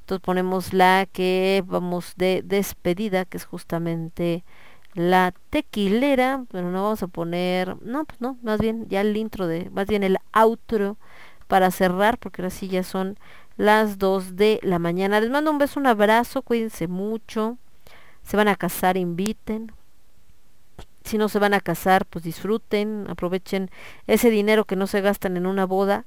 [0.00, 4.44] Entonces ponemos la que vamos de despedida, que es justamente
[4.94, 9.46] la tequilera, pero no vamos a poner, no, pues no, más bien ya el intro
[9.46, 10.98] de, más bien el outro
[11.48, 13.18] para cerrar, porque ahora sí ya son
[13.56, 15.20] las 2 de la mañana.
[15.20, 17.58] Les mando un beso, un abrazo, cuídense mucho.
[18.24, 19.72] Se van a casar, inviten.
[21.04, 23.70] Si no se van a casar, pues disfruten, aprovechen
[24.06, 26.06] ese dinero que no se gastan en una boda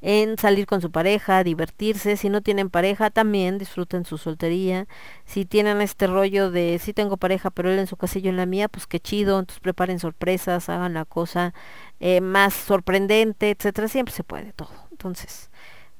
[0.00, 4.86] en salir con su pareja, divertirse, si no tienen pareja también disfruten su soltería,
[5.24, 8.46] si tienen este rollo de si tengo pareja pero él en su casillo en la
[8.46, 11.52] mía, pues qué chido, entonces preparen sorpresas, hagan la cosa
[12.00, 15.47] eh, más sorprendente, etcétera, siempre se puede todo, entonces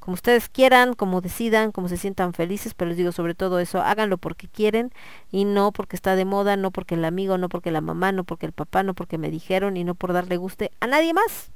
[0.09, 3.83] como ustedes quieran, como decidan, como se sientan felices, pero les digo sobre todo eso,
[3.83, 4.91] háganlo porque quieren
[5.31, 8.25] y no porque está de moda, no porque el amigo, no porque la mamá, no
[8.25, 11.51] porque el papá, no porque me dijeron y no por darle guste a nadie más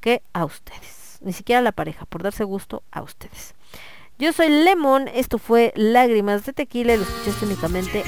[0.00, 3.54] que a ustedes ni siquiera a la pareja, por darse gusto a ustedes.
[4.18, 8.02] Yo soy Lemon, esto fue Lágrimas de Tequila y lo escuchaste únicamente.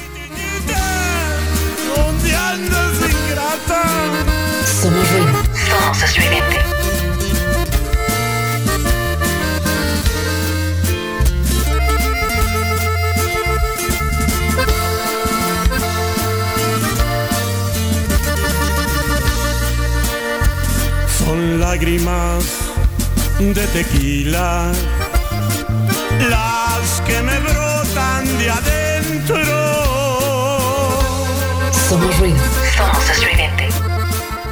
[21.40, 22.44] con lágrimas
[23.38, 24.72] de tequila,
[26.28, 29.36] las que me brotan de adentro.
[31.88, 32.39] Somos.